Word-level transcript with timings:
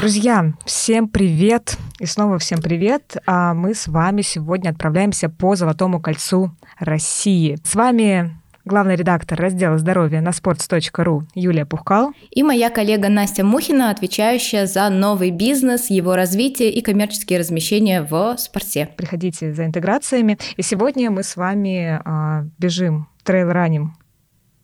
Друзья, 0.00 0.54
всем 0.64 1.10
привет! 1.10 1.76
И 1.98 2.06
снова 2.06 2.38
всем 2.38 2.62
привет! 2.62 3.18
А 3.26 3.52
мы 3.52 3.74
с 3.74 3.86
вами 3.86 4.22
сегодня 4.22 4.70
отправляемся 4.70 5.28
по 5.28 5.56
Золотому 5.56 6.00
кольцу 6.00 6.56
России. 6.78 7.58
С 7.64 7.74
вами 7.74 8.34
главный 8.64 8.96
редактор 8.96 9.38
раздела 9.38 9.76
здоровья 9.76 10.22
на 10.22 10.30
sports.ru 10.30 11.24
Юлия 11.34 11.66
Пухкал. 11.66 12.14
И 12.30 12.42
моя 12.42 12.70
коллега 12.70 13.10
Настя 13.10 13.44
Мухина, 13.44 13.90
отвечающая 13.90 14.64
за 14.64 14.88
новый 14.88 15.32
бизнес, 15.32 15.90
его 15.90 16.16
развитие 16.16 16.72
и 16.72 16.80
коммерческие 16.80 17.38
размещения 17.38 18.00
в 18.00 18.38
спорте. 18.38 18.88
Приходите 18.96 19.52
за 19.52 19.66
интеграциями. 19.66 20.38
И 20.56 20.62
сегодня 20.62 21.10
мы 21.10 21.22
с 21.22 21.36
вами 21.36 22.00
а, 22.06 22.46
бежим, 22.56 23.06
трейл-раним, 23.22 23.90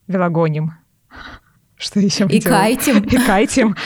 велогоним. 0.07 0.73
Что 1.77 2.01
еще? 2.01 2.27
И 2.27 2.41
кайтим. 2.41 3.05
И 3.05 3.19
кайтим. 3.19 3.77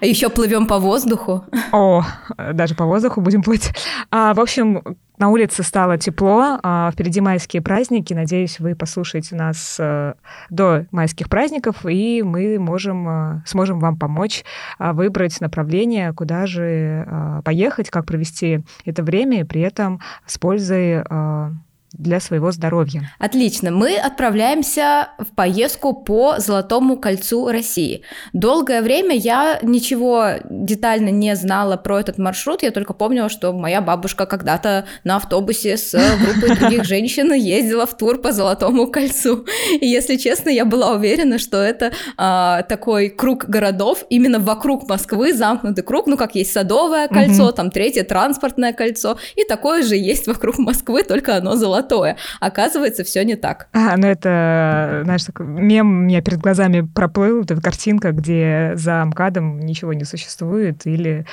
А 0.00 0.06
еще 0.06 0.28
плывем 0.28 0.66
по 0.66 0.78
воздуху. 0.78 1.44
О, 1.72 2.04
даже 2.52 2.74
по 2.74 2.84
воздуху 2.84 3.20
будем 3.20 3.42
плыть. 3.42 3.72
А, 4.10 4.34
в 4.34 4.40
общем, 4.40 4.82
на 5.18 5.30
улице 5.30 5.62
стало 5.62 5.98
тепло, 5.98 6.58
а 6.62 6.90
впереди 6.92 7.20
майские 7.20 7.60
праздники. 7.60 8.14
Надеюсь, 8.14 8.60
вы 8.60 8.74
послушаете 8.76 9.34
нас 9.34 9.76
а, 9.80 10.14
до 10.50 10.86
майских 10.92 11.28
праздников, 11.28 11.84
и 11.84 12.22
мы 12.22 12.58
можем, 12.58 13.08
а, 13.08 13.42
сможем 13.44 13.80
вам 13.80 13.98
помочь 13.98 14.44
а, 14.78 14.92
выбрать 14.92 15.40
направление, 15.40 16.12
куда 16.12 16.46
же 16.46 17.04
а, 17.06 17.42
поехать, 17.42 17.90
как 17.90 18.06
провести 18.06 18.64
это 18.84 19.02
время, 19.02 19.40
и 19.40 19.44
при 19.44 19.60
этом 19.60 20.00
с 20.26 20.38
пользой 20.38 21.02
а, 21.02 21.52
для 21.98 22.20
своего 22.20 22.52
здоровья. 22.52 23.12
Отлично. 23.18 23.72
Мы 23.72 23.96
отправляемся 23.96 25.08
в 25.18 25.34
поездку 25.34 25.92
по 25.92 26.36
Золотому 26.38 26.96
кольцу 26.96 27.48
России. 27.48 28.02
Долгое 28.32 28.82
время 28.82 29.16
я 29.16 29.58
ничего 29.62 30.34
детально 30.48 31.08
не 31.08 31.34
знала 31.34 31.76
про 31.76 31.98
этот 31.98 32.18
маршрут. 32.18 32.62
Я 32.62 32.70
только 32.70 32.92
помнила, 32.92 33.28
что 33.28 33.52
моя 33.52 33.80
бабушка 33.80 34.26
когда-то 34.26 34.86
на 35.02 35.16
автобусе 35.16 35.76
с 35.76 35.92
группой 35.92 36.56
других 36.56 36.84
женщин 36.88 37.32
ездила 37.32 37.84
в 37.84 37.96
тур 37.96 38.18
по 38.18 38.30
Золотому 38.30 38.86
кольцу. 38.86 39.44
И 39.80 39.86
если 39.86 40.16
честно, 40.16 40.50
я 40.50 40.64
была 40.64 40.92
уверена, 40.92 41.38
что 41.38 41.56
это 41.56 41.90
а, 42.16 42.62
такой 42.62 43.08
круг 43.08 43.46
городов, 43.46 44.04
именно 44.08 44.38
вокруг 44.38 44.88
Москвы, 44.88 45.34
замкнутый 45.34 45.82
круг, 45.82 46.06
ну 46.06 46.16
как 46.16 46.36
есть 46.36 46.52
Садовое 46.52 47.08
кольцо, 47.08 47.46
угу. 47.46 47.52
там 47.52 47.70
третье 47.72 48.04
транспортное 48.04 48.72
кольцо, 48.72 49.18
и 49.34 49.42
такое 49.42 49.82
же 49.82 49.96
есть 49.96 50.28
вокруг 50.28 50.58
Москвы, 50.58 51.02
только 51.02 51.36
оно 51.36 51.56
золотое 51.56 51.87
золотое. 51.88 52.16
Оказывается, 52.40 53.04
все 53.04 53.24
не 53.24 53.36
так. 53.36 53.68
А, 53.72 53.96
ну 53.96 54.06
это, 54.06 55.00
знаешь, 55.04 55.24
такой 55.24 55.46
мем 55.46 55.88
у 55.88 56.02
меня 56.04 56.20
перед 56.20 56.38
глазами 56.38 56.80
проплыл, 56.82 57.42
эта 57.42 57.60
картинка, 57.60 58.12
где 58.12 58.72
за 58.74 59.04
МКАДом 59.04 59.60
ничего 59.60 59.92
не 59.92 60.04
существует 60.04 60.86
или 60.86 61.26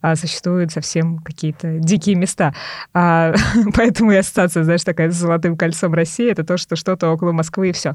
а, 0.00 0.16
существуют 0.16 0.72
совсем 0.72 1.18
какие-то 1.18 1.78
дикие 1.78 2.16
места. 2.16 2.54
А, 2.94 3.34
поэтому 3.74 4.12
и 4.12 4.16
ассоциация, 4.16 4.64
знаешь, 4.64 4.84
такая 4.84 5.10
с 5.10 5.14
золотым 5.14 5.56
кольцом 5.56 5.94
России, 5.94 6.30
это 6.30 6.44
то, 6.44 6.56
что 6.56 6.76
что-то 6.76 7.10
около 7.10 7.32
Москвы 7.32 7.70
и 7.70 7.72
все. 7.72 7.92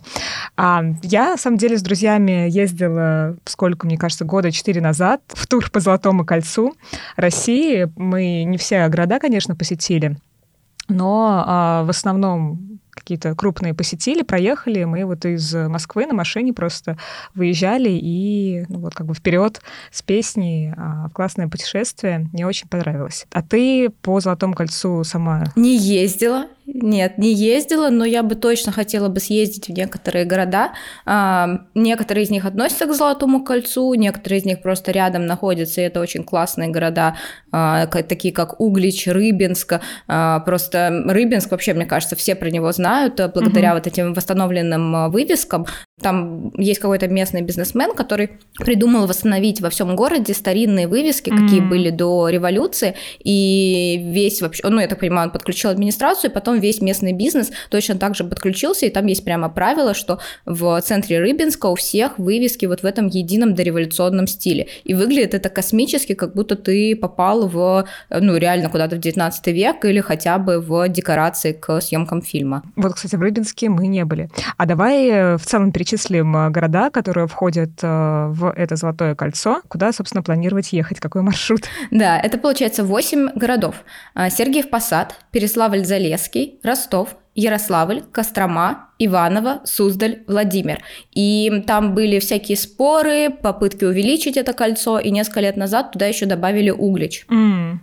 А, 0.56 0.84
я, 1.04 1.32
на 1.32 1.38
самом 1.38 1.58
деле, 1.58 1.78
с 1.78 1.82
друзьями 1.82 2.50
ездила, 2.50 3.38
сколько, 3.46 3.86
мне 3.86 3.98
кажется, 3.98 4.26
года 4.26 4.52
четыре 4.52 4.82
назад 4.82 5.22
в 5.30 5.48
тур 5.48 5.70
по 5.70 5.80
Золотому 5.80 6.26
кольцу 6.26 6.74
России. 7.16 7.88
Мы 7.96 8.44
не 8.44 8.58
все 8.58 8.88
города, 8.88 9.20
конечно, 9.20 9.56
посетили, 9.56 10.18
но 10.88 11.44
а, 11.46 11.84
в 11.84 11.90
основном 11.90 12.80
какие-то 12.90 13.36
крупные 13.36 13.74
посетили, 13.74 14.22
проехали. 14.24 14.84
Мы 14.84 15.06
вот 15.06 15.24
из 15.26 15.54
Москвы 15.54 16.06
на 16.08 16.14
машине 16.14 16.52
просто 16.52 16.98
выезжали 17.36 17.90
и 17.90 18.66
ну, 18.70 18.80
вот 18.80 18.96
как 18.96 19.06
бы 19.06 19.14
вперед 19.14 19.62
с 19.92 20.02
песней 20.02 20.74
а, 20.76 21.08
в 21.08 21.14
классное 21.14 21.48
путешествие. 21.48 22.28
Мне 22.34 22.46
очень 22.46 22.68
понравилось. 22.68 23.26
А 23.32 23.42
ты 23.42 23.90
по 24.02 24.20
Золотому 24.20 24.56
кольцу 24.56 25.04
сама? 25.04 25.46
Не 25.56 25.78
ездила. 25.78 26.48
Нет, 26.70 27.18
не 27.18 27.34
ездила, 27.34 27.90
но 27.90 28.04
я 28.04 28.24
бы 28.24 28.36
точно 28.36 28.74
хотела 28.74 29.08
бы 29.08 29.22
съездить 29.22 29.70
в 29.70 29.72
некоторые 29.72 30.26
города. 30.26 30.74
А, 31.06 31.62
некоторые 31.74 32.26
из 32.26 32.30
них 32.30 32.44
относятся 32.44 32.88
к 32.88 32.94
Золотому 32.94 33.42
кольцу, 33.46 33.94
некоторые 33.94 34.42
из 34.42 34.46
них 34.46 34.62
просто 34.62 34.92
рядом 34.92 35.26
находятся, 35.26 35.80
и 35.80 35.86
это 35.86 36.02
очень 36.02 36.26
классные 36.26 36.68
города, 36.68 37.16
а, 37.54 37.88
такие 37.88 38.34
как 38.34 38.60
Углич, 38.60 39.08
Рыбинск. 39.08 39.80
А, 40.10 40.42
просто 40.42 41.04
Рыбинск, 41.06 41.52
вообще, 41.52 41.74
мне 41.74 41.86
кажется, 41.86 42.18
все 42.18 42.36
про 42.36 42.50
него 42.50 42.70
знают, 42.74 43.16
благодаря 43.34 43.70
угу. 43.70 43.78
вот 43.78 43.88
этим 43.88 44.14
восстановленным 44.14 45.10
вывескам. 45.10 45.68
Там 46.00 46.52
есть 46.56 46.80
какой-то 46.80 47.08
местный 47.08 47.42
бизнесмен, 47.42 47.96
который 47.96 48.30
придумал 48.60 49.08
восстановить 49.08 49.62
во 49.62 49.72
всем 49.72 49.96
городе 49.96 50.36
старинные 50.36 50.88
вывески, 50.88 51.32
mm 51.32 51.38
какие 51.38 51.62
были 51.62 51.92
до 51.92 52.30
революции, 52.30 52.96
и 53.24 54.00
весь 54.12 54.42
вообще, 54.42 54.68
ну, 54.68 54.80
я 54.80 54.88
так 54.88 55.00
понимаю, 55.00 55.28
он 55.28 55.32
подключил 55.32 55.70
администрацию, 55.70 56.30
и 56.30 56.34
потом 56.34 56.60
весь 56.60 56.82
местный 56.82 57.14
бизнес 57.14 57.52
точно 57.70 57.96
так 57.96 58.16
же 58.16 58.26
подключился, 58.26 58.86
и 58.86 58.90
там 58.90 59.06
есть 59.08 59.24
прямо 59.24 59.50
правило, 59.50 59.94
что 59.94 60.20
в 60.46 60.80
центре 60.82 61.20
Рыбинска 61.20 61.68
у 61.68 61.76
всех 61.76 62.20
вывески 62.20 62.66
вот 62.66 62.82
в 62.82 62.86
этом 62.86 63.08
едином 63.08 63.56
дореволюционном 63.56 64.28
стиле. 64.28 64.68
И 64.84 64.94
выглядит 64.94 65.34
это 65.34 65.50
космически, 65.50 66.14
как 66.14 66.36
будто 66.36 66.56
ты 66.56 66.96
попал 66.96 67.48
в, 67.48 67.88
ну, 68.10 68.36
реально 68.36 68.70
куда-то 68.70 68.98
в 68.98 69.00
19 69.00 69.48
век 69.48 69.86
или 69.86 70.02
хотя 70.02 70.38
бы 70.38 70.60
в 70.60 70.90
декорации 70.90 71.54
к 71.54 71.80
съемкам 71.82 72.22
фильма. 72.22 72.64
Вот, 72.76 72.94
кстати, 72.94 73.16
в 73.16 73.22
Рыбинске 73.22 73.70
мы 73.70 73.88
не 73.88 74.04
были. 74.04 74.30
А 74.58 74.66
давай 74.66 75.08
э, 75.08 75.38
в 75.38 75.46
целом 75.46 75.72
перечислим 75.72 75.87
перечислим 75.88 76.36
э, 76.36 76.50
города, 76.50 76.90
которые 76.90 77.28
входят 77.28 77.72
э, 77.82 78.28
в 78.30 78.52
это 78.56 78.76
Золотое 78.76 79.16
кольцо. 79.16 79.62
Куда, 79.68 79.92
собственно, 79.92 80.24
планировать 80.24 80.74
ехать? 80.74 81.00
Какой 81.00 81.22
маршрут? 81.22 81.62
Да, 81.92 82.20
это 82.20 82.38
получается 82.38 82.84
8 82.84 83.32
городов. 83.36 83.76
А, 84.14 84.30
Сергиев 84.30 84.70
Посад, 84.70 85.16
Переславль-Залесский, 85.32 86.60
Ростов, 86.64 87.16
Ярославль, 87.36 88.02
Кострома, 88.12 88.90
Иваново, 89.00 89.62
Суздаль, 89.64 90.24
Владимир. 90.28 90.80
И 91.14 91.64
там 91.66 91.94
были 91.94 92.20
всякие 92.20 92.58
споры, 92.58 93.30
попытки 93.30 93.86
увеличить 93.86 94.38
это 94.38 94.54
кольцо, 94.54 95.00
и 95.00 95.12
несколько 95.12 95.42
лет 95.42 95.58
назад 95.58 95.92
туда 95.92 96.08
еще 96.08 96.26
добавили 96.26 96.70
Углич. 96.70 97.26
Mm. 97.30 97.78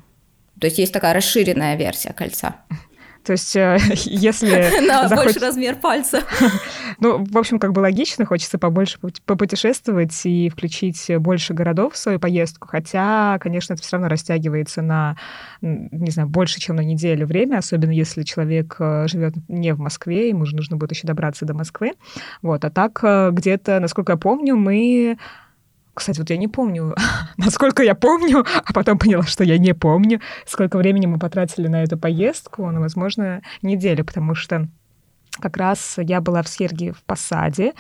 То 0.61 0.67
есть 0.67 0.79
есть 0.79 0.93
такая 0.93 1.15
расширенная 1.15 1.77
версия 1.77 2.13
кольца. 2.13 2.57
То 3.25 3.33
есть, 3.33 3.57
э, 3.57 3.79
если... 4.05 4.81
На 4.87 5.09
захоч... 5.09 5.25
больше 5.25 5.41
размер 5.41 5.77
пальца. 5.77 6.23
Ну, 7.01 7.25
в 7.25 7.37
общем, 7.37 7.59
как 7.59 7.73
бы 7.73 7.81
логично, 7.81 8.25
хочется 8.25 8.57
побольше 8.57 8.99
попутешествовать 9.27 10.15
и 10.25 10.49
включить 10.49 11.11
больше 11.19 11.53
городов 11.53 11.95
в 11.95 11.97
свою 11.97 12.21
поездку, 12.21 12.69
хотя, 12.69 13.37
конечно, 13.41 13.75
это 13.75 13.83
все 13.83 13.97
равно 13.97 14.09
растягивается 14.09 14.81
на, 14.81 15.17
не 15.61 16.11
знаю, 16.12 16.29
больше, 16.29 16.61
чем 16.61 16.77
на 16.77 16.83
неделю 16.83 17.27
время, 17.27 17.59
особенно 17.59 17.91
если 17.91 18.23
человек 18.23 18.77
э, 18.79 19.09
живет 19.09 19.35
не 19.49 19.75
в 19.75 19.81
Москве, 19.81 20.29
ему 20.29 20.47
же 20.47 20.55
нужно 20.55 20.77
будет 20.77 20.93
еще 20.93 21.06
добраться 21.06 21.45
до 21.45 21.55
Москвы. 21.55 21.95
Вот, 22.43 22.65
а 22.65 22.71
так 22.71 23.01
э, 23.03 23.31
где-то, 23.33 23.81
насколько 23.81 24.12
я 24.12 24.17
помню, 24.17 24.55
мы 24.56 25.19
кстати, 25.94 26.19
вот 26.19 26.31
я 26.31 26.37
не 26.37 26.49
помню, 26.49 26.94
насколько 27.37 27.82
я 27.82 27.94
помню, 27.94 28.44
а 28.65 28.72
потом 28.72 28.99
поняла, 28.99 29.22
что 29.22 29.44
я 29.44 29.59
не 29.59 29.75
помню, 29.75 30.21
сколько 30.47 30.77
времени 30.77 31.06
мы 31.06 31.19
потратили 31.19 31.69
на 31.69 31.82
эту 31.82 31.97
поездку, 31.97 32.71
ну, 32.71 32.81
возможно, 32.81 33.43
неделю, 33.62 34.05
потому 34.05 34.34
что 34.34 34.69
как 35.41 35.56
раз 35.56 35.97
я 35.99 36.21
была 36.21 36.43
в 36.43 36.49
Сергии 36.49 36.91
в 36.91 37.03
Посаде, 37.05 37.72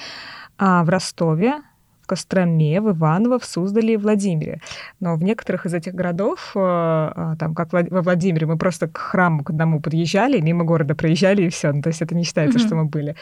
а 0.58 0.84
в 0.84 0.88
Ростове, 0.88 1.62
в 2.02 2.06
Костроме, 2.06 2.80
в 2.80 2.90
Иваново, 2.90 3.38
в 3.38 3.44
Суздале 3.44 3.94
и 3.94 3.96
Владимире. 3.96 4.60
Но 5.00 5.16
в 5.16 5.22
некоторых 5.22 5.64
из 5.64 5.72
этих 5.72 5.94
городов, 5.94 6.52
э, 6.54 6.60
э, 6.60 7.36
там, 7.38 7.54
как 7.54 7.72
во 7.72 8.02
Владимире, 8.02 8.46
мы 8.46 8.58
просто 8.58 8.88
к 8.88 8.98
храму 8.98 9.42
к 9.42 9.50
одному 9.50 9.80
подъезжали, 9.80 10.40
мимо 10.40 10.64
города 10.64 10.94
проезжали, 10.94 11.44
и 11.44 11.48
все. 11.48 11.72
Ну, 11.72 11.80
то 11.80 11.88
есть 11.88 12.02
это 12.02 12.14
не 12.14 12.24
считается, 12.24 12.58
mm-hmm. 12.58 12.66
что 12.66 12.76
мы 12.76 12.84
были. 12.84 13.16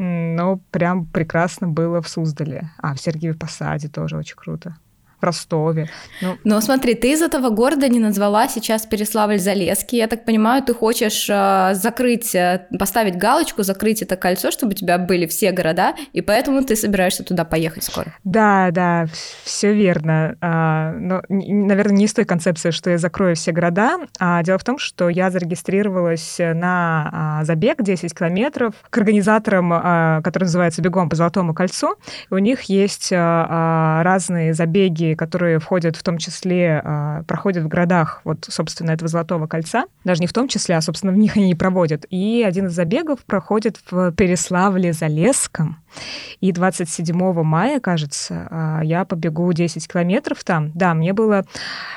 Но 0.00 0.60
прям 0.70 1.06
прекрасно 1.06 1.66
было 1.66 2.00
в 2.00 2.08
Суздале. 2.08 2.70
А, 2.78 2.94
в 2.94 3.00
Сергиеве 3.00 3.36
Посаде 3.36 3.88
тоже 3.88 4.16
очень 4.16 4.36
круто 4.36 4.76
в 5.20 5.24
Ростове. 5.24 5.88
Ну, 6.20 6.38
Но 6.44 6.60
смотри, 6.60 6.94
ты 6.94 7.12
из 7.12 7.22
этого 7.22 7.50
города 7.50 7.88
не 7.88 7.98
назвала 7.98 8.48
сейчас 8.48 8.86
Переславль-Залесский. 8.86 9.96
Я 9.96 10.06
так 10.06 10.24
понимаю, 10.24 10.62
ты 10.62 10.74
хочешь 10.74 11.28
э, 11.28 11.74
закрыть, 11.74 12.34
э, 12.34 12.66
поставить 12.78 13.16
галочку, 13.16 13.62
закрыть 13.62 14.02
это 14.02 14.16
кольцо, 14.16 14.50
чтобы 14.50 14.72
у 14.72 14.74
тебя 14.74 14.98
были 14.98 15.26
все 15.26 15.52
города, 15.52 15.94
и 16.12 16.20
поэтому 16.20 16.62
ты 16.62 16.76
собираешься 16.76 17.24
туда 17.24 17.44
поехать 17.44 17.84
скоро. 17.84 18.14
Да, 18.24 18.70
да, 18.70 19.06
все 19.44 19.72
верно. 19.72 20.36
А, 20.40 20.92
но, 20.92 21.22
наверное, 21.28 21.96
не 21.96 22.06
с 22.06 22.14
той 22.14 22.24
концепцией, 22.24 22.72
что 22.72 22.90
я 22.90 22.98
закрою 22.98 23.34
все 23.34 23.52
города. 23.52 23.98
А 24.18 24.42
дело 24.42 24.58
в 24.58 24.64
том, 24.64 24.78
что 24.78 25.08
я 25.08 25.30
зарегистрировалась 25.30 26.36
на 26.38 27.10
а, 27.12 27.44
забег 27.44 27.82
10 27.82 28.14
километров 28.16 28.74
к 28.88 28.98
организаторам, 28.98 29.72
а, 29.72 30.22
который 30.22 30.44
называется 30.44 30.82
«Бегом 30.82 31.08
по 31.08 31.16
Золотому 31.16 31.54
кольцу». 31.54 31.96
И 32.30 32.34
у 32.34 32.38
них 32.38 32.62
есть 32.64 33.12
а, 33.12 33.46
а 33.50 34.02
разные 34.02 34.54
забеги 34.54 35.07
забеги, 35.08 35.14
которые 35.14 35.58
входят 35.58 35.96
в 35.96 36.02
том 36.02 36.18
числе, 36.18 36.80
а, 36.84 37.22
проходят 37.24 37.64
в 37.64 37.68
городах, 37.68 38.20
вот, 38.24 38.46
собственно, 38.48 38.90
этого 38.90 39.08
Золотого 39.08 39.46
кольца. 39.46 39.84
Даже 40.04 40.20
не 40.20 40.26
в 40.26 40.32
том 40.32 40.48
числе, 40.48 40.76
а, 40.76 40.80
собственно, 40.80 41.12
в 41.12 41.16
них 41.16 41.36
они 41.36 41.50
и 41.50 41.54
проводят. 41.54 42.06
И 42.10 42.44
один 42.46 42.66
из 42.66 42.72
забегов 42.72 43.20
проходит 43.26 43.80
в 43.90 44.10
Переславле-Залесском. 44.12 45.76
И 46.40 46.52
27 46.52 47.42
мая, 47.42 47.80
кажется, 47.80 48.48
а, 48.50 48.80
я 48.82 49.04
побегу 49.04 49.52
10 49.52 49.88
километров 49.88 50.44
там. 50.44 50.70
Да, 50.74 50.94
мне 50.94 51.12
было... 51.12 51.44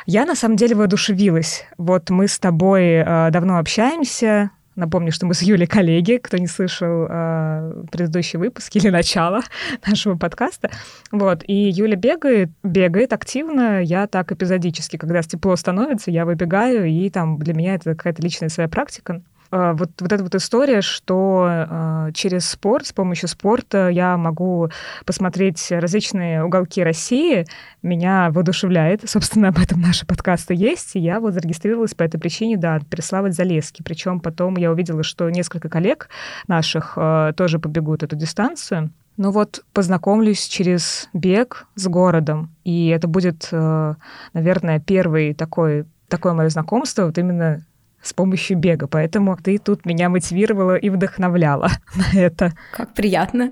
Я, 0.05 0.25
на 0.25 0.35
самом 0.35 0.55
деле, 0.55 0.75
воодушевилась. 0.75 1.65
Вот 1.77 2.09
мы 2.09 2.27
с 2.27 2.39
тобой 2.39 3.01
а, 3.01 3.29
давно 3.29 3.57
общаемся, 3.57 4.51
Напомню, 4.75 5.12
что 5.12 5.25
мы 5.25 5.33
с 5.33 5.41
Юлей 5.41 5.68
коллеги, 5.68 6.18
кто 6.18 6.38
не 6.38 6.47
слышал 6.47 7.06
э, 7.09 7.83
предыдущий 7.91 8.39
выпуск 8.39 8.73
или 8.75 8.89
начало 8.89 9.41
нашего 9.85 10.18
подкаста. 10.18 10.71
Вот, 11.12 11.44
и 11.45 11.53
Юля 11.53 11.97
бегает, 11.97 12.51
бегает 12.63 13.12
активно, 13.12 13.81
я 13.81 14.07
так 14.07 14.31
эпизодически, 14.31 14.95
когда 14.95 15.21
тепло 15.23 15.56
становится, 15.57 16.09
я 16.09 16.25
выбегаю, 16.25 16.85
и 16.88 17.09
там 17.09 17.38
для 17.38 17.53
меня 17.53 17.75
это 17.75 17.95
какая-то 17.95 18.21
личная 18.21 18.50
своя 18.50 18.69
практика. 18.69 19.21
А, 19.51 19.74
вот, 19.74 19.89
вот 20.00 20.12
эта 20.12 20.24
вот 20.24 20.33
история, 20.33 20.81
что 20.81 21.48
э, 21.50 22.12
через 22.13 22.50
спорт, 22.50 22.88
с 22.88 22.94
помощью 22.94 23.27
спорта 23.27 23.89
я 23.89 24.15
могу 24.15 24.69
посмотреть 25.06 25.68
различные 25.71 26.44
уголки 26.44 26.81
России, 26.81 27.45
меня 27.83 28.30
воодушевляет. 28.31 29.09
Собственно, 29.09 29.50
об 29.50 29.59
этом 29.59 29.81
наши 29.81 30.06
подкасты 30.06 30.53
есть. 30.53 30.95
И 30.95 31.00
я 31.00 31.19
вот 31.19 31.33
зарегистрировалась 31.33 31.94
по 31.94 32.03
этой 32.03 32.19
причине, 32.19 32.57
да, 32.57 32.80
Переславль 32.89 33.33
Залесский. 33.33 33.83
Причем 33.83 34.21
потом 34.21 34.56
я 34.56 34.71
увидела, 34.71 35.03
что 35.03 35.30
несколько 35.30 35.68
коллег 35.68 36.07
наших 36.47 36.94
э, 36.95 37.33
тоже 37.36 37.59
побегут 37.59 38.04
эту 38.04 38.15
дистанцию. 38.15 38.92
Ну 39.18 39.31
вот 39.31 39.65
познакомлюсь 39.74 40.47
через 40.47 41.09
бег 41.13 41.68
с 41.75 41.88
городом, 41.88 42.56
и 42.63 42.88
это 42.88 43.09
будет, 43.09 43.50
э, 43.51 43.95
наверное, 44.33 44.80
первый 44.80 45.33
такой 45.33 45.86
такое 46.07 46.33
мое 46.33 46.50
знакомство 46.50 47.06
вот 47.06 47.18
именно 47.18 47.63
с 48.01 48.13
помощью 48.13 48.57
бега. 48.57 48.88
Поэтому 48.88 49.38
ты 49.38 49.57
тут 49.57 49.86
меня 49.86 50.09
мотивировала 50.09 50.75
и 50.75 50.89
вдохновляла 50.89 51.69
на 51.95 52.19
это. 52.19 52.53
Как 52.71 52.94
приятно. 52.94 53.51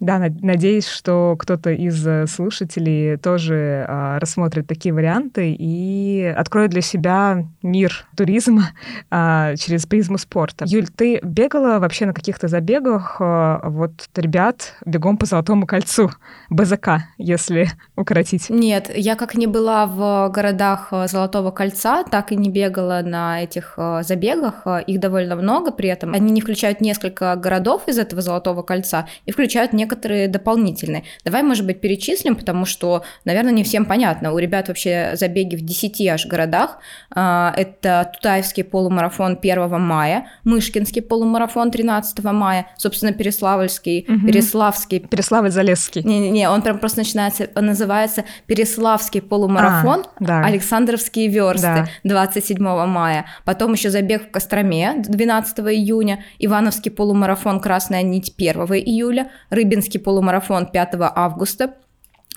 Да, 0.00 0.18
надеюсь, 0.18 0.86
что 0.86 1.34
кто-то 1.36 1.70
из 1.70 2.06
э, 2.06 2.26
слушателей 2.26 3.16
тоже 3.16 3.84
а, 3.88 4.18
рассмотрит 4.20 4.68
такие 4.68 4.94
варианты 4.94 5.56
и 5.58 6.22
откроет 6.36 6.70
для 6.70 6.82
себя 6.82 7.44
мир 7.62 8.06
туризма 8.16 8.70
а, 9.10 9.56
через 9.56 9.86
призму 9.86 10.18
спорта. 10.18 10.64
Юль, 10.68 10.86
ты 10.88 11.20
бегала 11.22 11.80
вообще 11.80 12.06
на 12.06 12.14
каких-то 12.14 12.46
забегах? 12.46 13.16
А, 13.18 13.60
вот 13.68 14.08
ребят 14.14 14.74
бегом 14.86 15.16
по 15.16 15.26
Золотому 15.26 15.66
кольцу, 15.66 16.10
БЗК, 16.50 17.02
если 17.16 17.68
укоротить. 17.96 18.50
Нет, 18.50 18.90
я 18.94 19.16
как 19.16 19.34
не 19.34 19.48
была 19.48 19.86
в 19.86 20.30
городах 20.32 20.88
э, 20.92 21.08
Золотого 21.08 21.50
кольца, 21.50 22.04
так 22.04 22.30
и 22.30 22.36
не 22.36 22.50
бегала 22.50 23.02
на 23.04 23.42
этих 23.42 23.74
э, 23.76 24.02
забегах. 24.04 24.64
Их 24.86 25.00
довольно 25.00 25.34
много 25.34 25.72
при 25.72 25.88
этом. 25.88 26.14
Они 26.14 26.30
не 26.30 26.40
включают 26.40 26.80
несколько 26.80 27.34
городов 27.34 27.82
из 27.88 27.98
этого 27.98 28.22
Золотого 28.22 28.62
кольца 28.62 29.06
и 29.26 29.32
включают 29.32 29.72
некоторые 29.72 29.87
некоторые 29.88 30.28
дополнительные. 30.28 31.04
Давай, 31.24 31.42
может 31.42 31.64
быть, 31.64 31.80
перечислим, 31.80 32.36
потому 32.36 32.66
что, 32.66 33.02
наверное, 33.24 33.52
не 33.52 33.64
всем 33.64 33.86
понятно. 33.86 34.32
У 34.32 34.38
ребят 34.38 34.68
вообще 34.68 35.12
забеги 35.14 35.56
в 35.56 35.62
10 35.62 36.06
аж 36.08 36.26
городах. 36.26 36.78
А, 37.10 37.54
это 37.56 38.10
Тутаевский 38.14 38.64
полумарафон 38.64 39.38
1 39.40 39.80
мая, 39.80 40.26
Мышкинский 40.44 41.00
полумарафон 41.00 41.70
13 41.70 42.22
мая, 42.24 42.66
собственно, 42.76 43.12
Переславльский, 43.12 44.04
угу. 44.06 44.26
Переславский. 44.26 44.98
Переславль-Залесский. 44.98 46.02
Не-не-не, 46.02 46.50
он 46.50 46.60
прям 46.60 46.78
просто 46.78 46.98
начинается, 46.98 47.48
он 47.54 47.66
называется 47.66 48.24
Переславский 48.46 49.22
полумарафон, 49.22 50.00
а, 50.00 50.24
да. 50.24 50.40
Александровские 50.44 51.28
версты 51.28 51.62
да. 51.62 51.86
27 52.04 52.58
мая. 52.58 53.24
Потом 53.44 53.72
еще 53.72 53.88
забег 53.88 54.28
в 54.28 54.30
Костроме 54.30 55.02
12 55.06 55.60
июня, 55.60 56.24
Ивановский 56.38 56.90
полумарафон 56.90 57.60
«Красная 57.60 58.02
нить» 58.02 58.34
1 58.36 58.54
июля, 58.84 59.30
Рыбин 59.50 59.77
Минский 59.78 59.98
полумарафон 59.98 60.66
5 60.66 60.94
августа, 60.98 61.74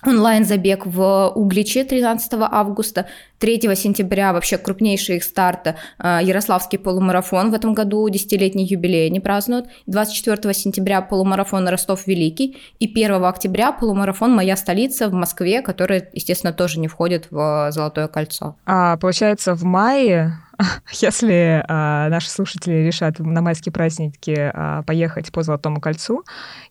онлайн-забег 0.05 0.85
в 0.85 1.31
Угличе 1.33 1.83
13 1.83 2.33
августа, 2.39 3.07
3 3.39 3.75
сентября 3.75 4.31
вообще 4.31 4.59
крупнейший 4.59 5.17
их 5.17 5.23
старт 5.23 5.67
э, 5.67 6.19
Ярославский 6.21 6.77
полумарафон. 6.77 7.49
В 7.49 7.55
этом 7.55 7.73
году, 7.73 8.07
десятилетний 8.09 8.63
юбилей 8.63 9.07
они 9.07 9.19
празднуют, 9.19 9.65
24 9.87 10.53
сентября 10.53 11.01
полумарафон 11.01 11.67
Ростов-Великий 11.67 12.57
и 12.79 12.85
1 12.85 13.25
октября 13.25 13.71
полумарафон 13.71 14.35
«Моя 14.35 14.55
столица» 14.55 15.07
в 15.07 15.13
Москве, 15.13 15.63
который, 15.63 16.03
естественно, 16.13 16.53
тоже 16.53 16.79
не 16.79 16.87
входит 16.87 17.25
в 17.31 17.71
Золотое 17.71 18.07
кольцо. 18.07 18.55
А 18.67 18.97
получается, 18.97 19.55
в 19.55 19.63
мае 19.63 20.37
если 20.91 21.63
а, 21.67 22.09
наши 22.09 22.29
слушатели 22.29 22.85
решат 22.85 23.19
на 23.19 23.41
майские 23.41 23.71
праздники 23.71 24.35
а, 24.37 24.83
поехать 24.83 25.31
по 25.31 25.43
Золотому 25.43 25.79
кольцу 25.81 26.23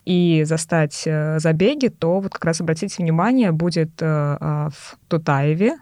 и 0.05 0.45
застать 0.45 1.05
а, 1.07 1.39
забеги, 1.39 1.89
то 1.89 2.21
вот 2.21 2.33
как 2.33 2.45
раз 2.45 2.61
обратите 2.61 3.03
внимание, 3.03 3.53
будет 3.53 3.91
а, 4.01 4.71
в 4.71 4.99
Тутаеве, 5.09 5.79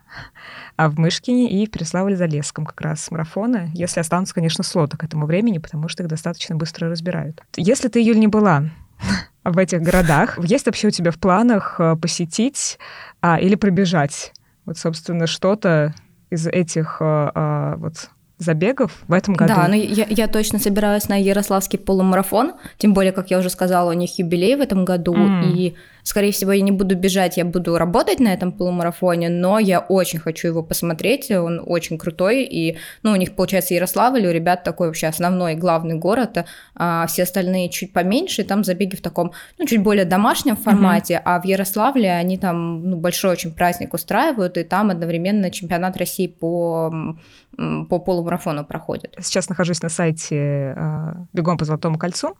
а 0.76 0.88
в 0.88 0.98
Мышкине 0.98 1.50
и 1.50 1.66
в 1.66 1.70
Переславле-Залесском 1.70 2.64
как 2.64 2.80
раз 2.80 3.10
марафоны, 3.10 3.70
если 3.74 4.00
останутся, 4.00 4.34
конечно, 4.34 4.64
слоты 4.64 4.96
к 4.96 5.04
этому 5.04 5.26
времени, 5.26 5.58
потому 5.58 5.88
что 5.88 6.02
их 6.02 6.08
достаточно 6.08 6.56
быстро 6.56 6.88
разбирают. 6.88 7.42
Если 7.56 7.88
ты, 7.88 8.00
Юль, 8.00 8.18
не 8.18 8.28
была 8.28 8.64
в 9.44 9.58
этих 9.58 9.82
городах, 9.82 10.38
есть 10.42 10.66
вообще 10.66 10.88
у 10.88 10.90
тебя 10.90 11.10
в 11.10 11.18
планах 11.18 11.80
посетить 12.00 12.78
а, 13.20 13.38
или 13.38 13.54
пробежать? 13.54 14.32
Вот, 14.64 14.76
собственно, 14.76 15.26
что-то 15.26 15.94
из 16.30 16.46
этих 16.46 16.98
а, 17.00 17.76
вот 17.76 18.10
забегов 18.38 18.92
в 19.08 19.12
этом 19.12 19.34
году. 19.34 19.52
Да, 19.54 19.66
но 19.68 19.74
я, 19.74 20.06
я 20.08 20.28
точно 20.28 20.58
собираюсь 20.58 21.08
на 21.08 21.20
Ярославский 21.20 21.78
полумарафон, 21.78 22.52
тем 22.78 22.94
более, 22.94 23.12
как 23.12 23.30
я 23.30 23.38
уже 23.38 23.50
сказала, 23.50 23.90
у 23.90 23.94
них 23.94 24.18
юбилей 24.18 24.54
в 24.56 24.60
этом 24.60 24.84
году, 24.84 25.14
mm. 25.14 25.52
и 25.52 25.76
Скорее 26.08 26.32
всего, 26.32 26.52
я 26.52 26.62
не 26.62 26.72
буду 26.72 26.96
бежать, 26.96 27.36
я 27.36 27.44
буду 27.44 27.76
работать 27.76 28.18
на 28.18 28.28
этом 28.32 28.50
полумарафоне, 28.50 29.28
но 29.28 29.58
я 29.58 29.78
очень 29.78 30.18
хочу 30.18 30.48
его 30.48 30.62
посмотреть, 30.62 31.30
он 31.30 31.62
очень 31.66 31.98
крутой, 31.98 32.44
и, 32.44 32.78
ну, 33.02 33.12
у 33.12 33.16
них, 33.16 33.34
получается, 33.34 33.74
Ярославль, 33.74 34.26
у 34.26 34.30
ребят 34.30 34.64
такой 34.64 34.86
вообще 34.86 35.08
основной 35.08 35.54
главный 35.54 35.96
город, 35.96 36.46
а 36.74 37.06
все 37.08 37.24
остальные 37.24 37.68
чуть 37.68 37.92
поменьше, 37.92 38.40
и 38.40 38.44
там 38.46 38.64
забеги 38.64 38.96
в 38.96 39.02
таком, 39.02 39.32
ну, 39.58 39.66
чуть 39.66 39.82
более 39.82 40.06
домашнем 40.06 40.56
формате, 40.56 41.16
mm-hmm. 41.16 41.22
а 41.26 41.42
в 41.42 41.44
Ярославле 41.44 42.12
они 42.12 42.38
там, 42.38 42.88
ну, 42.88 42.96
большой 42.96 43.32
очень 43.32 43.52
праздник 43.52 43.92
устраивают, 43.92 44.56
и 44.56 44.64
там 44.64 44.88
одновременно 44.88 45.50
чемпионат 45.50 45.98
России 45.98 46.26
по 46.26 46.90
по 47.88 47.98
полумарафону 47.98 48.64
проходит. 48.64 49.16
Сейчас 49.18 49.48
нахожусь 49.48 49.82
на 49.82 49.88
сайте 49.88 50.74
а, 50.76 51.26
«Бегом 51.32 51.58
по 51.58 51.64
Золотому 51.64 51.98
кольцу». 51.98 52.36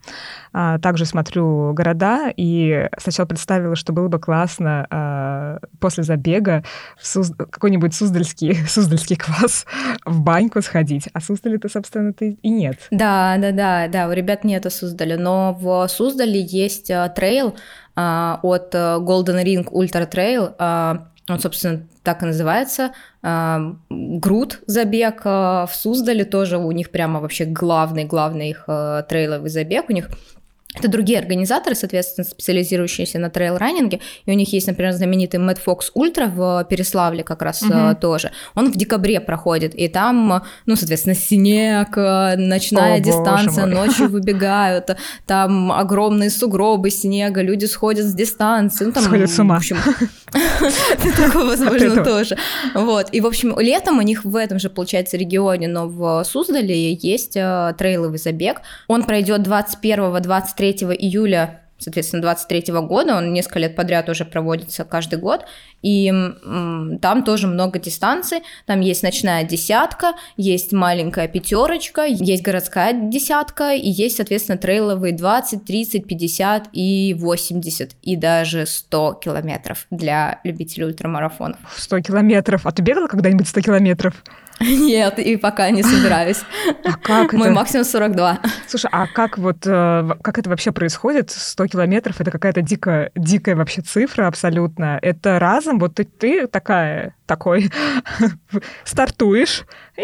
А, 0.53 0.79
также 0.79 1.05
смотрю 1.05 1.73
города, 1.73 2.31
и 2.35 2.87
сначала 2.97 3.25
представил 3.27 3.58
представила, 3.59 3.75
что 3.75 3.93
было 3.93 4.07
бы 4.07 4.19
классно 4.19 4.87
э, 4.89 5.67
после 5.79 6.03
забега 6.03 6.63
в 6.97 7.05
Суз... 7.05 7.31
какой-нибудь 7.31 7.93
суздальский, 7.93 8.55
суздальский 8.67 9.15
квас 9.15 9.65
в 10.05 10.21
баньку 10.21 10.61
сходить. 10.61 11.07
А 11.13 11.21
Суздали-то, 11.21 11.69
собственно, 11.69 12.13
ты 12.13 12.37
и 12.41 12.49
нет. 12.49 12.77
Да, 12.91 13.37
да, 13.37 13.51
да, 13.51 13.87
да, 13.87 14.07
у 14.07 14.11
ребят 14.11 14.43
нету 14.43 14.69
Суздаля, 14.69 15.17
но 15.17 15.53
в 15.59 15.87
Суздале 15.87 16.41
есть 16.41 16.89
э, 16.89 17.11
трейл 17.15 17.55
э, 17.95 18.35
от 18.41 18.75
э, 18.75 18.97
Golden 18.99 19.43
Ring 19.43 19.69
Ultra 19.71 20.09
Trail, 20.09 20.53
э, 20.57 20.99
он, 21.31 21.39
собственно, 21.39 21.85
так 22.01 22.23
и 22.23 22.25
называется. 22.25 22.89
Груд 23.21 24.61
забег 24.65 25.25
в 25.25 25.69
Суздале 25.71 26.25
тоже 26.25 26.57
у 26.57 26.71
них 26.71 26.89
прямо 26.89 27.19
вообще 27.19 27.45
главный, 27.45 28.05
главный 28.05 28.49
их 28.49 28.65
трейловый 29.07 29.51
забег. 29.51 29.85
У 29.89 29.93
них 29.93 30.09
это 30.75 30.87
другие 30.87 31.17
организаторы, 31.17 31.75
соответственно, 31.75 32.25
специализирующиеся 32.25 33.17
на 33.17 33.31
трейл-раннинге, 33.31 34.01
и 34.27 34.31
у 34.31 34.35
них 34.35 34.53
есть, 34.53 34.67
например, 34.67 34.93
знаменитый 34.93 35.39
Mad 35.39 35.57
Fox 35.65 35.85
Ultra 35.95 36.29
в 36.29 36.63
Переславле 36.69 37.23
как 37.23 37.41
раз 37.41 37.63
угу. 37.63 37.95
тоже. 37.99 38.31
Он 38.53 38.71
в 38.71 38.77
декабре 38.77 39.19
проходит, 39.19 39.73
и 39.73 39.87
там, 39.87 40.43
ну, 40.67 40.75
соответственно, 40.75 41.15
снег, 41.15 41.97
э, 41.97 42.35
ночная 42.37 42.97
О, 42.97 42.99
дистанция, 42.99 43.65
ночью 43.65 44.09
выбегают, 44.09 44.95
там 45.25 45.71
огромные 45.71 46.29
сугробы 46.29 46.91
снега, 46.91 47.41
люди 47.41 47.65
сходят 47.65 48.05
с 48.05 48.13
дистанции. 48.13 48.85
Ну, 48.85 48.91
там, 48.91 49.03
Сходят 49.03 49.31
с 49.31 49.39
ума. 49.39 49.55
В 49.55 49.57
общем, 49.57 49.77
такое, 51.17 51.45
возможно, 51.45 52.03
тоже. 52.03 52.37
Вот, 52.75 53.07
и, 53.11 53.21
в 53.21 53.25
общем, 53.25 53.59
летом 53.59 53.97
у 53.97 54.03
них 54.03 54.23
в 54.23 54.35
этом 54.35 54.59
же, 54.59 54.69
получается, 54.69 55.17
регионе, 55.17 55.67
но 55.67 55.87
в 55.87 56.23
Суздале 56.25 56.93
есть 56.93 57.35
э, 57.35 57.73
трейловый 57.75 58.19
забег. 58.19 58.61
Он 58.87 59.01
пройдет 59.01 59.41
21-23 59.41 60.58
июля 60.61 61.61
соответственно, 61.79 62.21
23 62.21 62.73
года, 62.81 63.15
он 63.15 63.33
несколько 63.33 63.59
лет 63.59 63.75
подряд 63.75 64.09
уже 64.09 64.25
проводится 64.25 64.83
каждый 64.83 65.17
год, 65.17 65.45
и 65.81 66.11
там 67.01 67.23
тоже 67.23 67.47
много 67.47 67.79
дистанций, 67.79 68.39
там 68.65 68.81
есть 68.81 69.01
ночная 69.01 69.43
десятка, 69.43 70.13
есть 70.37 70.73
маленькая 70.73 71.27
пятерочка, 71.27 72.03
есть 72.05 72.43
городская 72.43 72.93
десятка, 72.93 73.73
и 73.73 73.89
есть, 73.89 74.17
соответственно, 74.17 74.57
трейловые 74.57 75.13
20, 75.13 75.63
30, 75.65 76.05
50 76.05 76.69
и 76.73 77.15
80, 77.17 77.91
и 78.01 78.15
даже 78.15 78.65
100 78.65 79.19
километров 79.23 79.87
для 79.89 80.41
любителей 80.43 80.85
ультрамарафонов. 80.85 81.59
100 81.77 82.01
километров. 82.01 82.65
А 82.65 82.71
ты 82.71 82.81
бегала 82.83 83.07
когда-нибудь 83.07 83.47
100 83.47 83.61
километров? 83.61 84.23
Нет, 84.61 85.19
и 85.19 85.37
пока 85.37 85.69
не 85.69 85.83
собираюсь. 85.83 86.41
А 86.83 86.93
как 86.93 87.33
Мой 87.33 87.47
это? 87.47 87.55
максимум 87.55 87.85
42. 87.85 88.39
Слушай, 88.67 88.89
а 88.91 89.07
как 89.07 89.37
вот, 89.37 89.65
э, 89.65 90.09
как 90.21 90.37
это 90.37 90.49
вообще 90.49 90.71
происходит? 90.71 91.31
100 91.31 91.67
километров— 91.67 92.15
это 92.19 92.29
какая-то 92.31 92.61
дикая, 92.61 93.11
дикая 93.15 93.55
вообще 93.55 93.81
цифра 93.81 94.27
абсолютно. 94.27 94.99
Это 95.01 95.39
разом, 95.39 95.79
вот 95.79 95.95
ты, 95.95 96.03
ты 96.03 96.47
такая, 96.47 97.15
такой, 97.25 97.71
стартуешь, 98.83 99.63
и 99.97 100.03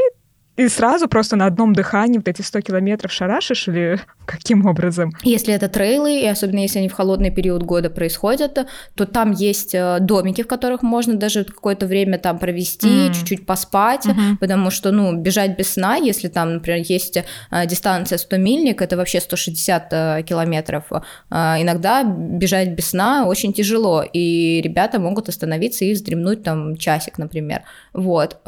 и 0.57 0.69
сразу 0.69 1.07
просто 1.07 1.35
на 1.35 1.47
одном 1.47 1.74
дыхании 1.74 2.17
вот 2.17 2.27
эти 2.27 2.41
100 2.41 2.62
километров 2.62 3.12
шарашишь 3.12 3.67
или 3.67 4.00
каким 4.25 4.65
образом? 4.65 5.12
Если 5.24 5.53
это 5.53 5.67
трейлы, 5.67 6.21
и 6.21 6.25
особенно 6.25 6.59
если 6.59 6.79
они 6.79 6.89
в 6.89 6.93
холодный 6.93 7.29
период 7.29 7.63
года 7.63 7.89
происходят, 7.89 8.57
то 8.95 9.05
там 9.05 9.31
есть 9.31 9.75
э, 9.75 9.97
домики, 10.00 10.43
в 10.43 10.47
которых 10.47 10.81
можно 10.81 11.15
даже 11.15 11.43
какое-то 11.43 11.88
время 11.88 12.17
там 12.17 12.39
провести, 12.39 12.88
mm. 12.88 13.13
чуть-чуть 13.13 13.45
поспать, 13.45 14.05
mm-hmm. 14.05 14.38
потому 14.39 14.71
что, 14.71 14.91
ну, 14.91 15.15
бежать 15.15 15.57
без 15.57 15.74
сна, 15.74 15.97
если 15.97 16.29
там, 16.29 16.53
например, 16.55 16.83
есть 16.88 17.17
э, 17.17 17.24
дистанция 17.65 18.17
100 18.17 18.38
мильник, 18.38 18.81
это 18.81 18.95
вообще 18.95 19.19
160 19.19 19.88
э, 19.91 20.24
километров, 20.24 20.85
иногда 21.29 22.03
бежать 22.03 22.69
без 22.69 22.89
сна 22.89 23.25
очень 23.25 23.53
тяжело, 23.53 24.03
и 24.03 24.62
ребята 24.63 25.00
могут 25.00 25.29
остановиться 25.29 25.85
и 25.85 25.93
вздремнуть 25.93 26.43
там 26.43 26.77
часик, 26.77 27.17
например. 27.17 27.63
Вот. 27.93 28.39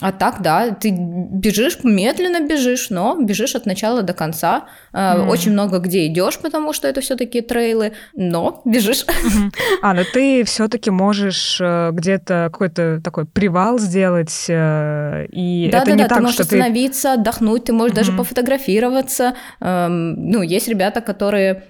А 0.00 0.12
так, 0.12 0.40
да, 0.40 0.70
ты 0.70 0.90
бежишь, 0.90 1.78
медленно 1.82 2.46
бежишь, 2.46 2.90
но 2.90 3.16
бежишь 3.20 3.54
от 3.54 3.66
начала 3.66 4.02
до 4.02 4.14
конца. 4.14 4.64
Mm. 4.92 5.28
Очень 5.28 5.52
много 5.52 5.78
где 5.78 6.06
идешь, 6.06 6.38
потому 6.38 6.72
что 6.72 6.88
это 6.88 7.00
все-таки 7.00 7.40
трейлы, 7.42 7.92
но 8.14 8.62
бежишь. 8.64 9.04
Mm-hmm. 9.04 9.50
А, 9.82 9.94
ну 9.94 10.02
ты 10.12 10.44
все-таки 10.44 10.90
можешь 10.90 11.58
э, 11.60 11.90
где-то 11.92 12.48
какой-то 12.52 13.00
такой 13.02 13.24
привал 13.24 13.78
сделать, 13.78 14.46
э, 14.48 15.26
и 15.30 15.68
да, 15.70 15.78
это 15.78 15.86
да, 15.86 15.92
не 15.92 16.02
да, 16.02 16.08
так, 16.08 16.18
ты 16.18 16.22
можешь 16.22 16.34
что 16.34 16.42
остановиться, 16.42 17.02
ты... 17.02 17.20
отдохнуть, 17.20 17.64
ты 17.64 17.72
можешь 17.72 17.92
mm-hmm. 17.92 17.96
даже 17.96 18.12
пофотографироваться. 18.12 19.34
Эм, 19.60 20.30
ну, 20.30 20.42
есть 20.42 20.68
ребята, 20.68 21.00
которые 21.00 21.64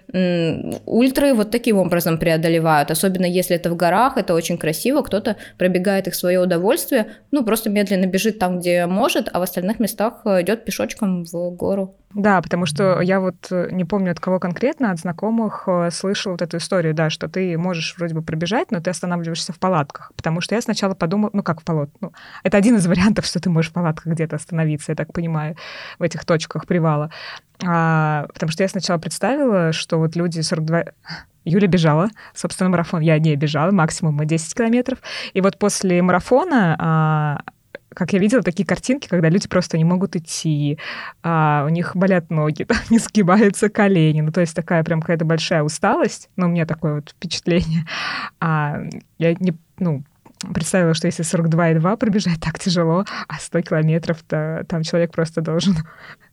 ультры 0.86 1.34
вот 1.34 1.50
таким 1.50 1.78
образом 1.78 2.18
преодолевают, 2.18 2.90
особенно 2.90 3.26
если 3.26 3.56
это 3.56 3.70
в 3.70 3.76
горах, 3.76 4.16
это 4.16 4.34
очень 4.34 4.58
красиво, 4.58 5.02
кто-то 5.02 5.36
пробегает 5.56 6.08
их 6.08 6.14
в 6.14 6.16
свое 6.16 6.40
удовольствие, 6.40 7.06
ну, 7.30 7.44
просто 7.44 7.70
медленно 7.70 8.06
бежит 8.06 8.19
бежит 8.20 8.38
там, 8.38 8.60
где 8.60 8.86
может, 8.86 9.28
а 9.32 9.38
в 9.38 9.42
остальных 9.42 9.80
местах 9.80 10.20
э, 10.24 10.42
идет 10.42 10.64
пешочком 10.64 11.24
в 11.24 11.50
гору. 11.50 11.96
Да, 12.14 12.42
потому 12.42 12.66
что 12.66 13.00
я 13.00 13.20
вот 13.20 13.46
э, 13.50 13.68
не 13.70 13.84
помню 13.84 14.12
от 14.12 14.20
кого 14.20 14.38
конкретно, 14.38 14.90
от 14.90 14.98
знакомых 14.98 15.64
э, 15.66 15.90
слышала 15.90 16.32
вот 16.32 16.42
эту 16.42 16.58
историю, 16.58 16.92
да, 16.92 17.08
что 17.08 17.28
ты 17.28 17.56
можешь 17.56 17.94
вроде 17.96 18.14
бы 18.14 18.22
пробежать, 18.22 18.70
но 18.70 18.80
ты 18.80 18.90
останавливаешься 18.90 19.52
в 19.52 19.58
палатках. 19.58 20.12
Потому 20.16 20.40
что 20.40 20.54
я 20.54 20.60
сначала 20.60 20.94
подумала, 20.94 21.30
ну 21.32 21.42
как 21.42 21.60
в 21.60 21.64
палат, 21.64 21.90
ну, 22.00 22.12
это 22.42 22.58
один 22.58 22.76
из 22.76 22.86
вариантов, 22.86 23.24
что 23.24 23.40
ты 23.40 23.48
можешь 23.48 23.70
в 23.70 23.74
палатках 23.74 24.12
где-то 24.12 24.36
остановиться, 24.36 24.92
я 24.92 24.96
так 24.96 25.12
понимаю, 25.12 25.56
в 25.98 26.02
этих 26.02 26.24
точках 26.24 26.66
привала. 26.66 27.10
А, 27.66 28.26
потому 28.34 28.52
что 28.52 28.62
я 28.62 28.68
сначала 28.68 28.98
представила, 28.98 29.72
что 29.72 29.98
вот 29.98 30.16
люди 30.16 30.40
42... 30.40 30.84
Юля 31.44 31.68
бежала, 31.68 32.08
собственно, 32.34 32.68
марафон. 32.68 33.00
Я 33.00 33.18
не 33.18 33.34
бежала, 33.34 33.70
максимум 33.70 34.18
10 34.26 34.54
километров. 34.54 34.98
И 35.32 35.40
вот 35.40 35.58
после 35.58 36.02
марафона 36.02 36.76
а, 36.78 37.40
как 37.94 38.12
я 38.12 38.18
видела 38.18 38.42
такие 38.42 38.66
картинки, 38.66 39.08
когда 39.08 39.28
люди 39.28 39.48
просто 39.48 39.76
не 39.78 39.84
могут 39.84 40.16
идти, 40.16 40.78
а, 41.22 41.64
у 41.66 41.70
них 41.70 41.96
болят 41.96 42.30
ноги, 42.30 42.64
да, 42.68 42.76
не 42.90 42.98
сгибаются 42.98 43.68
колени, 43.68 44.20
ну 44.20 44.32
то 44.32 44.40
есть 44.40 44.54
такая 44.54 44.84
прям 44.84 45.00
какая-то 45.00 45.24
большая 45.24 45.62
усталость, 45.62 46.30
ну 46.36 46.46
у 46.46 46.50
меня 46.50 46.66
такое 46.66 46.96
вот 46.96 47.10
впечатление. 47.10 47.86
А, 48.40 48.80
я 49.18 49.34
не, 49.34 49.54
ну, 49.78 50.04
представила, 50.54 50.94
что 50.94 51.06
если 51.06 51.24
42,2 51.24 51.96
пробежать 51.96 52.40
так 52.42 52.58
тяжело, 52.58 53.04
а 53.28 53.38
100 53.38 53.62
километров, 53.62 54.22
то 54.26 54.64
там 54.68 54.82
человек 54.82 55.12
просто 55.12 55.40
должен 55.40 55.76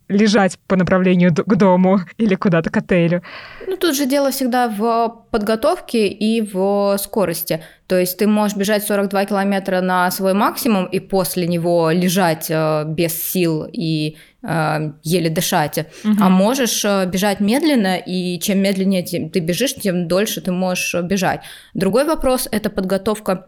лежать 0.10 0.58
по 0.68 0.76
направлению 0.76 1.34
к 1.34 1.56
дому 1.56 2.02
или 2.18 2.36
куда-то 2.36 2.70
к 2.70 2.78
отелю. 2.78 3.22
Ну, 3.68 3.76
тут 3.78 3.96
же 3.96 4.06
дело 4.06 4.32
всегда 4.32 4.70
в 4.70 5.26
подготовке 5.32 6.08
и 6.08 6.42
в 6.42 6.98
скорости. 6.98 7.64
То 7.88 7.98
есть 7.98 8.18
ты 8.18 8.28
можешь 8.28 8.58
бежать 8.58 8.84
42 8.84 9.26
километра 9.26 9.82
на 9.82 10.10
свой 10.12 10.34
максимум 10.34 10.86
и 10.86 11.00
после 11.00 11.48
него 11.48 11.92
лежать 11.92 12.48
э, 12.50 12.84
без 12.86 13.22
сил 13.22 13.68
и 13.72 14.18
э, 14.44 14.92
еле 15.04 15.30
дышать. 15.30 15.80
Угу. 16.04 16.16
А 16.20 16.30
можешь 16.30 16.84
э, 16.86 17.06
бежать 17.06 17.40
медленно, 17.40 17.98
и 17.98 18.40
чем 18.40 18.60
медленнее 18.60 19.04
ты 19.04 19.40
бежишь, 19.40 19.76
тем 19.76 20.08
дольше 20.08 20.42
ты 20.42 20.52
можешь 20.52 21.02
бежать. 21.04 21.42
Другой 21.74 22.06
вопрос– 22.06 22.48
это 22.52 22.70
подготовка 22.70 23.48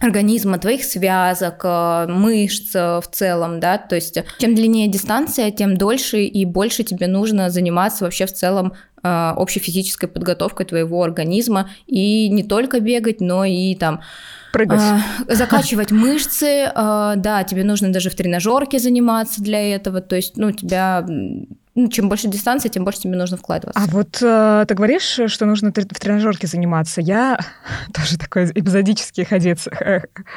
организма, 0.00 0.58
твоих 0.58 0.84
связок, 0.84 1.60
э, 1.64 2.06
мышц 2.08 2.74
э, 2.74 3.00
в 3.00 3.08
целом, 3.10 3.60
да, 3.60 3.78
то 3.78 3.96
есть 3.96 4.18
чем 4.38 4.54
длиннее 4.54 4.88
дистанция, 4.88 5.50
тем 5.50 5.76
дольше 5.76 6.22
и 6.22 6.44
больше 6.44 6.84
тебе 6.84 7.08
нужно 7.08 7.50
заниматься 7.50 8.04
вообще 8.04 8.26
в 8.26 8.32
целом 8.32 8.74
э, 9.02 9.32
общей 9.36 9.60
физической 9.60 10.06
подготовкой 10.06 10.66
твоего 10.66 11.02
организма 11.02 11.70
и 11.86 12.28
не 12.28 12.44
только 12.44 12.80
бегать, 12.80 13.20
но 13.20 13.44
и 13.44 13.74
там 13.74 14.00
Прыгать. 14.52 14.80
закачивать 15.26 15.90
мышцы, 15.90 16.70
да, 16.74 17.44
тебе 17.44 17.64
нужно 17.64 17.92
даже 17.92 18.08
в 18.08 18.14
тренажерке 18.14 18.78
заниматься 18.78 19.42
для 19.42 19.74
этого, 19.74 20.00
то 20.00 20.16
есть, 20.16 20.36
ну, 20.38 20.52
тебя 20.52 21.04
ну, 21.78 21.88
чем 21.88 22.08
больше 22.08 22.26
дистанция, 22.28 22.70
тем 22.70 22.84
больше 22.84 23.00
тебе 23.02 23.16
нужно 23.16 23.36
вкладываться. 23.36 23.80
А 23.80 23.86
вот 23.86 24.20
э, 24.20 24.64
ты 24.66 24.74
говоришь, 24.74 25.20
что 25.26 25.46
нужно 25.46 25.70
в 25.70 26.00
тренажерке 26.00 26.48
заниматься. 26.48 27.00
Я 27.00 27.38
тоже 27.94 28.18
такой 28.18 28.46
эпизодический 28.46 29.24
ходец, 29.24 29.68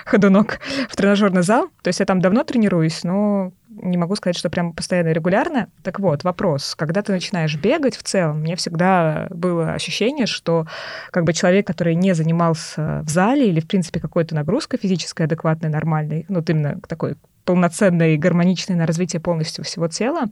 ходунок 0.06 0.60
в 0.88 0.96
тренажерный 0.96 1.42
зал. 1.42 1.70
То 1.82 1.88
есть 1.88 2.00
я 2.00 2.06
там 2.06 2.22
давно 2.22 2.44
тренируюсь, 2.44 3.04
но 3.04 3.54
не 3.70 3.98
могу 3.98 4.16
сказать, 4.16 4.38
что 4.38 4.52
прям 4.52 4.74
постоянно 4.74 5.10
и 5.10 5.14
регулярно. 5.14 5.68
Так 5.82 6.00
вот, 6.00 6.24
вопрос. 6.24 6.76
Когда 6.76 7.02
ты 7.02 7.12
начинаешь 7.12 7.56
бегать 7.56 7.98
в 7.98 8.04
целом, 8.04 8.42
мне 8.42 8.56
всегда 8.56 9.28
было 9.32 9.74
ощущение, 9.74 10.28
что 10.28 10.68
как 11.10 11.24
бы 11.24 11.34
человек, 11.34 11.66
который 11.66 11.96
не 11.96 12.14
занимался 12.14 13.02
в 13.04 13.10
зале 13.10 13.48
или, 13.48 13.62
в 13.62 13.68
принципе, 13.68 14.00
какой-то 14.00 14.36
нагрузкой 14.36 14.80
физической 14.80 15.24
адекватной, 15.24 15.70
нормальной, 15.70 16.26
ну, 16.28 16.36
вот 16.36 16.50
именно 16.50 16.80
такой 16.88 17.16
полноценной 17.46 18.16
и 18.16 18.18
гармоничной 18.18 18.76
на 18.76 18.86
развитие 18.86 19.20
полностью 19.20 19.64
всего 19.64 19.88
тела, 19.88 20.26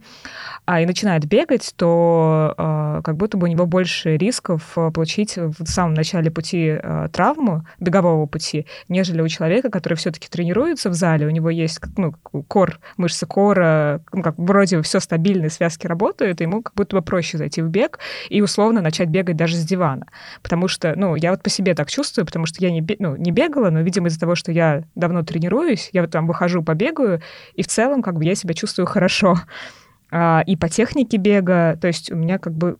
а, 0.66 0.80
и 0.80 0.86
начинает 0.86 1.26
бегать, 1.26 1.72
то 1.76 2.54
а, 2.56 3.02
как 3.02 3.16
будто 3.16 3.36
бы 3.36 3.46
у 3.46 3.50
него 3.50 3.66
больше 3.66 4.16
рисков 4.16 4.72
а, 4.76 4.90
получить 4.90 5.36
в 5.36 5.66
самом 5.66 5.94
начале 5.94 6.30
пути 6.30 6.70
а, 6.70 7.08
травму, 7.08 7.64
бегового 7.78 8.26
пути, 8.26 8.66
нежели 8.88 9.20
у 9.20 9.28
человека, 9.28 9.70
который 9.70 9.94
все-таки 9.94 10.28
тренируется 10.28 10.90
в 10.90 10.94
зале, 10.94 11.26
у 11.26 11.30
него 11.30 11.50
есть 11.50 11.80
ну, 11.96 12.12
кор, 12.48 12.78
мышцы 12.96 13.26
кора, 13.26 14.00
ну, 14.12 14.22
как 14.22 14.38
вроде 14.38 14.82
все 14.82 15.00
стабильно, 15.00 15.48
связки 15.48 15.86
работают, 15.86 16.40
и 16.40 16.44
ему 16.44 16.62
как 16.62 16.74
будто 16.74 16.96
бы 16.96 17.02
проще 17.02 17.38
зайти 17.38 17.62
в 17.62 17.68
бег 17.68 17.98
и 18.28 18.40
условно 18.40 18.80
начать 18.80 19.08
бегать 19.08 19.36
даже 19.36 19.56
с 19.56 19.64
дивана. 19.64 20.06
Потому 20.42 20.68
что, 20.68 20.94
ну, 20.96 21.14
я 21.14 21.30
вот 21.30 21.42
по 21.42 21.50
себе 21.50 21.74
так 21.74 21.90
чувствую, 21.90 22.26
потому 22.26 22.46
что 22.46 22.64
я 22.64 22.70
не, 22.70 22.86
ну, 22.98 23.16
не 23.16 23.30
бегала, 23.30 23.70
но, 23.70 23.80
видимо, 23.80 24.08
из-за 24.08 24.20
того, 24.20 24.34
что 24.34 24.52
я 24.52 24.84
давно 24.94 25.22
тренируюсь, 25.22 25.90
я 25.92 26.02
вот 26.02 26.10
там 26.10 26.26
выхожу, 26.26 26.62
побегаю, 27.00 27.20
и 27.54 27.62
в 27.62 27.66
целом 27.66 28.02
как 28.02 28.16
бы 28.16 28.24
я 28.24 28.34
себя 28.34 28.54
чувствую 28.54 28.86
хорошо. 28.86 29.36
А, 30.12 30.42
и 30.46 30.56
по 30.56 30.68
технике 30.68 31.16
бега, 31.16 31.78
то 31.80 31.86
есть 31.86 32.10
у 32.10 32.16
меня 32.16 32.38
как 32.38 32.54
бы 32.54 32.78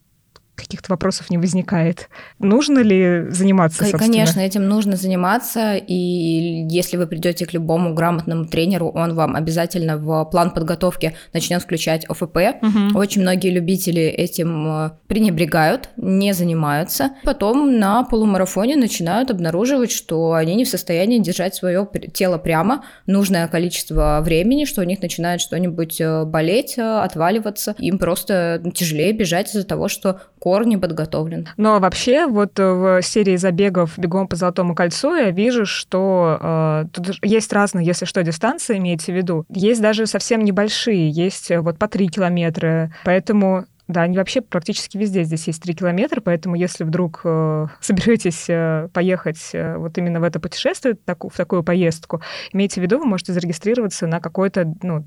каких-то 0.60 0.92
вопросов 0.92 1.30
не 1.30 1.38
возникает. 1.38 2.08
Нужно 2.38 2.80
ли 2.80 3.26
заниматься, 3.30 3.84
собственно? 3.84 4.12
Конечно, 4.12 4.40
этим 4.40 4.68
нужно 4.68 4.96
заниматься, 4.96 5.76
и 5.76 6.66
если 6.68 6.96
вы 6.96 7.06
придете 7.06 7.46
к 7.46 7.52
любому 7.52 7.94
грамотному 7.94 8.46
тренеру, 8.46 8.88
он 8.88 9.14
вам 9.14 9.36
обязательно 9.36 9.96
в 9.96 10.24
план 10.26 10.50
подготовки 10.50 11.14
начнет 11.32 11.62
включать 11.62 12.04
ОФП. 12.08 12.36
Угу. 12.62 12.98
Очень 12.98 13.22
многие 13.22 13.50
любители 13.50 14.02
этим 14.02 14.66
э, 14.66 14.90
пренебрегают, 15.06 15.90
не 15.96 16.32
занимаются. 16.32 17.10
Потом 17.24 17.78
на 17.78 18.04
полумарафоне 18.04 18.76
начинают 18.76 19.30
обнаруживать, 19.30 19.90
что 19.90 20.32
они 20.34 20.54
не 20.54 20.64
в 20.64 20.68
состоянии 20.68 21.18
держать 21.18 21.54
свое 21.54 21.88
тело 22.12 22.38
прямо 22.38 22.84
нужное 23.06 23.48
количество 23.48 24.20
времени, 24.22 24.64
что 24.64 24.82
у 24.82 24.84
них 24.84 25.00
начинает 25.00 25.40
что-нибудь 25.40 26.00
э, 26.00 26.24
болеть, 26.24 26.78
э, 26.78 26.82
отваливаться. 26.82 27.74
Им 27.78 27.98
просто 27.98 28.62
тяжелее 28.74 29.12
бежать 29.12 29.48
из-за 29.50 29.64
того, 29.64 29.88
что 29.88 30.20
кор 30.40 30.66
не 30.66 30.76
подготовлен. 30.76 31.48
Но 31.56 31.78
вообще 31.78 32.26
вот 32.26 32.58
в 32.58 33.02
серии 33.02 33.36
забегов 33.36 33.96
«Бегом 33.98 34.26
по 34.26 34.34
Золотому 34.34 34.74
кольцу» 34.74 35.14
я 35.14 35.30
вижу, 35.30 35.66
что 35.66 36.38
э, 36.40 36.84
тут 36.92 37.18
есть 37.22 37.52
разные, 37.52 37.86
если 37.86 38.06
что, 38.06 38.22
дистанции, 38.22 38.78
имеете 38.78 39.12
в 39.12 39.16
виду. 39.16 39.44
Есть 39.50 39.80
даже 39.80 40.06
совсем 40.06 40.42
небольшие, 40.42 41.10
есть 41.10 41.52
вот 41.54 41.78
по 41.78 41.86
3 41.86 42.08
километра. 42.08 42.92
Поэтому 43.04 43.66
Да, 43.88 44.02
они 44.02 44.16
вообще 44.16 44.40
практически 44.40 44.96
везде 44.96 45.24
здесь 45.24 45.48
есть 45.48 45.62
3 45.62 45.74
километра, 45.74 46.20
поэтому 46.20 46.54
если 46.54 46.84
вдруг 46.84 47.22
э, 47.24 47.66
соберетесь 47.80 48.46
э, 48.48 48.88
поехать 48.92 49.50
э, 49.52 49.76
вот 49.76 49.98
именно 49.98 50.20
в 50.20 50.22
это 50.22 50.38
путешествие, 50.38 50.96
так, 51.04 51.24
в 51.24 51.36
такую 51.36 51.64
поездку, 51.64 52.22
имейте 52.52 52.80
в 52.80 52.84
виду, 52.84 52.98
вы 52.98 53.06
можете 53.06 53.32
зарегистрироваться 53.32 54.06
на 54.06 54.20
какой-то, 54.20 54.72
ну, 54.82 55.04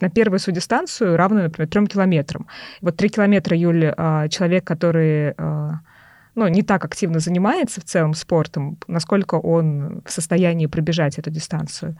на 0.00 0.10
первую 0.10 0.38
свою 0.38 0.54
дистанцию, 0.54 1.16
равную, 1.16 1.44
например, 1.44 1.68
3 1.68 1.86
километрам. 1.86 2.46
Вот 2.80 2.96
3 2.96 3.08
километра, 3.08 3.56
Юль, 3.56 3.84
э, 3.84 4.28
человек, 4.28 4.64
который... 4.64 5.34
Э, 5.36 5.70
ну, 6.34 6.46
не 6.46 6.62
так 6.62 6.84
активно 6.84 7.18
занимается 7.18 7.80
в 7.80 7.84
целом 7.84 8.14
спортом, 8.14 8.78
насколько 8.86 9.34
он 9.34 10.02
в 10.04 10.10
состоянии 10.10 10.66
пробежать 10.66 11.18
эту 11.18 11.30
дистанцию? 11.30 11.96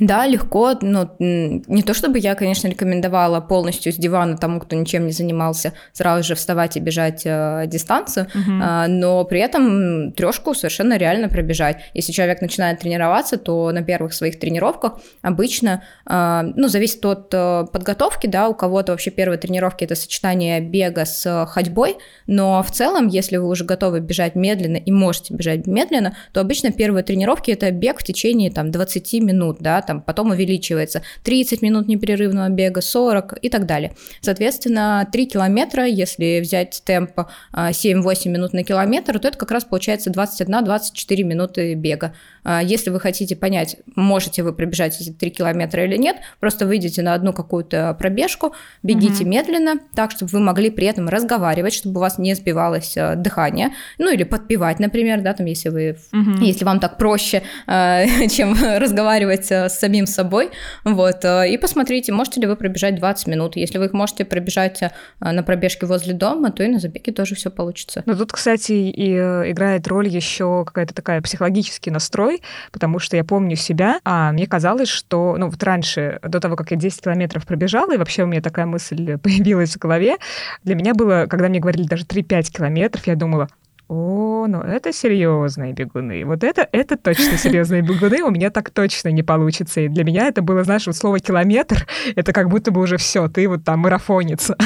Да, 0.00 0.26
легко. 0.26 0.74
Ну, 0.80 1.10
не 1.18 1.82
то 1.82 1.94
чтобы 1.94 2.18
я, 2.18 2.34
конечно, 2.34 2.68
рекомендовала 2.68 3.40
полностью 3.40 3.92
с 3.92 3.96
дивана 3.96 4.36
тому, 4.36 4.60
кто 4.60 4.76
ничем 4.76 5.06
не 5.06 5.12
занимался, 5.12 5.72
сразу 5.92 6.24
же 6.24 6.34
вставать 6.34 6.76
и 6.76 6.80
бежать 6.80 7.22
э, 7.24 7.64
дистанцию, 7.66 8.26
угу. 8.26 8.62
э, 8.62 8.86
но 8.88 9.24
при 9.24 9.40
этом 9.40 10.12
трешку 10.12 10.54
совершенно 10.54 10.96
реально 10.96 11.28
пробежать. 11.28 11.78
Если 11.94 12.12
человек 12.12 12.40
начинает 12.40 12.80
тренироваться, 12.80 13.36
то 13.36 13.70
на 13.70 13.82
первых 13.82 14.12
своих 14.12 14.38
тренировках 14.38 14.98
обычно, 15.22 15.82
э, 16.08 16.42
ну, 16.56 16.68
зависит 16.68 17.04
от 17.06 17.32
э, 17.32 17.66
подготовки, 17.72 18.26
да, 18.26 18.48
у 18.48 18.54
кого-то 18.54 18.92
вообще 18.92 19.10
первые 19.10 19.38
тренировки 19.38 19.84
это 19.84 19.94
сочетание 19.94 20.60
бега 20.60 21.04
с 21.04 21.46
ходьбой, 21.46 21.96
но 22.26 22.62
в 22.62 22.70
целом, 22.70 23.06
если 23.06 23.36
вы 23.36 23.48
уже 23.48 23.64
готовы 23.64 24.00
бежать 24.00 24.34
медленно 24.34 24.76
и 24.76 24.90
можете 24.90 25.32
бежать 25.32 25.66
медленно, 25.66 26.16
то 26.32 26.40
обычно 26.40 26.72
первые 26.72 27.04
тренировки 27.04 27.50
это 27.50 27.70
бег 27.70 28.00
в 28.00 28.04
течение 28.04 28.50
там 28.50 28.70
20 28.70 29.12
минут, 29.22 29.58
да, 29.60 29.75
там 29.82 30.00
потом 30.00 30.30
увеличивается 30.30 31.02
30 31.24 31.62
минут 31.62 31.88
непрерывного 31.88 32.48
бега, 32.48 32.80
40 32.80 33.38
и 33.42 33.48
так 33.48 33.66
далее. 33.66 33.94
Соответственно, 34.20 35.08
3 35.10 35.26
километра, 35.26 35.84
если 35.86 36.40
взять 36.40 36.82
темп 36.84 37.20
7-8 37.52 38.28
минут 38.28 38.52
на 38.52 38.64
километр, 38.64 39.18
то 39.18 39.28
это 39.28 39.38
как 39.38 39.50
раз 39.50 39.64
получается 39.64 40.10
21-24 40.10 41.22
минуты 41.22 41.74
бега. 41.74 42.14
А, 42.46 42.62
если 42.62 42.90
вы 42.90 43.00
хотите 43.00 43.34
понять, 43.34 43.76
можете 43.96 44.44
вы 44.44 44.52
пробежать 44.52 45.00
эти 45.00 45.10
3 45.10 45.30
километра 45.30 45.84
или 45.84 45.96
нет, 45.96 46.18
просто 46.38 46.64
выйдете 46.64 47.02
на 47.02 47.14
одну 47.14 47.32
какую-то 47.32 47.96
пробежку, 47.98 48.54
бегите 48.84 49.24
угу. 49.24 49.30
медленно, 49.30 49.80
так, 49.96 50.12
чтобы 50.12 50.30
вы 50.30 50.38
могли 50.38 50.70
при 50.70 50.86
этом 50.86 51.08
разговаривать, 51.08 51.74
чтобы 51.74 51.98
у 51.98 52.00
вас 52.00 52.18
не 52.18 52.34
сбивалось 52.34 52.96
а, 52.96 53.16
дыхание, 53.16 53.72
ну 53.98 54.12
или 54.12 54.22
подпевать, 54.22 54.78
например, 54.78 55.22
да, 55.22 55.32
там, 55.32 55.46
если 55.46 55.70
вы, 55.70 55.98
угу. 56.12 56.44
если 56.44 56.64
вам 56.64 56.78
так 56.78 56.98
проще, 56.98 57.42
а, 57.66 58.04
чем 58.30 58.56
разговаривать 58.78 59.50
с 59.50 59.70
самим 59.70 60.06
собой, 60.06 60.50
вот, 60.84 61.24
и 61.24 61.58
посмотрите, 61.58 62.12
можете 62.12 62.40
ли 62.40 62.46
вы 62.46 62.54
пробежать 62.54 62.94
20 62.94 63.26
минут, 63.26 63.56
если 63.56 63.78
вы 63.78 63.86
их 63.86 63.92
можете 63.92 64.24
пробежать 64.24 64.80
на 65.18 65.42
пробежке 65.42 65.86
возле 65.86 66.14
дома, 66.14 66.52
то 66.52 66.62
и 66.62 66.68
на 66.68 66.78
забеге 66.78 67.12
тоже 67.12 67.34
все 67.34 67.50
получится. 67.50 68.04
Ну 68.06 68.14
тут, 68.16 68.32
кстати, 68.32 68.72
и 68.72 69.12
э, 69.12 69.50
играет 69.50 69.88
роль 69.88 70.06
еще 70.06 70.64
какая-то 70.64 70.94
такая 70.94 71.20
психологический 71.22 71.90
настрой, 71.90 72.35
головой, 72.36 72.42
потому 72.72 72.98
что 72.98 73.16
я 73.16 73.24
помню 73.24 73.56
себя, 73.56 74.00
а 74.04 74.32
мне 74.32 74.46
казалось, 74.46 74.88
что, 74.88 75.36
ну, 75.38 75.48
вот 75.48 75.62
раньше, 75.62 76.18
до 76.22 76.40
того, 76.40 76.56
как 76.56 76.70
я 76.70 76.76
10 76.76 77.02
километров 77.02 77.46
пробежала, 77.46 77.94
и 77.94 77.98
вообще 77.98 78.24
у 78.24 78.26
меня 78.26 78.40
такая 78.40 78.66
мысль 78.66 79.18
появилась 79.22 79.74
в 79.74 79.78
голове, 79.78 80.16
для 80.64 80.74
меня 80.74 80.94
было, 80.94 81.26
когда 81.28 81.48
мне 81.48 81.60
говорили 81.60 81.86
даже 81.86 82.04
3-5 82.04 82.52
километров, 82.52 83.06
я 83.06 83.16
думала, 83.16 83.48
о, 83.88 84.46
ну 84.48 84.62
это 84.62 84.92
серьезные 84.92 85.72
бегуны. 85.72 86.24
Вот 86.24 86.42
это, 86.42 86.68
это 86.72 86.96
точно 86.96 87.38
серьезные 87.38 87.82
бегуны. 87.82 88.20
У 88.24 88.32
меня 88.32 88.50
так 88.50 88.70
точно 88.70 89.10
не 89.10 89.22
получится. 89.22 89.80
И 89.80 89.88
для 89.88 90.02
меня 90.02 90.26
это 90.26 90.42
было, 90.42 90.64
знаешь, 90.64 90.88
вот 90.88 90.96
слово 90.96 91.20
километр, 91.20 91.86
это 92.16 92.32
как 92.32 92.48
будто 92.48 92.72
бы 92.72 92.80
уже 92.80 92.96
все, 92.96 93.28
ты 93.28 93.48
вот 93.48 93.64
там 93.64 93.80
марафонец. 93.80 94.50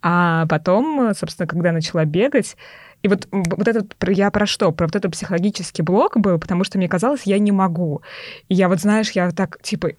А 0.00 0.46
потом, 0.46 1.12
собственно, 1.14 1.48
когда 1.48 1.72
начала 1.72 2.04
бегать, 2.04 2.56
и 3.02 3.08
вот, 3.08 3.28
вот 3.30 3.68
этот, 3.68 3.94
я 4.08 4.30
про 4.30 4.46
что? 4.46 4.72
Про 4.72 4.86
вот 4.86 4.96
этот 4.96 5.12
психологический 5.12 5.82
блок 5.82 6.18
был, 6.18 6.38
потому 6.38 6.64
что 6.64 6.78
мне 6.78 6.88
казалось, 6.88 7.22
я 7.24 7.38
не 7.38 7.52
могу. 7.52 8.02
И 8.48 8.54
я 8.54 8.68
вот, 8.68 8.80
знаешь, 8.80 9.12
я 9.12 9.30
так, 9.30 9.62
типа, 9.62 9.90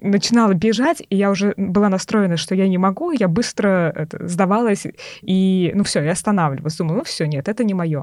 начинала 0.00 0.52
бежать, 0.54 1.02
и 1.08 1.16
я 1.16 1.30
уже 1.30 1.54
была 1.56 1.88
настроена, 1.88 2.36
что 2.36 2.54
я 2.54 2.68
не 2.68 2.78
могу, 2.78 3.10
я 3.12 3.28
быстро 3.28 3.92
это, 3.94 4.26
сдавалась, 4.26 4.86
и, 5.22 5.72
ну 5.74 5.84
все, 5.84 6.02
я 6.02 6.12
останавливалась. 6.12 6.76
Думала, 6.76 6.98
ну 6.98 7.04
все, 7.04 7.26
нет, 7.26 7.48
это 7.48 7.64
не 7.64 7.74
мое. 7.74 8.02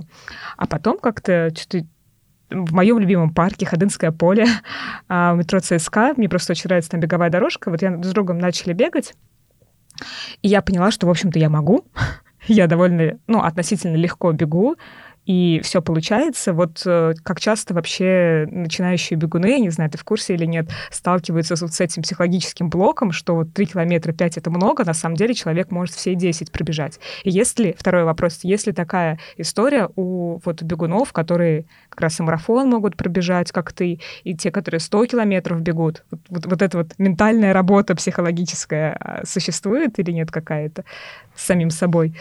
А 0.57 0.67
потом 0.67 0.99
как-то 0.99 1.51
что-то 1.55 1.85
в 2.49 2.73
моем 2.73 2.99
любимом 2.99 3.33
парке 3.33 3.65
Ходынское 3.65 4.11
поле, 4.11 4.45
а, 5.07 5.33
метро 5.33 5.59
ЦСКА, 5.59 6.13
мне 6.17 6.29
просто 6.29 6.53
очень 6.53 6.67
нравится 6.67 6.91
там 6.91 6.99
беговая 6.99 7.29
дорожка, 7.29 7.69
вот 7.69 7.81
я 7.81 8.01
с 8.01 8.11
другом 8.11 8.37
начали 8.37 8.73
бегать, 8.73 9.13
и 10.41 10.47
я 10.47 10.61
поняла, 10.61 10.91
что, 10.91 11.07
в 11.07 11.09
общем-то, 11.09 11.39
я 11.39 11.49
могу, 11.49 11.85
я 12.47 12.67
довольно, 12.67 13.17
ну, 13.27 13.41
относительно 13.41 13.95
легко 13.95 14.31
бегу, 14.31 14.75
и 15.25 15.61
все 15.63 15.81
получается. 15.81 16.53
Вот 16.53 16.81
э, 16.85 17.13
как 17.23 17.39
часто 17.39 17.73
вообще 17.73 18.45
начинающие 18.49 19.17
бегуны, 19.17 19.51
я 19.51 19.59
не 19.59 19.69
знаю, 19.69 19.89
ты 19.89 19.97
в 19.97 20.03
курсе 20.03 20.33
или 20.33 20.45
нет, 20.45 20.69
сталкиваются 20.91 21.55
с, 21.55 21.65
с 21.65 21.79
этим 21.79 22.03
психологическим 22.03 22.69
блоком, 22.69 23.11
что 23.11 23.35
вот 23.35 23.53
3 23.53 23.67
километра 23.67 24.11
5— 24.11 24.37
это 24.39 24.49
много, 24.49 24.83
на 24.83 24.93
самом 24.93 25.15
деле 25.15 25.33
человек 25.33 25.71
может 25.71 25.95
все 25.95 26.15
10 26.15 26.51
пробежать. 26.51 26.99
И 27.23 27.29
если, 27.29 27.75
второй 27.77 28.03
вопрос, 28.03 28.41
если 28.43 28.71
такая 28.71 29.17
история 29.37 29.89
у 29.95 30.39
вот 30.43 30.61
бегунов, 30.61 31.13
которые 31.13 31.65
как 31.89 32.01
раз 32.01 32.19
и 32.19 32.23
марафон 32.23 32.69
могут 32.69 32.97
пробежать, 32.97 33.51
как 33.51 33.71
ты, 33.71 33.99
и 34.23 34.35
те, 34.35 34.51
которые 34.51 34.81
100 34.81 35.05
километров 35.05 35.61
бегут, 35.61 36.03
вот, 36.11 36.19
вот, 36.29 36.45
вот 36.47 36.61
эта 36.61 36.77
вот 36.77 36.93
ментальная 36.97 37.53
работа 37.53 37.95
психологическая 37.95 38.97
а, 38.99 39.25
существует 39.25 39.99
или 39.99 40.11
нет 40.11 40.31
какая-то 40.31 40.83
с 41.35 41.45
самим 41.45 41.69
собой? 41.69 42.13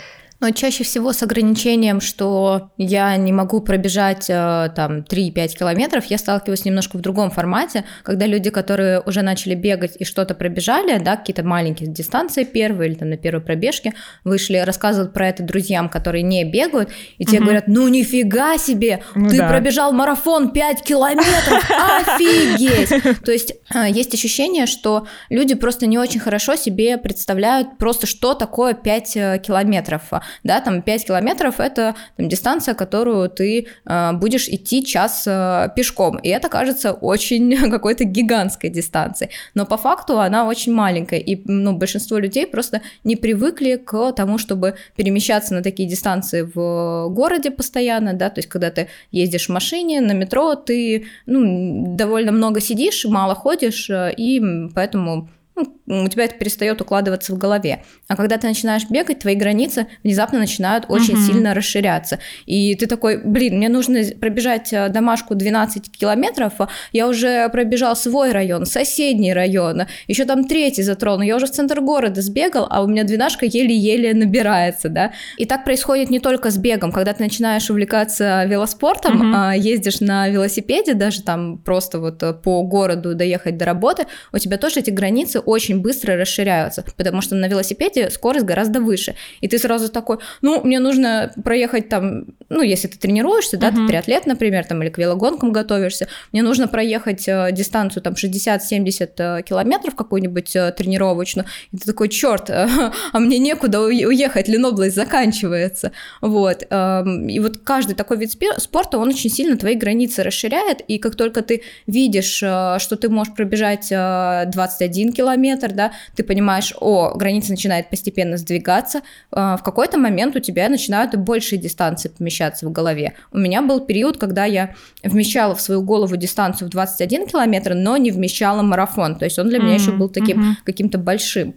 Но 0.43 0.51
чаще 0.51 0.83
всего 0.83 1.13
с 1.13 1.23
ограничением, 1.23 2.01
что 2.01 2.73
я 2.77 3.17
не 3.17 3.33
могу 3.33 3.61
пробежать 3.61 4.29
э, 4.29 4.71
там 4.75 5.03
3-5 5.03 5.57
километров, 5.57 6.07
я 6.07 6.19
сталкиваюсь 6.19 6.65
немножко 6.65 6.97
в 6.99 7.01
другом 7.01 7.31
формате, 7.31 7.85
когда 8.03 8.27
люди, 8.27 8.51
которые 8.51 8.99
уже 8.99 9.23
начали 9.23 9.55
бегать 9.55 9.93
и 10.01 10.05
что-то 10.05 10.35
пробежали, 10.35 10.99
да, 10.99 11.15
какие-то 11.15 11.45
маленькие 11.45 11.91
дистанции 11.91 12.43
первые 12.43 12.91
или 12.91 12.99
там 12.99 13.11
на 13.11 13.17
первой 13.17 13.41
пробежке, 13.41 13.95
вышли, 14.25 14.57
рассказывают 14.57 15.13
про 15.13 15.29
это 15.29 15.45
друзьям, 15.45 15.89
которые 15.89 16.23
не 16.23 16.45
бегают, 16.45 16.91
и 17.19 17.25
те 17.25 17.37
угу. 17.37 17.45
говорят, 17.45 17.69
ну 17.69 17.87
нифига 17.87 18.59
себе, 18.59 19.05
ну, 19.15 19.29
ты 19.29 19.39
да. 19.39 19.49
пробежал 19.49 19.93
марафон 19.93 20.51
5 20.51 20.83
километров, 20.83 21.71
офигеть! 21.71 23.21
То 23.25 23.31
есть 23.31 23.55
э, 23.73 23.89
есть 23.89 24.13
ощущение, 24.13 24.67
что 24.67 25.07
люди 25.31 25.55
просто 25.55 25.87
не 25.87 25.99
очень 25.99 26.19
хорошо 26.19 26.57
себе 26.57 26.99
представляют 26.99 27.79
просто, 27.79 28.09
что 28.09 28.35
такое 28.35 28.75
5 28.75 29.17
э, 29.17 29.39
километров 29.39 30.03
да, 30.45 30.61
там 30.61 30.83
5 30.83 31.07
километров– 31.07 31.55
это 31.61 31.95
там, 32.17 32.29
дистанция, 32.29 32.75
которую 32.75 33.29
ты 33.29 33.67
э, 33.87 34.13
будешь 34.13 34.49
идти 34.49 34.85
час 34.85 35.25
э, 35.27 35.69
пешком, 35.77 36.19
и 36.19 36.29
это 36.29 36.49
кажется 36.49 36.93
очень 36.93 37.57
какой-то 37.71 38.05
гигантской 38.05 38.71
дистанцией, 38.71 39.31
но 39.55 39.67
по 39.67 39.77
факту 39.77 40.21
она 40.21 40.47
очень 40.47 40.73
маленькая, 40.73 41.19
и 41.19 41.41
ну, 41.45 41.73
большинство 41.73 42.19
людей 42.19 42.47
просто 42.47 42.83
не 43.05 43.17
привыкли 43.17 43.77
к 43.77 44.13
тому, 44.13 44.39
чтобы 44.39 44.75
перемещаться 44.97 45.55
на 45.55 45.63
такие 45.63 45.89
дистанции 45.89 46.43
в 46.43 47.09
городе 47.09 47.51
постоянно, 47.51 48.15
да, 48.15 48.31
то 48.31 48.39
есть 48.39 48.49
когда 48.49 48.71
ты 48.71 48.89
ездишь 49.11 49.47
в 49.47 49.53
машине, 49.53 50.01
на 50.01 50.13
метро, 50.13 50.55
ты 50.55 51.07
ну, 51.27 51.97
довольно 51.97 52.33
много 52.33 52.61
сидишь, 52.61 53.05
мало 53.05 53.35
ходишь, 53.35 53.91
э, 53.91 54.13
и 54.17 54.41
поэтому 54.75 55.29
ну, 55.55 56.05
у 56.05 56.09
тебя 56.09 56.25
это 56.25 56.35
перестает 56.37 56.81
укладываться 56.81 57.35
в 57.35 57.39
голове. 57.39 57.85
А 58.09 58.17
когда 58.17 58.39
ты 58.39 58.47
начинаешь 58.47 58.89
бегать, 58.89 59.19
твои 59.19 59.35
границы 59.35 59.87
внезапно 60.03 60.39
начинают 60.39 60.87
очень 60.89 61.15
uh-huh. 61.15 61.27
сильно 61.27 61.55
расширяться. 61.55 62.19
И 62.47 62.75
ты 62.75 62.87
такой, 62.87 63.23
блин, 63.23 63.59
мне 63.59 63.69
нужно 63.69 64.03
пробежать 64.19 64.73
э, 64.73 64.89
домашку 64.89 65.35
12 65.35 65.91
километров, 65.91 66.55
а 66.59 66.69
я 66.93 67.07
уже 67.07 67.49
пробежал 67.51 67.95
свой 67.97 68.33
район, 68.33 68.65
соседний 68.65 69.35
район, 69.35 69.83
еще 70.09 70.25
там 70.25 70.45
третий 70.45 70.83
затронул, 70.83 71.23
я 71.23 71.37
уже 71.37 71.47
в 71.47 71.51
центр 71.51 71.81
города 71.81 72.23
сбегал, 72.23 72.67
а 72.71 72.83
у 72.83 72.87
меня 72.87 73.05
двенашка 73.05 73.45
еле-еле 73.45 74.15
набирается, 74.15 74.89
да. 74.89 75.13
И 75.37 75.45
так 75.45 75.65
происходит 75.65 76.09
не 76.09 76.21
только 76.21 76.51
с 76.51 76.57
бегом, 76.57 76.93
когда 76.93 77.13
ты 77.13 77.23
начинаешь 77.23 77.69
увлекаться 77.69 78.45
велоспортом, 78.47 79.35
uh-huh. 79.35 79.59
ездишь 79.59 80.01
на 80.01 80.29
велосипеде, 80.29 80.95
даже 80.95 81.23
там 81.23 81.59
просто 81.59 82.01
вот 82.01 82.23
э, 82.23 82.33
по 82.33 82.63
городу 82.63 83.15
доехать 83.15 83.59
до 83.59 83.67
работы, 83.67 84.07
у 84.33 84.39
тебя 84.39 84.57
тоже 84.57 84.81
эти 84.81 84.91
границы 84.91 85.42
очень 85.45 85.81
быстро 85.81 86.17
расширяются, 86.17 86.85
потому 86.97 87.21
что 87.21 87.35
на 87.35 87.49
велосипеде 87.49 88.11
скорость 88.11 88.47
гораздо 88.47 88.81
выше. 88.81 89.15
И 89.41 89.49
ты 89.49 89.59
сразу 89.59 89.91
такой, 89.91 90.19
ну, 90.41 90.63
мне 90.65 90.81
нужно 90.81 91.33
проехать 91.45 91.89
там, 91.89 92.27
ну, 92.49 92.63
если 92.63 92.89
ты 92.89 92.99
тренируешься, 92.99 93.57
да, 93.57 93.71
uh-huh. 93.71 93.77
ты 93.77 93.89
триатлет, 93.89 94.27
например, 94.27 94.65
там, 94.65 94.83
или 94.83 94.91
к 94.91 94.99
велогонкам 94.99 95.53
готовишься, 95.53 96.09
мне 96.33 96.43
нужно 96.43 96.69
проехать 96.69 97.27
э, 97.27 97.51
дистанцию 97.53 98.03
там 98.03 98.15
60-70 98.15 99.11
э, 99.19 99.43
километров 99.43 99.95
какую-нибудь 99.95 100.57
э, 100.57 100.73
тренировочную, 100.73 101.47
и 101.73 101.77
ты 101.77 101.87
такой, 101.87 102.09
черт, 102.09 102.51
а 102.51 103.19
мне 103.19 103.39
некуда 103.39 103.81
уехать, 103.81 104.49
Ленобласть 104.49 104.97
заканчивается. 104.97 105.93
Вот. 106.21 106.67
Э, 106.71 107.05
и 107.29 107.41
вот 107.41 107.59
каждый 107.59 107.95
такой 107.95 108.19
вид 108.19 108.33
спорта, 108.59 108.99
он 108.99 109.09
очень 109.09 109.31
сильно 109.31 109.57
твои 109.57 109.75
границы 109.75 110.23
расширяет, 110.23 110.81
и 110.81 110.99
как 110.99 111.17
только 111.17 111.43
ты 111.43 111.63
видишь, 111.87 112.33
что 112.33 112.97
ты 113.01 113.09
можешь 113.09 113.35
пробежать 113.35 113.89
э, 113.91 114.45
21 114.47 115.13
километр, 115.13 115.32
километр, 115.33 115.73
да, 115.73 115.93
ты 116.15 116.23
понимаешь, 116.23 116.75
о, 116.81 117.15
граница 117.15 117.51
начинает 117.51 117.91
постепенно 117.91 118.37
сдвигаться, 118.37 118.99
э, 118.99 119.57
в 119.59 119.63
какой-то 119.65 119.99
момент 119.99 120.37
у 120.37 120.41
тебя 120.41 120.69
начинают 120.69 121.15
большие 121.17 121.59
дистанции 121.59 122.09
помещаться 122.09 122.67
в 122.67 122.73
голове. 122.73 123.15
У 123.33 123.39
меня 123.39 123.63
был 123.63 123.81
период, 123.81 124.19
когда 124.19 124.45
я 124.45 124.75
вмещала 125.03 125.55
в 125.55 125.61
свою 125.61 125.83
голову 125.83 126.17
дистанцию 126.17 126.69
в 126.69 126.71
21 126.71 127.27
километр, 127.27 127.75
но 127.75 127.97
не 127.97 128.11
вмещала 128.11 128.63
марафон, 128.63 129.17
то 129.17 129.25
есть 129.25 129.39
он 129.39 129.49
для 129.49 129.59
mm-hmm. 129.59 129.63
меня 129.63 129.75
еще 129.75 129.93
был 129.93 130.09
таким 130.09 130.41
mm-hmm. 130.41 130.55
каким-то 130.65 130.99
большим. 130.99 131.55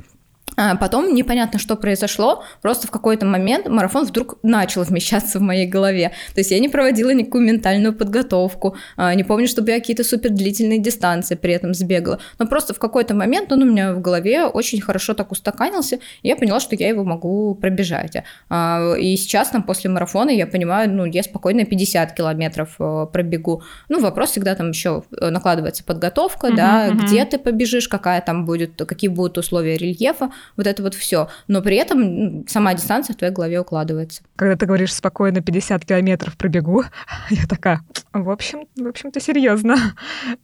А 0.57 0.75
потом 0.75 1.13
непонятно, 1.13 1.59
что 1.59 1.75
произошло, 1.75 2.43
просто 2.61 2.87
в 2.87 2.91
какой-то 2.91 3.25
момент 3.25 3.67
марафон 3.67 4.05
вдруг 4.05 4.37
начал 4.43 4.83
вмещаться 4.83 5.39
в 5.39 5.41
моей 5.41 5.67
голове. 5.67 6.11
То 6.33 6.39
есть 6.39 6.51
я 6.51 6.59
не 6.59 6.69
проводила 6.69 7.13
никакую 7.13 7.43
ментальную 7.45 7.93
подготовку, 7.93 8.75
а, 8.97 9.13
не 9.13 9.23
помню, 9.23 9.47
чтобы 9.47 9.71
я 9.71 9.79
какие-то 9.79 10.03
супер 10.03 10.29
длительные 10.29 10.79
дистанции 10.79 11.35
при 11.35 11.53
этом 11.53 11.73
сбегала. 11.73 12.19
Но 12.39 12.47
просто 12.47 12.73
в 12.73 12.79
какой-то 12.79 13.13
момент 13.13 13.51
он 13.51 13.63
у 13.63 13.65
меня 13.65 13.93
в 13.93 14.01
голове 14.01 14.45
очень 14.45 14.81
хорошо 14.81 15.13
так 15.13 15.31
устаканился, 15.31 15.99
и 16.21 16.27
я 16.27 16.35
поняла, 16.35 16.59
что 16.59 16.75
я 16.75 16.89
его 16.89 17.03
могу 17.03 17.55
пробежать. 17.55 18.15
А, 18.49 18.93
и 18.95 19.15
сейчас, 19.17 19.49
там, 19.49 19.63
после 19.63 19.89
марафона, 19.89 20.29
я 20.29 20.47
понимаю, 20.47 20.89
ну, 20.89 21.05
я 21.05 21.23
спокойно 21.23 21.65
50 21.65 22.13
километров 22.13 22.75
э, 22.79 23.07
пробегу. 23.11 23.63
Ну, 23.89 23.99
вопрос 23.99 24.31
всегда 24.31 24.55
там 24.55 24.69
еще 24.69 25.03
накладывается 25.11 25.83
подготовка, 25.83 26.47
uh-huh, 26.47 26.55
да, 26.55 26.89
uh-huh. 26.89 27.05
где 27.05 27.25
ты 27.25 27.37
побежишь, 27.37 27.87
какая 27.87 28.21
там 28.21 28.45
будет, 28.45 28.75
какие 28.85 29.09
будут 29.09 29.37
условия 29.37 29.77
рельефа, 29.77 30.31
вот 30.57 30.67
это 30.67 30.83
вот 30.83 30.93
все. 30.93 31.29
Но 31.47 31.61
при 31.61 31.77
этом 31.77 32.47
сама 32.47 32.73
дистанция 32.73 33.13
в 33.13 33.17
твоей 33.17 33.33
голове 33.33 33.59
укладывается. 33.59 34.23
Когда 34.35 34.55
ты 34.55 34.65
говоришь 34.65 34.93
спокойно 34.93 35.41
50 35.41 35.85
километров 35.85 36.37
пробегу, 36.37 36.83
я 37.29 37.45
такая, 37.47 37.81
в 38.13 38.29
общем, 38.29 38.67
в 38.75 38.87
общем-то, 38.87 39.19
серьезно. 39.19 39.77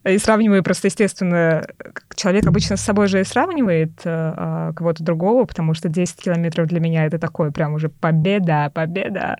И 0.04 0.18
сравниваю 0.18 0.62
просто, 0.62 0.88
естественно, 0.88 1.66
человек 2.14 2.46
обычно 2.46 2.76
с 2.76 2.82
собой 2.82 3.06
же 3.08 3.20
и 3.20 3.24
сравнивает 3.24 3.92
э, 4.04 4.72
кого-то 4.74 5.02
другого, 5.02 5.44
потому 5.44 5.74
что 5.74 5.88
10 5.88 6.16
километров 6.16 6.66
для 6.68 6.80
меня 6.80 7.06
это 7.06 7.18
такое 7.18 7.50
прям 7.50 7.74
уже 7.74 7.88
победа, 7.88 8.70
победа. 8.74 9.36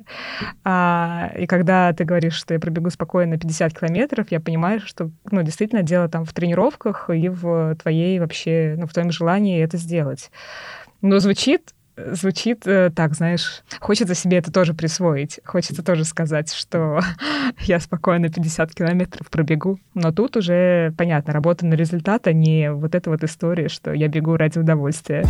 А, 0.64 1.31
и 1.37 1.46
когда 1.46 1.92
ты 1.92 2.05
говоришь, 2.05 2.35
что 2.35 2.55
я 2.55 2.61
пробегу 2.61 2.90
спокойно 2.90 3.38
50 3.38 3.79
километров, 3.79 4.27
я 4.31 4.40
понимаю, 4.40 4.81
что, 4.81 5.11
ну, 5.31 5.42
действительно, 5.42 5.83
дело 5.83 6.09
там 6.09 6.25
в 6.25 6.33
тренировках 6.33 7.11
и 7.11 7.29
в 7.29 7.77
твоей 7.77 8.18
вообще, 8.18 8.75
ну, 8.79 8.87
в 8.87 8.92
твоем 8.92 9.11
желании 9.11 9.62
это 9.62 9.77
сделать. 9.77 10.31
Но 11.00 11.18
звучит 11.18 11.74
звучит 11.96 12.66
э, 12.66 12.90
так, 12.94 13.14
знаешь, 13.14 13.62
хочется 13.80 14.14
себе 14.14 14.38
это 14.38 14.52
тоже 14.52 14.74
присвоить. 14.74 15.40
Хочется 15.44 15.84
тоже 15.84 16.04
сказать, 16.04 16.52
что 16.52 17.00
я 17.60 17.80
спокойно 17.80 18.28
50 18.28 18.74
километров 18.74 19.30
пробегу. 19.30 19.78
Но 19.94 20.12
тут 20.12 20.36
уже, 20.36 20.92
понятно, 20.96 21.32
работа 21.32 21.66
на 21.66 21.74
результат, 21.74 22.26
а 22.26 22.32
не 22.32 22.72
вот 22.72 22.94
эта 22.94 23.10
вот 23.10 23.22
история, 23.24 23.68
что 23.68 23.92
я 23.92 24.08
бегу 24.08 24.36
ради 24.36 24.58
удовольствия. 24.58 25.24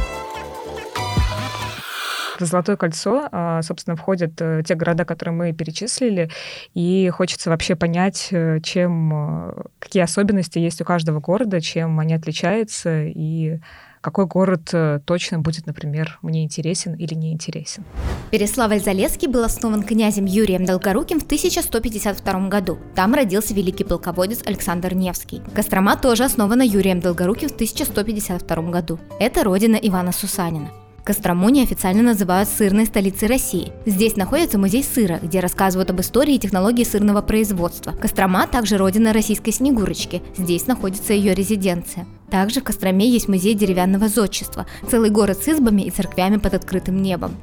В 2.38 2.44
Золотое 2.44 2.76
кольцо, 2.76 3.28
а, 3.30 3.62
собственно, 3.62 3.94
входят 3.94 4.32
э, 4.40 4.62
те 4.66 4.74
города, 4.74 5.04
которые 5.04 5.34
мы 5.34 5.52
перечислили, 5.52 6.28
и 6.74 7.08
хочется 7.10 7.50
вообще 7.50 7.76
понять, 7.76 8.28
э, 8.32 8.58
чем, 8.60 9.54
какие 9.78 10.02
особенности 10.02 10.58
есть 10.58 10.80
у 10.80 10.84
каждого 10.84 11.20
города, 11.20 11.60
чем 11.60 12.00
они 12.00 12.14
отличаются, 12.14 13.04
и 13.04 13.60
какой 14.02 14.26
город 14.26 14.70
э, 14.72 15.00
точно 15.04 15.38
будет, 15.38 15.66
например, 15.66 16.18
мне 16.20 16.44
интересен 16.44 16.94
или 16.94 17.14
не 17.14 17.32
интересен. 17.32 17.84
Переславль-Залесский 18.32 19.28
был 19.28 19.44
основан 19.44 19.82
князем 19.82 20.26
Юрием 20.26 20.64
Долгоруким 20.64 21.20
в 21.20 21.24
1152 21.24 22.48
году. 22.48 22.78
Там 22.94 23.14
родился 23.14 23.54
великий 23.54 23.84
полководец 23.84 24.40
Александр 24.44 24.94
Невский. 24.94 25.40
Кострома 25.54 25.96
тоже 25.96 26.24
основана 26.24 26.62
Юрием 26.62 27.00
Долгоруким 27.00 27.48
в 27.48 27.54
1152 27.54 28.70
году. 28.70 28.98
Это 29.20 29.44
родина 29.44 29.76
Ивана 29.76 30.12
Сусанина. 30.12 30.81
Кострому 31.04 31.48
неофициально 31.48 32.02
называют 32.02 32.48
сырной 32.48 32.86
столицей 32.86 33.26
России. 33.26 33.72
Здесь 33.86 34.14
находится 34.14 34.56
музей 34.56 34.84
сыра, 34.84 35.18
где 35.20 35.40
рассказывают 35.40 35.90
об 35.90 36.00
истории 36.00 36.36
и 36.36 36.38
технологии 36.38 36.84
сырного 36.84 37.22
производства. 37.22 37.90
Кострома 37.92 38.46
также 38.46 38.76
родина 38.76 39.12
российской 39.12 39.50
Снегурочки. 39.50 40.22
Здесь 40.36 40.68
находится 40.68 41.12
ее 41.12 41.34
резиденция. 41.34 42.06
Также 42.30 42.60
в 42.60 42.64
Костроме 42.64 43.08
есть 43.08 43.28
музей 43.28 43.54
деревянного 43.54 44.08
зодчества, 44.08 44.66
целый 44.88 45.10
город 45.10 45.38
с 45.42 45.48
избами 45.48 45.82
и 45.82 45.90
церквями 45.90 46.36
под 46.36 46.54
открытым 46.54 47.02
небом. 47.02 47.34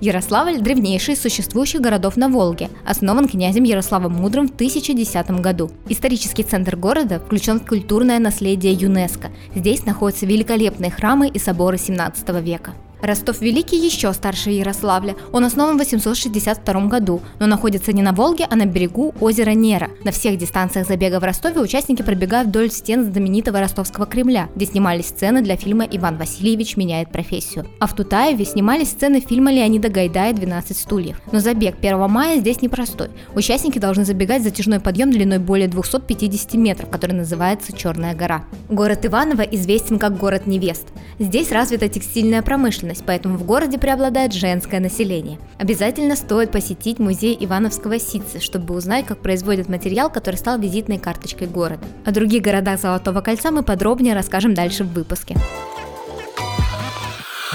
Ярославль– 0.00 0.58
древнейший 0.60 1.14
из 1.14 1.20
существующих 1.20 1.80
городов 1.80 2.16
на 2.16 2.28
Волге, 2.28 2.70
основан 2.86 3.26
князем 3.26 3.64
Ярославом 3.64 4.12
Мудрым 4.12 4.46
в 4.46 4.52
1010 4.52 5.30
году. 5.40 5.72
Исторический 5.88 6.44
центр 6.44 6.76
города 6.76 7.18
включен 7.18 7.58
в 7.58 7.66
культурное 7.66 8.20
наследие 8.20 8.74
ЮНЕСКо. 8.74 9.30
Здесь 9.56 9.84
находятся 9.84 10.24
великолепные 10.24 10.92
храмы 10.92 11.26
и 11.26 11.40
соборы 11.40 11.78
17 11.78 12.28
века. 12.42 12.74
Ростов 13.00 13.40
Великий 13.40 13.76
еще 13.76 14.12
старше 14.12 14.50
Ярославля. 14.50 15.16
Он 15.32 15.44
основан 15.44 15.76
в 15.76 15.78
862 15.78 16.86
году, 16.86 17.20
но 17.38 17.46
находится 17.46 17.92
не 17.92 18.02
на 18.02 18.12
Волге, 18.12 18.46
а 18.50 18.56
на 18.56 18.66
берегу 18.66 19.14
озера 19.20 19.50
Нера. 19.50 19.90
На 20.04 20.10
всех 20.10 20.36
дистанциях 20.36 20.86
забега 20.86 21.20
в 21.20 21.24
Ростове 21.24 21.60
участники 21.60 22.02
пробегают 22.02 22.48
вдоль 22.48 22.70
стен 22.70 23.04
знаменитого 23.04 23.60
ростовского 23.60 24.06
Кремля, 24.06 24.48
где 24.56 24.66
снимались 24.66 25.06
сцены 25.06 25.42
для 25.42 25.56
фильма 25.56 25.84
«Иван 25.84 26.16
Васильевич 26.16 26.76
меняет 26.76 27.12
профессию». 27.12 27.66
А 27.78 27.86
в 27.86 27.94
Тутаеве 27.94 28.44
снимались 28.44 28.88
сцены 28.88 29.20
фильма 29.20 29.52
Леонида 29.52 29.90
Гайдая 29.90 30.32
«12 30.32 30.74
стульев». 30.74 31.20
Но 31.30 31.40
забег 31.40 31.76
1 31.80 32.10
мая 32.10 32.40
здесь 32.40 32.62
непростой. 32.62 33.10
Участники 33.34 33.78
должны 33.78 34.04
забегать 34.04 34.42
затяжной 34.42 34.80
подъем 34.80 35.10
длиной 35.10 35.38
более 35.38 35.68
250 35.68 36.54
метров, 36.54 36.90
который 36.90 37.12
называется 37.12 37.72
Черная 37.72 38.14
гора. 38.14 38.44
Город 38.68 39.06
Иваново 39.06 39.42
известен 39.42 39.98
как 39.98 40.16
город 40.18 40.46
невест. 40.46 40.88
Здесь 41.18 41.52
развита 41.52 41.88
текстильная 41.88 42.42
промышленность, 42.42 42.87
промышленность, 42.88 43.04
поэтому 43.06 43.36
в 43.36 43.44
городе 43.44 43.78
преобладает 43.78 44.32
женское 44.32 44.80
население. 44.80 45.38
Обязательно 45.58 46.16
стоит 46.16 46.50
посетить 46.50 46.98
музей 46.98 47.36
Ивановского 47.40 47.98
ситца, 47.98 48.40
чтобы 48.40 48.74
узнать, 48.74 49.06
как 49.06 49.18
производят 49.18 49.68
материал, 49.68 50.10
который 50.10 50.36
стал 50.36 50.58
визитной 50.58 50.98
карточкой 50.98 51.48
города. 51.48 51.84
О 52.04 52.10
других 52.12 52.42
городах 52.42 52.80
Золотого 52.80 53.20
кольца 53.20 53.50
мы 53.50 53.62
подробнее 53.62 54.14
расскажем 54.14 54.54
дальше 54.54 54.84
в 54.84 54.92
выпуске. 54.92 55.36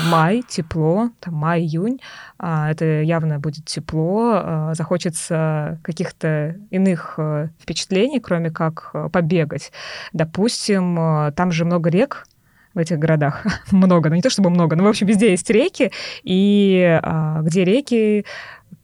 Май, 0.10 0.43
тепло, 0.50 1.12
там 1.22 1.36
май-июнь, 1.36 2.00
а, 2.38 2.69
это 2.72 3.02
явно 3.04 3.39
будет 3.39 3.65
тепло, 3.65 4.32
а, 4.34 4.74
захочется 4.74 5.80
каких-то 5.82 6.58
иных 6.72 7.13
э, 7.17 7.50
впечатлений, 7.62 8.19
кроме 8.19 8.50
как 8.50 8.89
э, 8.93 9.08
побегать. 9.10 9.72
Допустим, 10.12 11.00
э, 11.00 11.32
там 11.32 11.52
же 11.54 11.63
много 11.63 11.89
рек, 11.89 12.26
в 12.74 12.78
этих 12.78 13.00
городах. 13.00 13.46
много, 13.72 14.10
ну 14.10 14.16
не 14.16 14.22
то 14.22 14.30
чтобы 14.30 14.50
много, 14.50 14.76
но, 14.76 14.84
в 14.84 14.88
общем, 14.88 15.08
везде 15.08 15.32
есть 15.32 15.50
реки, 15.50 15.92
и 16.24 17.00
а, 17.02 17.42
где 17.42 17.64
реки, 17.64 18.26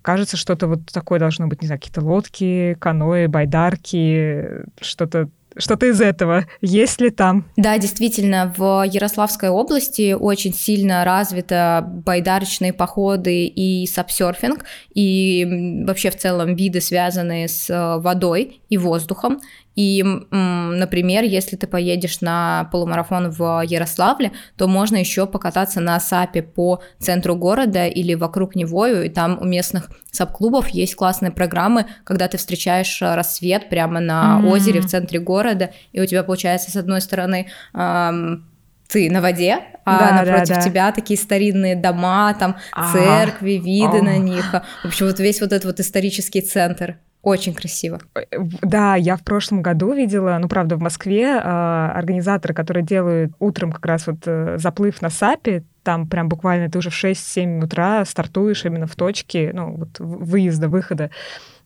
кажется, 0.01 0.37
что-то 0.37 0.67
вот 0.67 0.79
такое 0.91 1.19
должно 1.19 1.47
быть, 1.47 1.61
не 1.61 1.67
знаю, 1.67 1.79
какие-то 1.79 2.01
лодки, 2.01 2.77
каноэ, 2.79 3.27
байдарки, 3.27 4.63
что-то 4.81 5.29
что-то 5.57 5.87
из 5.87 5.99
этого. 5.99 6.45
Есть 6.61 7.01
ли 7.01 7.09
там? 7.09 7.45
Да, 7.57 7.77
действительно, 7.77 8.53
в 8.55 8.83
Ярославской 8.83 9.49
области 9.49 10.13
очень 10.13 10.53
сильно 10.53 11.03
развиты 11.03 11.81
байдарочные 11.81 12.71
походы 12.71 13.45
и 13.45 13.85
сапсерфинг, 13.87 14.63
и 14.93 15.83
вообще 15.85 16.11
в 16.11 16.17
целом 16.17 16.55
виды, 16.55 16.81
связанные 16.81 17.47
с 17.47 17.69
э, 17.69 17.99
водой 17.99 18.61
и 18.69 18.77
воздухом. 18.77 19.39
И, 19.79 20.03
например, 20.03 21.23
если 21.23 21.55
ты 21.55 21.65
поедешь 21.65 22.19
на 22.19 22.67
полумарафон 22.69 23.29
в 23.29 23.63
Ярославле, 23.65 24.33
то 24.57 24.67
можно 24.67 24.97
еще 24.97 25.25
покататься 25.25 25.79
на 25.79 25.97
САПе 26.01 26.41
по 26.41 26.81
центру 26.97 27.37
города 27.37 27.87
или 27.87 28.13
вокруг 28.13 28.55
него, 28.55 28.87
и 28.87 29.07
там 29.07 29.37
у 29.39 29.45
местных 29.45 29.89
саб-клубов 30.11 30.67
есть 30.67 30.95
классные 30.95 31.31
программы, 31.31 31.85
когда 32.03 32.27
ты 32.27 32.37
встречаешь 32.37 33.01
рассвет 33.01 33.69
прямо 33.69 34.01
на 34.01 34.41
mm-hmm. 34.41 34.49
озере 34.49 34.81
в 34.81 34.87
центре 34.87 35.17
города, 35.21 35.69
и 35.93 36.01
у 36.01 36.05
тебя 36.05 36.23
получается 36.23 36.71
с 36.71 36.75
одной 36.75 36.99
стороны 36.99 37.47
эм, 37.73 38.49
ты 38.89 39.09
на 39.09 39.21
воде, 39.21 39.59
а 39.85 39.99
да, 39.99 40.11
напротив 40.11 40.55
да, 40.55 40.55
да. 40.55 40.61
тебя 40.61 40.91
такие 40.91 41.17
старинные 41.17 41.77
дома, 41.77 42.33
там 42.33 42.57
а, 42.73 42.91
церкви, 42.91 43.53
виды 43.53 43.99
а. 43.99 44.03
на 44.03 44.17
них. 44.17 44.53
В 44.83 44.87
общем, 44.87 45.05
вот 45.05 45.21
весь 45.21 45.39
вот 45.39 45.53
этот 45.53 45.63
вот 45.63 45.79
исторический 45.79 46.41
центр. 46.41 46.97
Очень 47.21 47.53
красиво. 47.53 47.99
Э, 48.15 48.21
да, 48.61 48.95
я 48.95 49.17
в 49.17 49.23
прошлом 49.23 49.61
году 49.61 49.93
видела, 49.93 50.37
ну, 50.39 50.47
правда, 50.47 50.77
в 50.77 50.81
Москве 50.81 51.25
э, 51.25 51.39
организаторы, 51.41 52.53
которые 52.53 52.85
делают 52.85 53.33
утром 53.39 53.71
как 53.71 53.85
раз 53.85 54.07
вот 54.07 54.19
э, 54.25 54.57
заплыв 54.57 55.01
на 55.01 55.09
САПе, 55.09 55.63
там 55.83 56.07
прям 56.07 56.29
буквально 56.29 56.69
ты 56.69 56.77
уже 56.77 56.89
в 56.89 57.03
6-7 57.03 57.63
утра 57.63 58.05
стартуешь 58.05 58.63
именно 58.65 58.87
в 58.87 58.95
точке, 58.95 59.51
ну, 59.53 59.75
вот 59.75 59.99
выезда, 59.99 60.69
выхода 60.69 61.09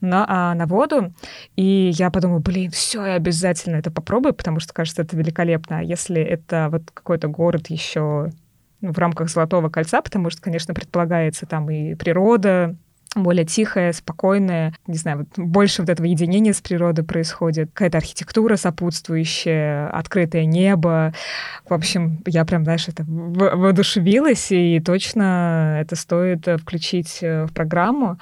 на, 0.02 0.26
а, 0.28 0.56
на 0.56 0.66
воду. 0.66 1.14
И 1.56 1.92
я 1.94 2.10
подумала, 2.10 2.40
блин, 2.40 2.72
все, 2.72 3.06
я 3.06 3.14
обязательно 3.14 3.76
это 3.76 3.92
попробую, 3.92 4.34
потому 4.34 4.60
что, 4.60 4.74
кажется, 4.74 5.02
это 5.02 5.16
великолепно. 5.16 5.80
А 5.80 5.84
если 5.84 6.22
это 6.22 6.70
вот 6.72 6.90
какой-то 6.92 7.28
город 7.28 7.68
еще 7.68 8.32
ну, 8.82 8.92
в 8.92 8.98
рамках 8.98 9.30
Золотого 9.30 9.70
кольца, 9.70 10.02
потому 10.02 10.30
что, 10.30 10.42
конечно, 10.42 10.74
предполагается 10.74 11.46
там 11.46 11.70
и 11.70 11.96
природа, 11.96 12.76
более 13.16 13.46
тихое, 13.46 13.94
спокойное, 13.94 14.74
не 14.88 14.98
знаю, 14.98 15.20
вот 15.20 15.28
больше 15.38 15.82
вот 15.82 15.90
этого 15.90 16.06
единения 16.06 16.54
с 16.54 16.62
природой 16.62 17.06
происходит, 17.06 17.70
какая-то 17.74 17.98
архитектура 17.98 18.56
сопутствующая, 18.56 19.90
открытое 19.90 20.46
небо. 20.46 21.14
В 21.68 21.74
общем, 21.74 22.22
я 22.26 22.46
прям, 22.46 22.64
знаешь, 22.64 22.88
это 22.88 23.04
воодушевилась, 23.08 24.52
и 24.52 24.80
точно 24.80 25.78
это 25.80 25.96
стоит 25.96 26.48
включить 26.62 27.20
э, 27.22 27.46
в 27.46 27.54
программу. 27.54 28.18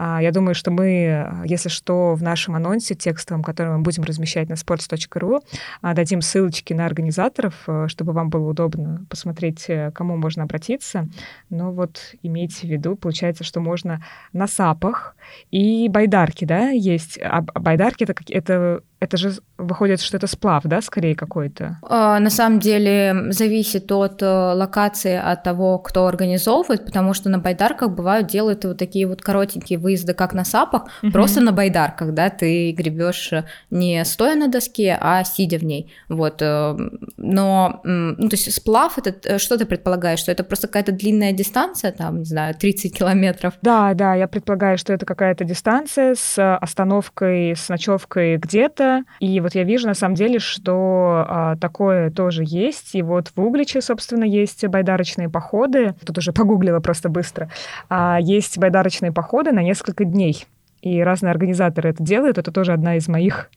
А, 0.00 0.22
я 0.22 0.30
думаю, 0.30 0.54
что 0.54 0.70
мы, 0.70 1.42
если 1.44 1.68
что, 1.68 2.14
в 2.14 2.22
нашем 2.22 2.54
анонсе 2.54 2.94
текстовом, 2.94 3.42
который 3.42 3.76
мы 3.76 3.80
будем 3.80 4.04
размещать 4.04 4.48
на 4.48 4.54
sports.ru, 4.54 5.42
а, 5.82 5.92
дадим 5.92 6.20
ссылочки 6.20 6.72
на 6.72 6.86
организаторов, 6.86 7.54
э, 7.66 7.88
чтобы 7.88 8.12
вам 8.12 8.30
было 8.30 8.48
удобно 8.48 9.04
посмотреть, 9.10 9.64
э, 9.66 9.90
кому 9.92 10.16
можно 10.16 10.44
обратиться. 10.44 11.08
Но 11.50 11.72
вот 11.72 12.14
имейте 12.22 12.68
в 12.68 12.70
виду, 12.70 12.94
получается, 12.94 13.42
что 13.42 13.58
можно 13.58 14.00
на 14.32 14.46
САПах 14.46 15.16
и 15.50 15.88
байдарки, 15.88 16.44
да, 16.44 16.68
есть. 16.68 17.18
А 17.20 17.42
байдарки 17.42 18.04
это, 18.04 18.14
это 18.28 18.82
это 19.00 19.16
же 19.16 19.32
выходит, 19.58 20.00
что 20.00 20.16
это 20.16 20.26
сплав, 20.26 20.64
да, 20.64 20.80
скорее 20.80 21.14
какой-то? 21.14 21.78
А, 21.82 22.18
на 22.18 22.30
самом 22.30 22.58
деле 22.58 23.30
зависит 23.30 23.90
от 23.92 24.22
э, 24.22 24.26
локации, 24.26 25.16
от 25.16 25.42
того, 25.44 25.78
кто 25.78 26.06
организовывает, 26.06 26.84
потому 26.84 27.14
что 27.14 27.28
на 27.28 27.38
байдарках 27.38 27.90
бывают 27.90 28.26
делают 28.26 28.64
вот 28.64 28.78
такие 28.78 29.06
вот 29.06 29.22
коротенькие 29.22 29.78
выезды, 29.78 30.14
как 30.14 30.34
на 30.34 30.44
сапах, 30.44 30.88
угу. 31.02 31.12
просто 31.12 31.40
на 31.40 31.52
байдарках, 31.52 32.12
да, 32.12 32.28
ты 32.30 32.72
гребешь 32.72 33.32
не 33.70 34.04
стоя 34.04 34.34
на 34.34 34.48
доске, 34.48 34.98
а 35.00 35.22
сидя 35.22 35.58
в 35.58 35.64
ней, 35.64 35.92
вот. 36.08 36.42
Э, 36.42 36.76
но, 37.16 37.80
ну, 37.84 38.28
то 38.28 38.34
есть 38.34 38.52
сплав, 38.52 38.98
это 38.98 39.14
э, 39.28 39.38
что 39.38 39.56
ты 39.58 39.64
предполагаешь, 39.64 40.18
что 40.18 40.32
это 40.32 40.42
просто 40.42 40.66
какая-то 40.66 40.92
длинная 40.92 41.32
дистанция, 41.32 41.92
там, 41.92 42.18
не 42.18 42.24
знаю, 42.24 42.54
30 42.54 42.98
километров? 42.98 43.54
Да, 43.62 43.94
да, 43.94 44.14
я 44.14 44.26
предполагаю, 44.26 44.76
что 44.76 44.92
это 44.92 45.06
какая-то 45.06 45.44
дистанция 45.44 46.16
с 46.16 46.56
остановкой, 46.56 47.54
с 47.54 47.68
ночевкой 47.68 48.38
где-то, 48.38 48.87
и 49.20 49.40
вот 49.40 49.54
я 49.54 49.64
вижу, 49.64 49.86
на 49.86 49.94
самом 49.94 50.14
деле, 50.14 50.38
что 50.38 51.24
а, 51.28 51.56
такое 51.56 52.10
тоже 52.10 52.42
есть. 52.46 52.94
И 52.94 53.02
вот 53.02 53.32
в 53.34 53.40
Угличе, 53.40 53.80
собственно, 53.80 54.24
есть 54.24 54.66
байдарочные 54.66 55.28
походы. 55.28 55.94
Тут 56.04 56.18
уже 56.18 56.32
погуглила 56.32 56.80
просто 56.80 57.08
быстро. 57.08 57.50
А, 57.88 58.18
есть 58.20 58.58
байдарочные 58.58 59.12
походы 59.12 59.52
на 59.52 59.62
несколько 59.62 60.04
дней. 60.04 60.46
И 60.82 61.00
разные 61.02 61.30
организаторы 61.30 61.90
это 61.90 62.02
делают. 62.02 62.38
Это 62.38 62.52
тоже 62.52 62.72
одна 62.72 62.96
из 62.96 63.08
моих 63.08 63.50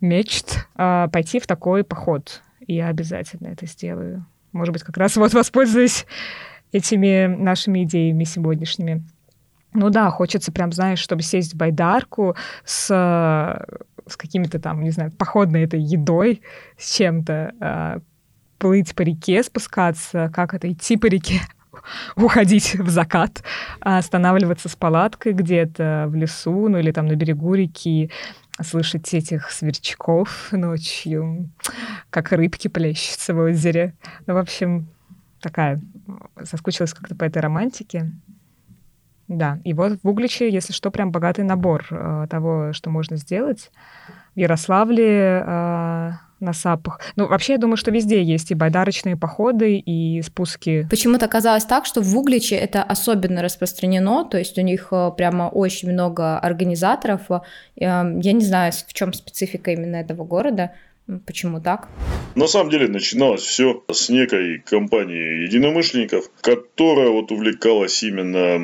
мечт 0.00 0.66
а, 0.76 1.08
пойти 1.08 1.40
в 1.40 1.46
такой 1.46 1.84
поход. 1.84 2.42
Я 2.66 2.88
обязательно 2.88 3.48
это 3.48 3.66
сделаю. 3.66 4.26
Может 4.52 4.72
быть, 4.72 4.82
как 4.82 4.96
раз 4.96 5.16
вот 5.16 5.34
воспользуюсь 5.34 6.06
этими 6.72 7.26
нашими 7.26 7.84
идеями 7.84 8.24
сегодняшними. 8.24 9.02
Ну 9.72 9.90
да, 9.90 10.10
хочется 10.10 10.52
прям, 10.52 10.72
знаешь, 10.72 10.98
чтобы 10.98 11.22
сесть 11.22 11.54
в 11.54 11.56
байдарку 11.56 12.34
с 12.64 13.66
с 14.06 14.16
какими-то 14.16 14.58
там, 14.58 14.82
не 14.82 14.90
знаю, 14.90 15.12
походной 15.12 15.64
этой 15.64 15.80
едой, 15.80 16.42
с 16.78 16.96
чем-то, 16.96 17.54
э, 17.60 18.00
плыть 18.58 18.94
по 18.94 19.02
реке, 19.02 19.42
спускаться, 19.42 20.30
как 20.32 20.54
это, 20.54 20.70
идти 20.70 20.96
по 20.96 21.06
реке, 21.06 21.40
уходить 22.16 22.74
в 22.74 22.88
закат, 22.88 23.42
останавливаться 23.80 24.68
с 24.68 24.76
палаткой 24.76 25.32
где-то 25.32 26.06
в 26.08 26.14
лесу, 26.14 26.68
ну 26.68 26.78
или 26.78 26.92
там 26.92 27.06
на 27.06 27.16
берегу 27.16 27.54
реки, 27.54 28.10
слышать 28.62 29.12
этих 29.12 29.50
сверчков 29.50 30.48
ночью, 30.52 31.50
как 32.10 32.32
рыбки 32.32 32.68
плещутся 32.68 33.34
в 33.34 33.38
озере. 33.38 33.94
Ну, 34.26 34.34
в 34.34 34.38
общем, 34.38 34.88
такая, 35.40 35.80
соскучилась 36.42 36.94
как-то 36.94 37.14
по 37.14 37.24
этой 37.24 37.42
романтике. 37.42 38.12
Да, 39.28 39.58
и 39.64 39.72
вот 39.72 39.98
в 40.02 40.08
Угличе, 40.08 40.48
если 40.48 40.72
что, 40.72 40.90
прям 40.90 41.10
богатый 41.10 41.44
набор 41.44 41.86
э, 41.90 42.26
того, 42.30 42.72
что 42.72 42.90
можно 42.90 43.16
сделать. 43.16 43.70
В 44.36 44.38
Ярославле 44.38 45.42
э, 45.44 46.10
на 46.40 46.52
САПах. 46.52 47.00
Ну, 47.16 47.26
вообще, 47.26 47.54
я 47.54 47.58
думаю, 47.58 47.76
что 47.76 47.90
везде 47.90 48.22
есть 48.22 48.50
и 48.50 48.54
байдарочные 48.54 49.16
походы, 49.16 49.78
и 49.78 50.22
спуски. 50.22 50.86
Почему-то 50.90 51.28
казалось 51.28 51.64
так, 51.64 51.86
что 51.86 52.02
в 52.02 52.16
Угличе 52.16 52.56
это 52.56 52.82
особенно 52.82 53.42
распространено, 53.42 54.24
то 54.24 54.38
есть 54.38 54.58
у 54.58 54.62
них 54.62 54.88
э, 54.92 55.10
прямо 55.16 55.48
очень 55.48 55.90
много 55.90 56.38
организаторов. 56.38 57.22
Э, 57.30 57.40
я 57.76 58.32
не 58.32 58.44
знаю, 58.44 58.72
в 58.72 58.92
чем 58.92 59.12
специфика 59.12 59.72
именно 59.72 59.96
этого 59.96 60.24
города. 60.24 60.72
Почему 61.24 61.60
так? 61.60 61.88
На 62.34 62.48
самом 62.48 62.70
деле 62.70 62.88
начиналось 62.88 63.42
все 63.42 63.84
с 63.92 64.08
некой 64.08 64.58
компании 64.58 65.44
единомышленников, 65.44 66.28
которая 66.40 67.10
вот 67.10 67.30
увлекалась 67.30 68.02
именно 68.02 68.58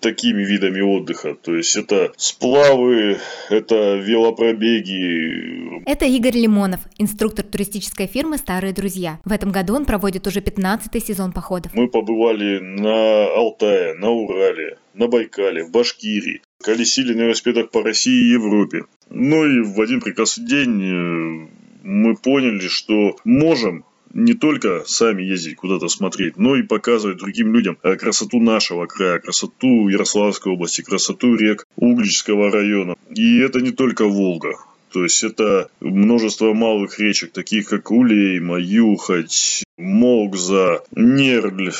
такими 0.00 0.42
видами 0.42 0.80
отдыха. 0.80 1.34
То 1.34 1.54
есть 1.56 1.76
это 1.76 2.12
сплавы, 2.16 3.18
это 3.50 3.96
велопробеги. 3.96 5.82
Это 5.86 6.04
Игорь 6.06 6.36
Лимонов, 6.36 6.80
инструктор 6.98 7.44
туристической 7.44 8.06
фирмы 8.06 8.38
«Старые 8.38 8.72
друзья». 8.72 9.20
В 9.24 9.32
этом 9.32 9.50
году 9.50 9.74
он 9.74 9.84
проводит 9.84 10.26
уже 10.26 10.40
15-й 10.40 11.00
сезон 11.00 11.32
походов. 11.32 11.72
Мы 11.74 11.88
побывали 11.88 12.58
на 12.58 13.26
Алтае, 13.34 13.94
на 13.94 14.10
Урале, 14.10 14.78
на 14.94 15.08
Байкале, 15.08 15.64
в 15.64 15.70
Башкирии. 15.70 16.42
Колесили 16.62 17.14
на 17.14 17.22
велосипедах 17.22 17.70
по 17.70 17.82
России 17.82 18.12
и 18.12 18.32
Европе. 18.32 18.84
Ну 19.10 19.46
и 19.46 19.60
в 19.62 19.80
один 19.80 20.00
прекрасный 20.00 20.46
день 20.46 20.82
э, 20.82 21.48
мы 21.82 22.16
поняли, 22.16 22.68
что 22.68 23.16
можем 23.24 23.84
не 24.12 24.34
только 24.34 24.84
сами 24.86 25.22
ездить 25.22 25.56
куда-то 25.56 25.88
смотреть, 25.88 26.36
но 26.36 26.56
и 26.56 26.62
показывать 26.62 27.18
другим 27.18 27.52
людям 27.52 27.78
э, 27.82 27.96
красоту 27.96 28.40
нашего 28.40 28.86
края, 28.86 29.18
красоту 29.18 29.88
Ярославской 29.88 30.52
области, 30.52 30.82
красоту 30.82 31.34
рек 31.34 31.66
Угличского 31.76 32.50
района. 32.50 32.96
И 33.14 33.38
это 33.38 33.60
не 33.60 33.70
только 33.70 34.06
Волга. 34.06 34.56
То 34.92 35.02
есть 35.02 35.22
это 35.22 35.68
множество 35.80 36.52
малых 36.54 36.98
речек, 36.98 37.32
таких 37.32 37.68
как 37.68 37.90
Улейма, 37.90 38.58
Юхать, 38.58 39.64
Молгза, 39.76 40.82
Нерль, 40.94 41.72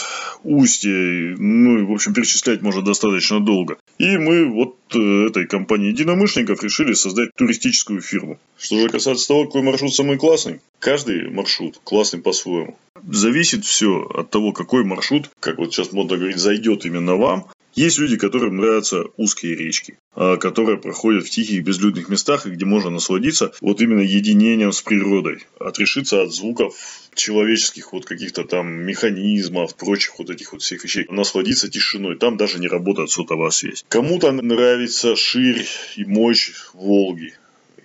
Устье, 0.44 1.35
ну 1.38 1.79
и, 1.79 1.83
в 1.83 1.92
общем, 1.92 2.14
перечислять 2.14 2.62
можно 2.62 2.83
достаточно 2.83 3.40
долго. 3.40 3.77
И 3.99 4.16
мы 4.16 4.47
вот 4.47 4.77
э, 4.94 5.27
этой 5.27 5.47
компании 5.47 5.88
единомышленников 5.88 6.62
решили 6.62 6.92
создать 6.92 7.31
туристическую 7.37 8.01
фирму. 8.01 8.38
Что 8.59 8.81
же 8.81 8.88
касается 8.88 9.29
того, 9.29 9.47
какой 9.47 9.62
маршрут 9.62 9.94
самый 9.94 10.18
классный, 10.18 10.61
каждый 10.79 11.31
маршрут 11.31 11.81
классный 11.83 12.21
по-своему. 12.21 12.79
Зависит 13.07 13.64
все 13.64 14.03
от 14.03 14.31
того, 14.31 14.53
какой 14.53 14.85
маршрут, 14.85 15.31
как 15.40 15.59
вот 15.59 15.73
сейчас 15.73 15.92
модно 15.92 16.16
говорить, 16.16 16.38
зайдет 16.38 16.85
именно 16.85 17.16
вам. 17.16 17.47
Есть 17.78 17.98
люди, 17.98 18.16
которым 18.16 18.56
нравятся 18.56 19.04
узкие 19.16 19.54
речки, 19.54 20.00
а, 20.12 20.36
которые 20.36 20.78
проходят 20.78 21.24
в 21.24 21.30
тихих 21.30 21.62
безлюдных 21.62 22.08
местах, 22.08 22.44
где 22.44 22.64
можно 22.64 22.90
насладиться 22.90 23.52
вот 23.60 23.80
именно 23.80 24.00
единением 24.00 24.72
с 24.72 24.82
природой, 24.82 25.44
отрешиться 25.60 26.22
от 26.22 26.34
звуков 26.34 26.74
человеческих 27.14 27.92
вот 27.92 28.04
каких-то 28.04 28.42
там 28.42 28.66
механизмов, 28.68 29.76
прочих 29.76 30.18
вот 30.18 30.28
этих 30.28 30.52
вот 30.52 30.62
всех 30.62 30.82
вещей, 30.82 31.06
насладиться 31.08 31.68
тишиной. 31.68 32.16
Там 32.16 32.36
даже 32.36 32.58
не 32.58 32.66
работает 32.66 33.12
сотовая 33.12 33.50
связь. 33.50 33.84
Кому-то 33.88 34.32
нравится 34.32 35.14
ширь 35.14 35.64
и 35.94 36.04
мощь 36.04 36.50
Волги. 36.74 37.34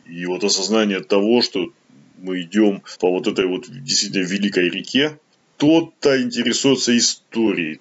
И 0.07 0.25
вот 0.25 0.43
осознание 0.43 1.01
того, 1.01 1.43
что 1.43 1.71
мы 2.17 2.41
идем 2.41 2.81
по 2.99 3.11
вот 3.11 3.27
этой 3.27 3.45
вот 3.45 3.67
действительно 3.69 4.23
великой 4.23 4.69
реке, 4.69 5.19
кто-то 5.63 6.21
интересуется 6.21 6.97
историей, 6.97 7.22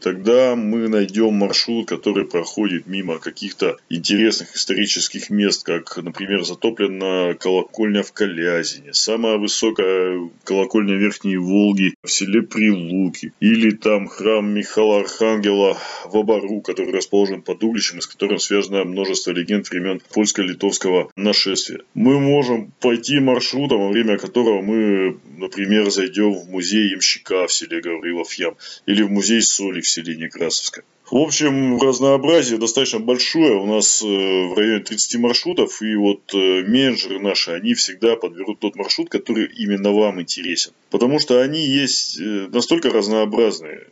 тогда 0.01 0.57
мы 0.57 0.88
найдем 0.88 1.35
маршрут, 1.35 1.88
который 1.88 2.25
проходит 2.25 2.87
мимо 2.87 3.19
каких-то 3.19 3.77
интересных 3.91 4.57
исторических 4.57 5.29
мест, 5.31 5.62
как, 5.62 5.97
например, 5.99 6.45
затоплена 6.45 7.35
колокольня 7.35 8.03
в 8.03 8.12
Калязине, 8.12 8.95
самая 8.95 9.37
высокая 9.37 10.31
колокольня 10.45 10.95
Верхней 10.97 11.37
Волги 11.37 11.95
в 12.03 12.11
селе 12.11 12.43
Прилуки, 12.43 13.33
или 13.41 13.71
там 13.71 14.09
храм 14.09 14.49
Михаила 14.55 15.01
Архангела 15.01 15.79
в 16.07 16.17
Обару, 16.17 16.62
который 16.62 16.93
расположен 16.93 17.43
под 17.43 17.62
Угличем, 17.62 18.01
с 18.01 18.07
которым 18.07 18.38
связано 18.38 18.85
множество 18.85 19.33
легенд 19.33 19.69
времен 19.69 20.01
польско-литовского 20.15 21.11
нашествия. 21.17 21.81
Мы 21.95 22.19
можем 22.19 22.73
пойти 22.81 23.21
маршрутом, 23.21 23.81
во 23.81 23.88
время 23.88 24.17
которого 24.17 24.62
мы, 24.62 25.19
например, 25.37 25.91
зайдем 25.91 26.33
в 26.33 26.49
музей 26.49 26.91
ямщика 26.91 27.47
в 27.47 27.53
селе 27.53 27.81
Гаврилов 27.81 28.33
Ям, 28.35 28.55
или 28.87 29.03
в 29.03 29.11
музей 29.11 29.42
соли 29.43 29.81
в 29.81 29.89
селе 29.89 30.17
Некрасовское. 30.17 30.85
В 31.13 31.17
общем, 31.17 31.79
разнообразие 31.79 32.59
достаточно 32.59 32.99
большое. 32.99 33.61
У 33.61 33.67
нас 33.67 34.03
э, 34.03 34.07
в 34.07 34.57
районе 34.57 34.83
30 34.83 35.17
маршрутов, 35.21 35.83
и 35.83 35.95
вот 35.95 36.23
э, 36.33 36.63
менеджеры 36.63 37.21
наши, 37.21 37.51
они 37.51 37.75
всегда 37.75 38.17
подберут 38.17 38.61
тот 38.61 38.77
маршрут, 38.77 39.11
который 39.11 39.45
именно 39.45 39.93
вам 39.93 40.23
интересен. 40.23 40.73
Потому 40.91 41.19
что 41.19 41.43
они 41.43 41.67
есть 41.67 42.19
э, 42.19 42.49
настолько 42.51 42.89
разнообразные 42.89 43.87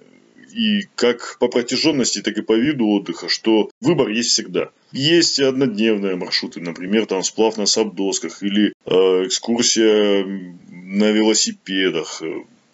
и 0.51 0.89
как 0.95 1.37
по 1.39 1.49
протяженности, 1.49 2.23
так 2.23 2.39
и 2.39 2.43
по 2.43 2.55
виду 2.55 2.89
отдыха, 2.89 3.29
что 3.29 3.71
выбор 3.83 4.09
есть 4.09 4.31
всегда. 4.31 4.71
Есть 4.91 5.41
однодневные 5.41 6.17
маршруты, 6.17 6.61
например, 6.61 7.05
там 7.05 7.23
сплав 7.23 7.59
на 7.59 7.67
сабдосках 7.67 8.43
или 8.43 8.73
э, 8.87 8.91
экскурсия 9.27 10.25
на 10.71 11.11
велосипедах, 11.11 12.23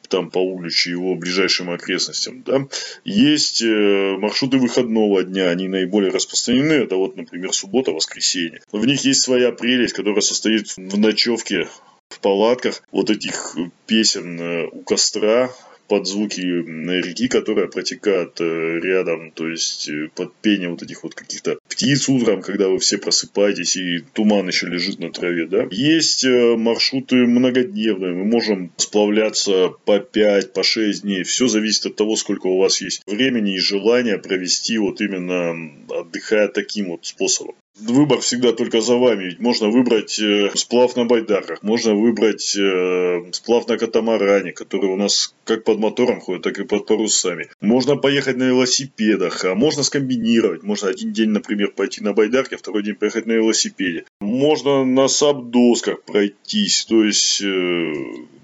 там 0.08 0.30
по 0.30 0.40
и 0.40 0.90
его 0.90 1.14
ближайшим 1.14 1.70
окрестностям. 1.70 2.42
Да. 2.42 2.66
Есть 3.04 3.62
э, 3.62 4.16
маршруты 4.18 4.58
выходного 4.58 5.22
дня, 5.22 5.50
они 5.50 5.68
наиболее 5.68 6.10
распространены. 6.10 6.72
Это 6.72 6.96
вот, 6.96 7.16
например, 7.16 7.52
суббота, 7.52 7.92
воскресенье. 7.92 8.60
В 8.72 8.84
них 8.86 9.04
есть 9.04 9.22
своя 9.22 9.52
прелесть, 9.52 9.94
которая 9.94 10.20
состоит 10.20 10.76
в 10.76 10.98
ночевке 10.98 11.68
в 12.08 12.20
палатках 12.20 12.82
вот 12.92 13.10
этих 13.10 13.56
песен 13.86 14.40
э, 14.40 14.68
у 14.70 14.82
костра, 14.82 15.50
под 15.88 16.06
звуки 16.06 16.40
реки, 16.40 17.28
которая 17.28 17.68
протекает 17.68 18.40
э, 18.40 18.80
рядом, 18.80 19.30
то 19.30 19.48
есть 19.48 19.88
под 20.14 20.34
пение 20.36 20.68
вот 20.68 20.82
этих 20.82 21.02
вот 21.02 21.14
каких-то 21.14 21.58
птиц 21.76 22.08
утром, 22.08 22.40
когда 22.40 22.68
вы 22.68 22.78
все 22.78 22.96
просыпаетесь 22.96 23.76
и 23.76 23.98
туман 24.14 24.48
еще 24.48 24.66
лежит 24.66 24.98
на 24.98 25.12
траве, 25.12 25.46
да. 25.46 25.68
Есть 25.70 26.24
э, 26.24 26.56
маршруты 26.56 27.16
многодневные, 27.16 28.14
мы 28.14 28.24
можем 28.24 28.72
сплавляться 28.78 29.74
по 29.84 29.98
5, 29.98 30.54
по 30.54 30.62
6 30.62 31.02
дней, 31.02 31.22
все 31.22 31.46
зависит 31.48 31.86
от 31.86 31.96
того, 31.96 32.16
сколько 32.16 32.46
у 32.46 32.58
вас 32.58 32.80
есть 32.80 33.02
времени 33.06 33.56
и 33.56 33.58
желания 33.58 34.16
провести 34.16 34.78
вот 34.78 35.02
именно 35.02 35.54
отдыхая 35.90 36.48
таким 36.48 36.88
вот 36.88 37.04
способом. 37.04 37.54
Выбор 37.78 38.20
всегда 38.20 38.52
только 38.52 38.80
за 38.80 38.96
вами. 38.96 39.24
Ведь 39.24 39.38
можно 39.38 39.68
выбрать 39.68 40.18
э, 40.18 40.50
сплав 40.54 40.96
на 40.96 41.04
байдарках, 41.04 41.62
можно 41.62 41.94
выбрать 41.94 42.56
э, 42.56 43.24
сплав 43.32 43.68
на 43.68 43.76
катамаране, 43.76 44.52
который 44.52 44.90
у 44.90 44.96
нас 44.96 45.34
как 45.44 45.64
под 45.64 45.78
мотором 45.78 46.20
ходит, 46.20 46.42
так 46.42 46.58
и 46.58 46.64
под 46.64 46.86
парусами. 46.86 47.50
Можно 47.60 47.96
поехать 47.96 48.36
на 48.36 48.44
велосипедах, 48.44 49.44
а 49.44 49.54
можно 49.54 49.82
скомбинировать. 49.82 50.62
Можно 50.62 50.88
один 50.88 51.12
день, 51.12 51.30
например, 51.30 51.72
пойти 51.72 52.02
на 52.02 52.14
байдарке, 52.14 52.56
а 52.56 52.58
второй 52.58 52.82
день 52.82 52.94
поехать 52.94 53.26
на 53.26 53.32
велосипеде. 53.32 54.06
Можно 54.20 54.84
на 54.84 55.08
сабдосках 55.08 56.02
пройтись. 56.02 56.86
То 56.86 57.04
есть, 57.04 57.42
э, 57.42 57.92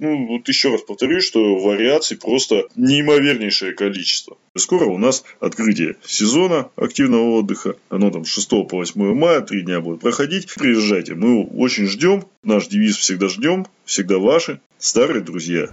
ну, 0.03 0.27
вот 0.27 0.49
еще 0.49 0.73
раз 0.73 0.83
повторюсь, 0.83 1.25
что 1.25 1.57
вариаций 1.59 2.17
просто 2.17 2.67
неимовернейшее 2.75 3.73
количество. 3.73 4.37
Скоро 4.57 4.87
у 4.87 4.99
нас 4.99 5.23
открытие 5.39 5.97
сезона 6.05 6.71
активного 6.75 7.39
отдыха. 7.39 7.77
Оно 7.89 8.11
там 8.11 8.25
с 8.25 8.29
6 8.29 8.49
по 8.69 8.79
8 8.79 9.15
мая, 9.15 9.41
три 9.43 9.63
дня 9.63 9.81
будет 9.81 10.01
проходить. 10.01 10.53
Приезжайте, 10.55 11.15
мы 11.15 11.45
очень 11.47 11.87
ждем. 11.87 12.25
Наш 12.43 12.67
девиз 12.67 12.97
всегда 12.97 13.29
ждем, 13.29 13.67
всегда 13.85 14.19
ваши 14.19 14.61
старые 14.79 15.23
друзья. 15.23 15.69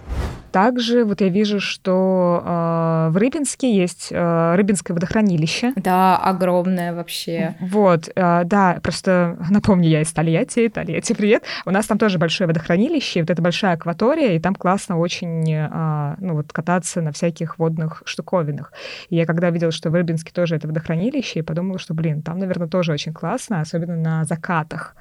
Также 0.52 1.04
вот 1.04 1.20
я 1.20 1.28
вижу, 1.28 1.60
что 1.60 2.42
э, 2.44 3.10
в 3.10 3.16
Рыбинске 3.16 3.74
есть 3.74 4.08
э, 4.10 4.54
Рыбинское 4.56 4.94
водохранилище. 4.94 5.72
Да, 5.76 6.16
огромное 6.16 6.94
вообще. 6.94 7.54
Вот, 7.60 8.08
э, 8.14 8.42
да, 8.44 8.78
просто 8.82 9.36
напомню, 9.50 9.88
я 9.88 10.02
из 10.02 10.12
Тольятти, 10.12 10.68
Тольятти, 10.68 11.12
привет. 11.12 11.44
У 11.64 11.70
нас 11.70 11.86
там 11.86 11.98
тоже 11.98 12.18
большое 12.18 12.48
водохранилище, 12.48 13.20
вот 13.20 13.30
это 13.30 13.40
большая 13.42 13.74
акватория, 13.74 14.36
и 14.36 14.40
там 14.40 14.54
классно 14.54 14.98
очень, 14.98 15.50
э, 15.52 16.16
ну 16.18 16.34
вот, 16.34 16.52
кататься 16.52 17.00
на 17.00 17.12
всяких 17.12 17.58
водных 17.58 18.02
штуковинах. 18.04 18.72
И 19.08 19.16
я 19.16 19.26
когда 19.26 19.50
видела, 19.50 19.70
что 19.70 19.90
в 19.90 19.94
Рыбинске 19.94 20.32
тоже 20.32 20.56
это 20.56 20.66
водохранилище, 20.66 21.40
и 21.40 21.42
подумала, 21.42 21.78
что, 21.78 21.94
блин, 21.94 22.22
там, 22.22 22.38
наверное, 22.38 22.68
тоже 22.68 22.92
очень 22.92 23.12
классно, 23.12 23.60
особенно 23.60 23.96
на 23.96 24.24
закатах, 24.24 24.96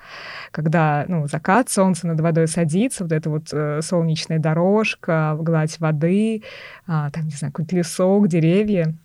когда, 0.51 1.05
ну, 1.07 1.27
закат, 1.27 1.69
солнце 1.69 2.07
над 2.07 2.19
водой 2.19 2.47
садится, 2.47 3.03
вот 3.03 3.13
эта 3.13 3.29
вот 3.29 3.47
э, 3.51 3.81
солнечная 3.81 4.39
дорожка, 4.39 5.35
гладь 5.43 5.79
воды, 5.79 6.43
а, 6.87 7.09
там, 7.11 7.25
не 7.25 7.31
знаю, 7.31 7.53
какой-то 7.53 7.75
лесок, 7.75 8.27
деревья. 8.27 8.95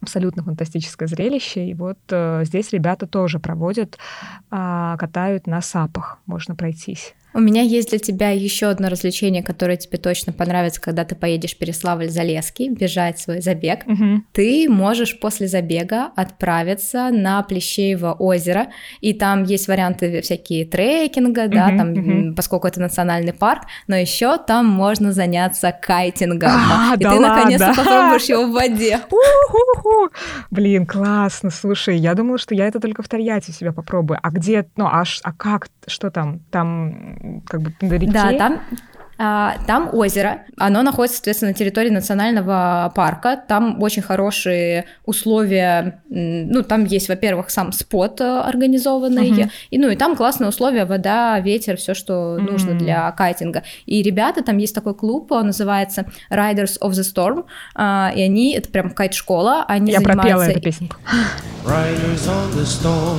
Абсолютно 0.00 0.44
фантастическое 0.44 1.08
зрелище. 1.08 1.66
И 1.66 1.74
вот 1.74 1.98
э, 2.10 2.42
здесь 2.44 2.72
ребята 2.72 3.08
тоже 3.08 3.40
проводят, 3.40 3.98
э, 4.50 4.96
катают 4.96 5.48
на 5.48 5.60
сапах, 5.60 6.18
можно 6.26 6.54
пройтись. 6.54 7.14
У 7.34 7.40
меня 7.40 7.62
есть 7.62 7.90
для 7.90 7.98
тебя 7.98 8.30
еще 8.30 8.66
одно 8.66 8.88
развлечение, 8.88 9.42
которое 9.42 9.76
тебе 9.76 9.98
точно 9.98 10.32
понравится, 10.32 10.80
когда 10.80 11.04
ты 11.04 11.14
поедешь 11.14 11.54
в 11.54 11.60
Переславль-Залесский, 11.60 12.70
бежать 12.70 13.18
свой 13.18 13.40
забег. 13.40 13.80
Угу. 13.86 14.22
Ты 14.32 14.66
можешь 14.68 15.20
после 15.20 15.46
забега 15.46 16.10
отправиться 16.16 17.10
на 17.10 17.42
Плещеево 17.42 18.12
озеро, 18.12 18.68
и 19.00 19.12
там 19.12 19.44
есть 19.44 19.68
варианты 19.68 20.22
всякие 20.22 20.64
трекинга, 20.64 21.44
угу, 21.44 21.54
да, 21.54 21.68
там, 21.76 21.92
угу. 21.92 22.34
поскольку 22.34 22.66
это 22.66 22.80
национальный 22.80 23.34
парк, 23.34 23.64
но 23.86 23.96
еще 23.96 24.38
там 24.38 24.66
можно 24.66 25.12
заняться 25.12 25.72
кайтингом. 25.72 26.50
А, 26.50 26.94
и 26.94 27.02
да 27.02 27.12
ты 27.12 27.20
наконец-то 27.20 27.74
попробуешь 27.74 28.24
его 28.24 28.46
в 28.46 28.52
воде. 28.52 29.00
Блин, 30.50 30.86
классно. 30.86 31.50
Слушай, 31.50 31.98
я 31.98 32.14
думала, 32.14 32.38
что 32.38 32.54
я 32.54 32.66
это 32.66 32.80
только 32.80 33.02
в 33.02 33.08
Тольятти 33.08 33.50
себя 33.50 33.72
попробую. 33.72 34.18
А 34.22 34.30
где, 34.30 34.66
ну, 34.76 34.86
а, 34.86 35.04
а 35.22 35.32
как, 35.32 35.68
что 35.86 36.10
там? 36.10 36.40
Там 36.50 37.17
как 37.46 37.62
бы 37.62 37.74
на 37.80 37.94
реке? 37.94 38.12
Да, 38.12 38.32
там 38.32 38.60
а, 39.20 39.56
там 39.66 39.90
озеро, 39.92 40.44
оно 40.56 40.82
находится, 40.82 41.16
соответственно, 41.16 41.50
на 41.50 41.54
территории 41.54 41.90
национального 41.90 42.92
парка. 42.94 43.36
Там 43.36 43.82
очень 43.82 44.00
хорошие 44.00 44.84
условия. 45.04 46.02
Ну, 46.08 46.62
там 46.62 46.84
есть, 46.84 47.08
во-первых, 47.08 47.50
сам 47.50 47.72
спот 47.72 48.20
э, 48.20 48.24
организованный, 48.24 49.32
Мгм. 49.32 49.50
и 49.70 49.78
ну 49.78 49.88
и 49.88 49.96
там 49.96 50.14
классные 50.14 50.48
условия: 50.48 50.84
вода, 50.84 51.40
ветер, 51.40 51.76
все, 51.78 51.94
что 51.94 52.38
нужно 52.38 52.70
М. 52.70 52.78
для 52.78 53.10
кайтинга. 53.10 53.64
И 53.86 54.04
ребята, 54.04 54.44
там 54.44 54.56
есть 54.58 54.74
такой 54.74 54.94
клуб, 54.94 55.32
он 55.32 55.46
называется 55.46 56.06
Riders 56.30 56.78
of 56.80 56.90
the 56.90 57.02
Storm, 57.02 57.44
а, 57.74 58.12
и 58.14 58.22
они 58.22 58.52
это 58.54 58.68
прям 58.68 58.90
кайт-школа, 58.90 59.64
они 59.66 59.90
Я 59.90 60.00
пропела 60.00 60.44
занимаются 60.44 60.50
эту 60.52 60.60
песенку. 60.60 60.96
Riders 61.66 62.28
on 62.28 62.54
the 62.54 62.62
storm. 62.62 63.18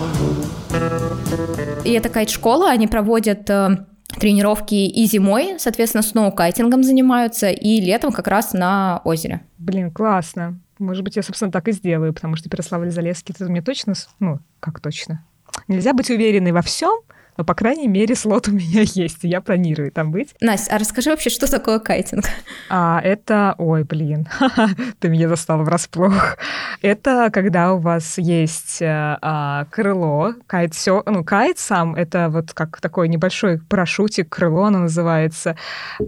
И 1.83 1.91
это 1.91 2.07
кайт-школа, 2.07 2.69
они 2.69 2.87
проводят 2.87 3.49
э, 3.49 3.85
тренировки 4.17 4.75
и 4.75 5.05
зимой, 5.05 5.55
соответственно, 5.59 6.03
сноукайтингом 6.03 6.83
занимаются, 6.83 7.49
и 7.49 7.79
летом 7.79 8.11
как 8.11 8.27
раз 8.27 8.53
на 8.53 9.01
озере. 9.03 9.41
Блин, 9.57 9.91
классно. 9.91 10.59
Может 10.79 11.03
быть, 11.03 11.15
я, 11.15 11.23
собственно, 11.23 11.51
так 11.51 11.67
и 11.67 11.71
сделаю, 11.71 12.13
потому 12.13 12.35
что 12.35 12.49
Переславль-Залесский, 12.49 13.35
это 13.35 13.45
мне 13.45 13.61
точно, 13.61 13.93
ну, 14.19 14.39
как 14.59 14.79
точно? 14.79 15.25
Нельзя 15.67 15.93
быть 15.93 16.09
уверенной 16.09 16.51
во 16.51 16.61
всем, 16.61 16.99
но, 17.39 17.45
по 17.45 17.53
крайней 17.53 17.87
мере, 17.87 18.15
слот 18.15 18.49
у 18.49 18.51
меня 18.51 18.81
есть, 18.85 19.23
и 19.23 19.29
я 19.29 19.39
планирую 19.39 19.93
там 19.93 20.11
быть. 20.11 20.35
Настя, 20.41 20.75
а 20.75 20.77
расскажи 20.77 21.09
вообще, 21.09 21.29
что 21.29 21.49
такое 21.49 21.79
кайтинг? 21.79 22.25
А 22.69 22.99
это, 23.01 23.55
ой, 23.57 23.85
блин, 23.85 24.27
ты 24.99 25.07
меня 25.07 25.29
застала 25.29 25.63
врасплох. 25.63 26.35
Это 26.81 27.29
когда 27.31 27.71
у 27.73 27.77
вас 27.77 28.17
есть 28.17 28.81
э, 28.81 29.17
а, 29.21 29.65
крыло, 29.71 30.33
кайт, 30.47 30.73
все, 30.73 31.01
ну, 31.05 31.23
кайт 31.23 31.59
сам, 31.59 31.95
это 31.95 32.27
вот 32.27 32.51
как 32.51 32.81
такой 32.81 33.07
небольшой 33.07 33.59
парашютик, 33.69 34.27
крыло 34.27 34.65
оно 34.65 34.79
называется, 34.79 35.55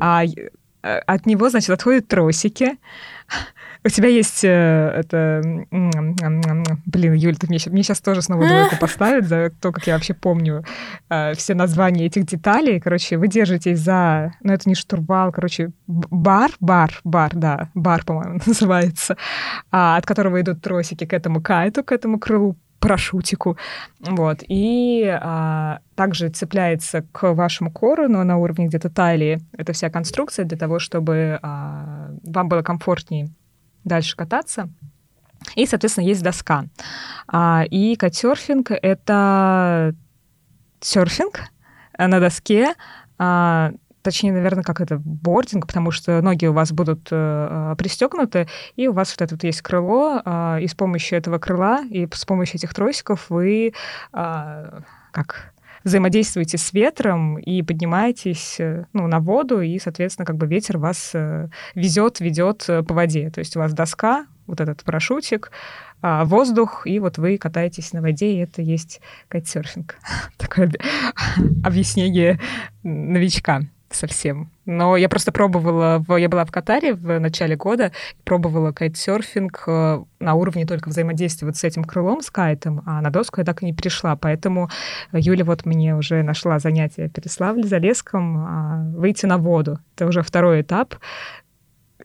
а 0.02 0.26
э, 0.26 0.50
от 0.84 1.26
него, 1.26 1.50
значит, 1.50 1.70
отходят 1.70 2.10
тросики. 2.10 2.78
У 3.84 3.90
тебя 3.90 4.10
есть 4.10 4.44
э, 4.44 4.94
это... 4.96 5.42
Блин, 6.86 7.14
Юль, 7.14 7.36
ты 7.36 7.48
мне, 7.48 7.58
мне 7.66 7.84
сейчас 7.84 8.00
тоже 8.00 8.22
снова 8.22 8.48
двойку 8.48 8.76
поставят 8.80 9.26
за 9.26 9.52
то, 9.60 9.72
как 9.72 9.88
я 9.88 9.96
вообще 9.96 10.14
помню 10.14 10.64
э, 11.10 11.34
все 11.34 11.56
названия 11.56 12.06
этих 12.06 12.26
деталей. 12.26 12.80
Короче, 12.80 13.18
вы 13.18 13.28
держитесь 13.28 13.80
за... 13.80 14.34
Ну, 14.44 14.54
это 14.54 14.70
не 14.70 14.76
штурвал, 14.76 15.32
короче, 15.32 15.72
бар, 15.88 16.52
бар, 16.60 17.00
бар, 17.04 17.32
да, 17.34 17.70
бар, 17.74 18.06
по-моему, 18.06 18.40
называется, 18.46 19.18
а, 19.72 19.98
от 19.98 20.06
которого 20.06 20.40
идут 20.42 20.62
тросики 20.62 21.06
к 21.06 21.14
этому 21.14 21.42
кайту, 21.42 21.84
к 21.84 21.92
этому 21.92 22.20
крылу 22.20 22.56
парашютику, 22.80 23.58
вот, 24.00 24.40
и 24.48 25.06
а, 25.08 25.80
также 25.96 26.30
цепляется 26.30 27.06
к 27.12 27.34
вашему 27.34 27.72
кору, 27.72 28.08
но 28.10 28.24
на 28.24 28.38
уровне 28.38 28.68
где-то 28.68 28.90
талии, 28.90 29.40
эта 29.56 29.72
вся 29.72 29.90
конструкция 29.92 30.46
для 30.46 30.58
того, 30.58 30.80
чтобы 30.80 31.40
а, 31.42 32.10
вам 32.24 32.50
было 32.50 32.64
комфортнее 32.64 33.30
дальше 33.84 34.16
кататься. 34.16 34.70
И, 35.56 35.66
соответственно, 35.66 36.06
есть 36.06 36.24
доска. 36.24 36.66
А, 37.28 37.64
и 37.70 37.96
кайтсерфинг— 37.96 38.72
это 38.82 39.96
серфинг 40.80 41.42
на 41.98 42.20
доске, 42.20 42.74
а, 43.18 43.72
точнее, 44.02 44.34
наверное, 44.34 44.64
как 44.64 44.82
это, 44.82 44.98
бординг, 45.04 45.68
потому 45.68 45.92
что 45.92 46.22
ноги 46.22 46.46
у 46.46 46.54
вас 46.54 46.72
будут 46.72 47.08
э, 47.12 47.76
пристегнуты, 47.78 48.48
и 48.76 48.88
у 48.88 48.94
вас 48.94 49.12
вот 49.12 49.22
это 49.22 49.36
вот 49.36 49.44
есть 49.44 49.62
крыло, 49.62 50.22
э, 50.24 50.62
и 50.62 50.68
с 50.68 50.76
помощью 50.76 51.18
этого 51.18 51.38
крыла, 51.38 51.84
и 51.84 52.08
с 52.12 52.26
помощью 52.26 52.56
этих 52.56 52.74
тросиков 52.74 53.30
вы 53.30 53.74
э, 54.14 54.82
как 55.12 55.51
взаимодействуете 55.84 56.58
с 56.58 56.74
ветром 56.74 57.38
и 57.38 57.62
поднимаетесь 57.62 58.60
э, 58.60 58.86
ну, 58.94 59.08
на 59.08 59.20
воду, 59.20 59.62
и, 59.62 59.80
соответственно, 59.80 60.26
как 60.26 60.38
бы 60.38 60.48
ветер 60.48 60.78
вас 60.78 61.12
э, 61.14 61.50
везет, 61.76 62.20
ведет 62.20 62.66
э, 62.68 62.84
по 62.84 62.94
воде. 62.94 63.30
То 63.30 63.40
есть 63.40 63.56
у 63.56 63.60
вас 63.60 63.74
доска, 63.74 64.26
вот 64.48 64.62
этот 64.62 64.84
парашютик, 64.84 65.52
а, 66.02 66.26
воздух, 66.26 66.86
и 66.86 67.00
вот 67.00 67.18
вы 67.18 67.38
катаетесь 67.38 67.94
на 67.94 68.02
воде, 68.02 68.34
и 68.34 68.38
это 68.38 68.62
есть 68.62 69.02
кайтсерфинг. 69.28 69.98
Такое 70.38 70.72
объяснение 71.64 72.40
новичка 72.84 73.62
совсем. 73.94 74.50
Но 74.66 74.96
я 74.98 75.10
просто 75.10 75.32
пробовала, 75.32 76.04
в- 76.08 76.16
я 76.18 76.30
была 76.30 76.46
в 76.46 76.52
Катаре 76.52 76.94
в 76.94 77.20
начале 77.20 77.56
года, 77.56 77.92
пробовала 78.24 78.72
кайтсерфинг 78.72 79.64
э, 79.68 80.04
на 80.20 80.34
уровне 80.34 80.66
только 80.66 80.90
взаимодействия 80.90 81.46
вот 81.48 81.58
с 81.58 81.64
этим 81.64 81.84
крылом, 81.84 82.22
с 82.22 82.30
кайтом, 82.30 82.82
а 82.86 83.02
на 83.02 83.10
доску 83.10 83.40
я 83.42 83.46
так 83.46 83.64
и 83.64 83.66
не 83.66 83.74
пришла. 83.74 84.16
Поэтому 84.16 84.70
Юля 85.14 85.44
вот 85.46 85.66
мне 85.66 85.96
уже 85.96 86.24
нашла 86.24 86.60
занятие 86.60 87.08
в 87.08 87.12
Переславле, 87.14 87.64
Залесском, 87.64 88.38
а, 88.38 88.84
выйти 88.96 89.26
на 89.26 89.38
воду. 89.38 89.80
Это 89.96 90.08
уже 90.08 90.22
второй 90.22 90.62
этап. 90.62 90.96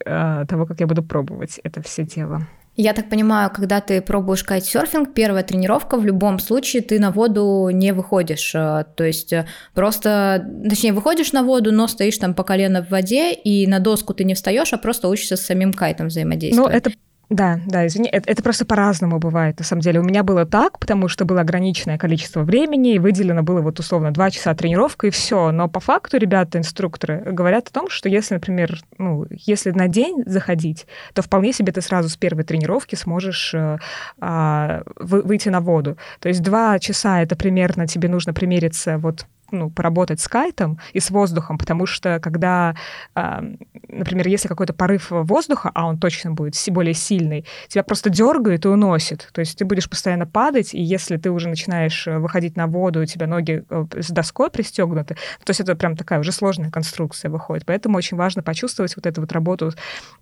э, 0.05 0.45
того, 0.49 0.67
как 0.67 0.81
я 0.81 0.87
буду 0.87 1.03
пробовать 1.03 1.59
это 1.65 1.81
все 1.83 2.05
дело. 2.05 2.43
Я 2.77 2.93
так 2.93 3.09
понимаю, 3.09 3.51
когда 3.55 3.81
ты 3.81 4.03
пробуешь 4.03 4.45
кайтсерфинг, 4.45 5.15
первая 5.15 5.43
тренировка 5.43 5.97
в 5.97 6.05
любом 6.05 6.39
случае 6.39 6.83
ты 6.83 7.01
на 7.01 7.11
воду 7.11 7.71
не 7.73 7.93
выходишь. 7.93 8.55
э, 8.55 8.85
То 8.95 9.05
есть 9.05 9.33
э, 9.33 9.47
просто, 9.75 10.47
точнее, 10.69 10.93
выходишь 10.93 11.33
на 11.33 11.43
воду, 11.43 11.73
но 11.73 11.89
стоишь 11.89 12.19
там 12.19 12.35
по 12.35 12.45
колено 12.45 12.83
в 12.85 12.91
воде, 12.91 13.33
и 13.33 13.67
на 13.67 13.79
доску 13.81 14.13
ты 14.13 14.25
не 14.25 14.35
встаешь, 14.35 14.73
а 14.73 14.79
просто 14.79 15.09
учишься 15.09 15.37
с 15.37 15.41
самим 15.43 15.73
кайтом 15.73 16.07
Ну, 16.07 16.09
взаимодействовать. 16.11 16.75
это 16.75 16.91
да, 17.29 17.59
да, 17.67 17.87
извини, 17.87 18.09
это, 18.09 18.31
это 18.31 18.43
просто 18.43 18.65
по-разному 18.65 19.19
бывает, 19.19 19.59
на 19.59 19.65
самом 19.65 19.83
деле. 19.83 19.99
У 19.99 20.05
меня 20.05 20.23
было 20.23 20.47
так, 20.47 20.79
потому 20.79 21.09
что 21.09 21.25
было 21.25 21.41
ограниченное 21.41 21.99
количество 21.99 22.43
времени, 22.43 22.95
и 22.95 22.99
выделено 23.01 23.43
было 23.43 23.61
вот 23.61 23.81
условно 23.81 24.13
два 24.13 24.31
часа 24.31 24.55
тренировка, 24.55 25.09
и 25.09 25.11
все. 25.11 25.51
Но 25.51 25.69
по 25.69 25.81
факту 25.81 26.19
ребята, 26.19 26.59
инструкторы, 26.59 27.23
говорят 27.33 27.69
о 27.69 27.73
том, 27.73 27.89
что 27.91 28.09
если, 28.09 28.35
например, 28.35 28.81
ну, 28.99 29.27
если 29.31 29.73
на 29.73 29.89
день 29.89 30.23
заходить, 30.25 30.87
то 31.15 31.23
вполне 31.23 31.53
себе 31.53 31.73
ты 31.73 31.81
сразу 31.81 32.09
с 32.09 32.17
первой 32.17 32.45
тренировки 32.45 32.95
сможешь 32.95 33.55
э, 33.55 33.79
вы- 34.21 35.23
выйти 35.23 35.49
на 35.49 35.61
воду. 35.61 35.99
То 36.21 36.29
есть 36.29 36.43
два 36.43 36.79
часа 36.79 37.23
это 37.23 37.35
примерно 37.35 37.89
тебе 37.89 38.09
нужно 38.09 38.35
примериться 38.35 38.99
вот 38.99 39.27
ну, 39.51 39.71
поработать 39.71 40.21
с 40.21 40.29
кайтом 40.29 40.79
и 40.93 41.01
с 41.01 41.11
воздухом, 41.11 41.59
потому 41.59 41.87
что 41.87 42.21
когда, 42.21 42.75
а, 43.15 43.43
например, 43.89 44.29
если 44.29 44.49
какой-то 44.49 44.73
порыв 44.73 45.09
воздуха, 45.11 45.71
а 45.75 45.87
он 45.87 45.99
точно 45.99 46.33
будет 46.33 46.55
более 46.69 46.95
сильный, 46.95 47.47
тебя 47.69 47.83
просто 47.83 48.11
дергает 48.11 48.65
и 48.65 48.69
уносит. 48.69 49.29
То 49.33 49.41
есть 49.41 49.59
ты 49.59 49.65
будешь 49.65 49.89
постоянно 49.89 50.27
падать, 50.27 50.75
и 50.75 50.81
если 50.81 51.17
ты 51.17 51.31
уже 51.31 51.49
начинаешь 51.49 52.07
э, 52.07 52.19
выходить 52.19 52.57
на 52.57 52.67
воду, 52.67 53.01
у 53.01 53.05
тебя 53.05 53.27
ноги 53.27 53.65
э, 53.69 53.85
с 53.97 54.09
доской 54.09 54.51
пристегнуты, 54.51 55.15
то 55.45 55.51
есть 55.51 55.61
это 55.61 55.75
прям 55.75 55.97
такая 55.97 56.21
уже 56.21 56.33
сложная 56.33 56.71
конструкция 56.71 57.31
выходит. 57.31 57.65
Поэтому 57.67 57.97
очень 57.97 58.17
важно 58.17 58.43
почувствовать 58.43 58.97
вот 58.97 59.07
эту 59.07 59.21
вот 59.21 59.33
работу 59.33 59.73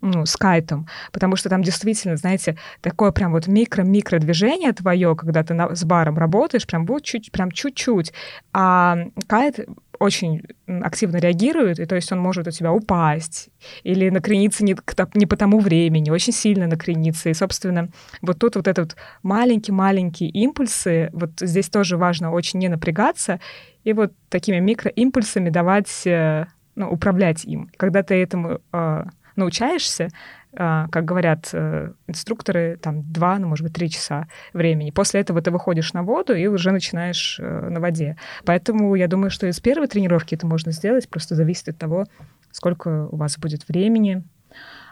ну, 0.01 0.27
с 0.27 0.37
кайтом, 0.37 0.89
потому 1.13 1.37
что 1.37 1.49
там 1.49 1.63
действительно, 1.63 2.17
знаете, 2.17 2.57
такое 2.81 3.11
прям 3.11 3.33
вот 3.33 3.47
микро-микро 3.47 4.19
движение 4.19 4.73
твое, 4.73 5.15
когда 5.17 5.43
ты 5.43 5.55
на- 5.55 5.75
с 5.75 5.85
баром 5.85 6.19
работаешь, 6.19 6.67
прям 6.67 6.85
будет 6.85 7.05
чуть, 7.05 7.33
прям 7.33 7.51
чуть-чуть, 7.51 8.13
а 8.53 8.97
кайт 9.27 9.61
очень 9.99 10.43
активно 10.67 11.19
реагирует, 11.19 11.79
и 11.79 11.87
то 11.87 11.95
есть 11.95 12.11
он 12.13 12.19
может 12.19 12.47
у 12.47 12.51
тебя 12.51 12.73
упасть 12.73 13.49
или 13.83 14.11
накрениться 14.11 14.65
не, 14.65 14.77
не 15.15 15.27
по 15.27 15.37
тому 15.37 15.61
времени, 15.61 16.11
очень 16.11 16.33
сильно 16.33 16.67
накрениться. 16.67 17.31
И, 17.31 17.35
собственно, 17.35 17.89
вот 18.23 18.39
тут 18.39 18.57
вот 18.57 18.69
этот 18.69 18.97
маленькие-маленькие 19.23 20.31
импульсы, 20.31 21.11
вот 21.13 21.31
здесь 21.41 21.69
тоже 21.69 21.97
важно 21.97 22.33
очень 22.33 22.59
не 22.59 22.69
напрягаться, 22.69 23.41
и 23.85 23.93
вот 23.93 24.13
такими 24.29 24.59
микроимпульсами 24.59 25.51
давать, 25.51 26.07
э, 26.07 26.47
ну, 26.75 26.91
управлять 26.91 27.45
им. 27.45 27.71
Когда 27.77 28.03
ты 28.03 28.15
этому 28.15 28.61
э, 28.73 29.05
научаешься, 29.37 30.09
как 30.57 31.05
говорят 31.05 31.51
э, 31.53 31.93
инструкторы, 32.07 32.79
там 32.81 33.03
два, 33.13 33.39
ну, 33.39 33.49
может 33.49 33.65
быть, 33.65 33.75
три 33.75 33.91
часа 33.91 34.29
времени. 34.53 34.91
После 34.91 35.21
этого 35.21 35.41
ты 35.43 35.51
выходишь 35.51 35.93
на 35.93 36.03
воду 36.03 36.35
и 36.35 36.47
уже 36.47 36.71
начинаешь 36.71 37.39
э, 37.41 37.69
на 37.69 37.81
воде. 37.81 38.17
Поэтому 38.45 38.95
я 38.95 39.09
думаю, 39.09 39.31
что 39.31 39.47
из 39.47 39.61
первой 39.61 39.89
тренировки 39.89 40.35
это 40.35 40.47
можно 40.47 40.73
сделать, 40.73 41.09
просто 41.09 41.35
зависит 41.35 41.69
от 41.69 41.79
того, 41.79 42.07
сколько 42.51 43.09
у 43.11 43.17
вас 43.17 43.39
будет 43.39 43.67
времени 43.69 44.23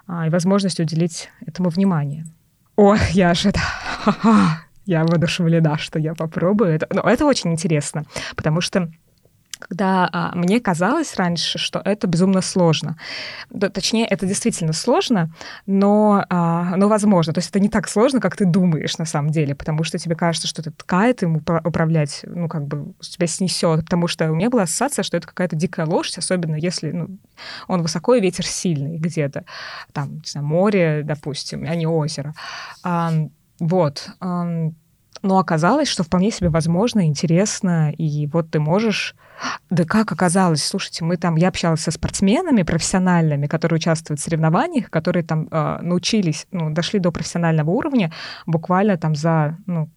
а, 0.07 0.27
и 0.27 0.31
возможности 0.31 0.83
уделить 0.83 1.31
этому 1.47 1.69
внимание. 1.69 2.27
Ой, 2.77 2.99
я 3.13 3.35
же 3.35 3.53
Я 4.85 5.05
воодушевлена, 5.05 5.79
что 5.79 5.99
я 5.99 6.15
попробую 6.15 6.71
это. 6.71 6.89
Но 6.93 7.03
это 7.03 7.25
очень 7.25 7.53
интересно, 7.53 8.05
потому 8.35 8.61
что 8.61 8.91
когда 9.73 10.07
а, 10.13 10.33
мне 10.35 10.61
казалось 10.61 11.17
раньше, 11.17 11.59
что 11.59 11.81
это 11.83 12.07
безумно 12.07 12.43
сложно. 12.43 12.99
Да, 13.49 13.71
точнее, 13.71 14.05
это 14.05 14.27
действительно 14.27 14.75
сложно, 14.75 15.31
но, 15.65 16.27
а, 16.29 16.77
но 16.77 16.89
возможно. 16.89 17.33
То 17.33 17.39
есть 17.39 17.49
это 17.49 17.59
не 17.59 17.71
так 17.71 17.89
сложно, 17.89 18.21
как 18.21 18.37
ты 18.37 18.45
думаешь 18.45 18.99
на 18.99 19.07
самом 19.07 19.31
деле, 19.31 19.55
потому 19.55 19.83
что 19.83 19.99
тебе 19.99 20.15
кажется, 20.15 20.47
что 20.47 20.63
ты 20.63 20.73
ткает 20.73 21.23
упра- 21.23 21.67
управлять, 21.67 22.21
ну, 22.25 22.49
как 22.49 22.67
бы 22.67 22.93
тебя 23.01 23.27
снесет. 23.27 23.85
Потому 23.85 24.09
что 24.09 24.31
у 24.31 24.35
меня 24.35 24.51
была 24.51 24.65
ассоциация, 24.65 25.05
что 25.05 25.17
это 25.17 25.27
какая-то 25.27 25.57
дикая 25.57 25.87
лошадь, 25.87 26.19
особенно 26.19 26.57
если 26.57 26.91
ну, 26.91 27.19
он 27.67 27.81
высоко 27.81 28.15
и 28.15 28.21
ветер 28.21 28.45
сильный 28.45 28.99
где-то. 28.99 29.47
Там, 29.95 30.17
не 30.17 30.27
знаю, 30.27 30.47
море, 30.47 31.01
допустим, 31.03 31.65
а 31.67 31.75
не 31.75 31.87
озеро. 31.87 32.35
А, 32.85 33.11
вот. 33.59 34.11
ам, 34.21 34.75
но 35.23 35.39
оказалось, 35.39 35.89
что 35.89 36.03
вполне 36.03 36.31
себе 36.31 36.49
возможно, 36.49 37.07
интересно, 37.07 37.93
и 37.93 38.27
вот 38.27 38.51
ты 38.51 38.61
можешь... 38.61 39.15
Да 39.71 39.85
как 39.85 40.13
оказалось? 40.13 40.65
Слушайте, 40.65 41.05
мы 41.05 41.17
там... 41.17 41.37
Я 41.37 41.49
общалась 41.49 41.81
со 41.81 41.91
спортсменами 41.91 42.63
профессиональными, 42.63 43.47
которые 43.47 43.77
участвуют 43.77 44.21
в 44.21 44.23
соревнованиях, 44.23 44.91
которые 44.91 45.25
там 45.25 45.49
э, 45.51 45.79
научились, 45.83 46.47
ну, 46.51 46.71
дошли 46.71 46.99
до 46.99 47.13
профессионального 47.13 47.71
уровня 47.71 48.13
буквально 48.47 48.97
там 48.99 49.15
за, 49.15 49.57
ну, 49.67 49.89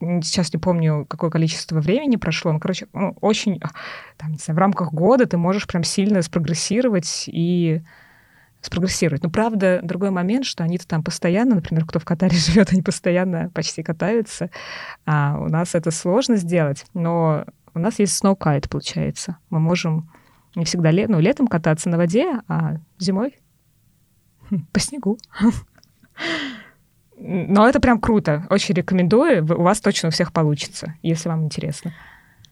сейчас 0.00 0.52
не 0.52 0.58
помню, 0.58 1.06
какое 1.08 1.30
количество 1.30 1.80
времени 1.80 2.16
прошло, 2.16 2.52
ну, 2.52 2.60
короче, 2.60 2.86
ну, 2.92 3.16
очень, 3.20 3.60
а, 3.62 3.68
там, 4.16 4.32
не 4.32 4.38
знаю, 4.38 4.56
в 4.56 4.60
рамках 4.60 4.92
года 4.92 5.26
ты 5.26 5.36
можешь 5.36 5.66
прям 5.66 5.84
сильно 5.84 6.22
спрогрессировать 6.22 7.24
и 7.26 7.82
спрогрессировать. 8.60 9.22
Но 9.22 9.30
правда, 9.30 9.80
другой 9.82 10.10
момент, 10.10 10.44
что 10.44 10.64
они-то 10.64 10.86
там 10.86 11.02
постоянно, 11.02 11.56
например, 11.56 11.86
кто 11.86 11.98
в 11.98 12.04
Катаре 12.04 12.36
живет, 12.36 12.72
они 12.72 12.82
постоянно 12.82 13.50
почти 13.50 13.82
катаются. 13.82 14.50
А 15.06 15.38
у 15.38 15.48
нас 15.48 15.74
это 15.74 15.90
сложно 15.90 16.36
сделать, 16.36 16.84
но 16.94 17.44
у 17.74 17.78
нас 17.78 17.98
есть 17.98 18.16
сноукайт, 18.16 18.68
получается. 18.68 19.36
Мы 19.48 19.60
можем 19.60 20.10
не 20.54 20.64
всегда 20.64 20.90
ле- 20.90 21.08
ну, 21.08 21.20
летом 21.20 21.46
кататься 21.46 21.88
на 21.88 21.96
воде, 21.96 22.40
а 22.48 22.76
зимой 22.98 23.38
по 24.72 24.80
снегу. 24.80 25.18
Но 27.22 27.68
это 27.68 27.80
прям 27.80 28.00
круто. 28.00 28.46
Очень 28.48 28.74
рекомендую. 28.74 29.44
У 29.44 29.62
вас 29.62 29.80
точно 29.82 30.08
у 30.08 30.10
всех 30.10 30.32
получится, 30.32 30.94
если 31.02 31.28
вам 31.28 31.44
интересно. 31.44 31.92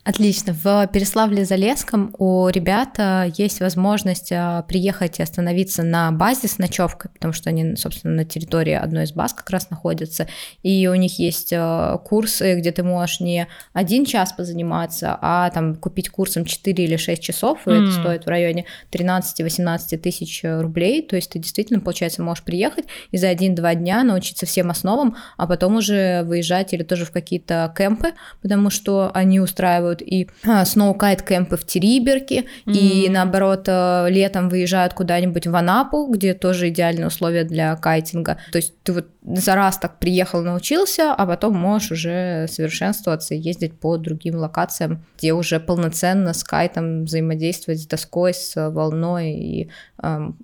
Отлично. 0.08 0.54
В 0.54 0.88
Переславле-Залесском 0.90 2.14
у 2.16 2.48
ребят 2.48 2.98
есть 3.36 3.60
возможность 3.60 4.32
а, 4.32 4.62
приехать 4.62 5.18
и 5.18 5.22
остановиться 5.22 5.82
на 5.82 6.10
базе 6.12 6.48
с 6.48 6.56
ночевкой, 6.56 7.10
потому 7.12 7.34
что 7.34 7.50
они, 7.50 7.76
собственно, 7.76 8.14
на 8.14 8.24
территории 8.24 8.72
одной 8.72 9.04
из 9.04 9.12
баз 9.12 9.34
как 9.34 9.50
раз 9.50 9.68
находятся. 9.68 10.26
И 10.62 10.88
у 10.88 10.94
них 10.94 11.18
есть 11.18 11.52
а, 11.54 11.98
курсы, 11.98 12.58
где 12.58 12.72
ты 12.72 12.82
можешь 12.82 13.20
не 13.20 13.48
один 13.74 14.06
час 14.06 14.32
позаниматься, 14.32 15.18
а 15.20 15.50
там 15.50 15.76
купить 15.76 16.08
курсом 16.08 16.46
4 16.46 16.84
или 16.84 16.96
6 16.96 17.22
часов, 17.22 17.66
и 17.66 17.70
М. 17.70 17.84
это 17.84 17.92
стоит 17.92 18.24
в 18.24 18.28
районе 18.28 18.64
13-18 18.90 19.98
тысяч 19.98 20.40
рублей. 20.42 21.02
То 21.02 21.16
есть 21.16 21.32
ты 21.32 21.38
действительно, 21.38 21.80
получается, 21.80 22.22
можешь 22.22 22.44
приехать 22.44 22.86
и 23.10 23.18
за 23.18 23.28
один-два 23.28 23.74
дня 23.74 24.02
научиться 24.04 24.46
всем 24.46 24.70
основам, 24.70 25.16
а 25.36 25.46
потом 25.46 25.76
уже 25.76 26.22
выезжать 26.22 26.72
или 26.72 26.82
тоже 26.82 27.04
в 27.04 27.10
какие-то 27.10 27.74
кемпы, 27.76 28.14
потому 28.40 28.70
что 28.70 29.10
они 29.12 29.38
устраивают 29.38 29.97
и 30.02 30.28
а, 30.46 30.64
сноукайт 30.64 31.22
кемпы 31.22 31.56
в 31.56 31.64
Териберке, 31.64 32.44
и 32.66 33.06
М. 33.06 33.12
наоборот 33.12 33.64
а, 33.68 34.06
летом 34.08 34.48
выезжают 34.48 34.94
куда-нибудь 34.94 35.46
в 35.46 35.54
Анапу, 35.54 36.06
где 36.06 36.34
тоже 36.34 36.68
идеальные 36.68 37.06
условия 37.06 37.44
для 37.44 37.76
кайтинга. 37.76 38.38
То 38.52 38.56
есть 38.56 38.74
ты 38.82 38.92
вот 38.92 39.06
за 39.22 39.54
раз 39.54 39.78
так 39.78 39.98
приехал, 39.98 40.42
научился, 40.42 41.12
а 41.12 41.26
потом 41.26 41.56
можешь 41.56 41.92
уже 41.92 42.46
совершенствоваться 42.48 43.34
и 43.34 43.38
ездить 43.38 43.78
по 43.78 43.96
другим 43.96 44.36
локациям, 44.36 45.04
где 45.18 45.32
уже 45.32 45.60
полноценно 45.60 46.32
с 46.32 46.42
кайтом 46.44 47.04
взаимодействовать 47.04 47.80
с 47.80 47.86
доской, 47.86 48.34
с 48.34 48.70
волной 48.70 49.32
и 49.32 49.70
ам, 49.98 50.36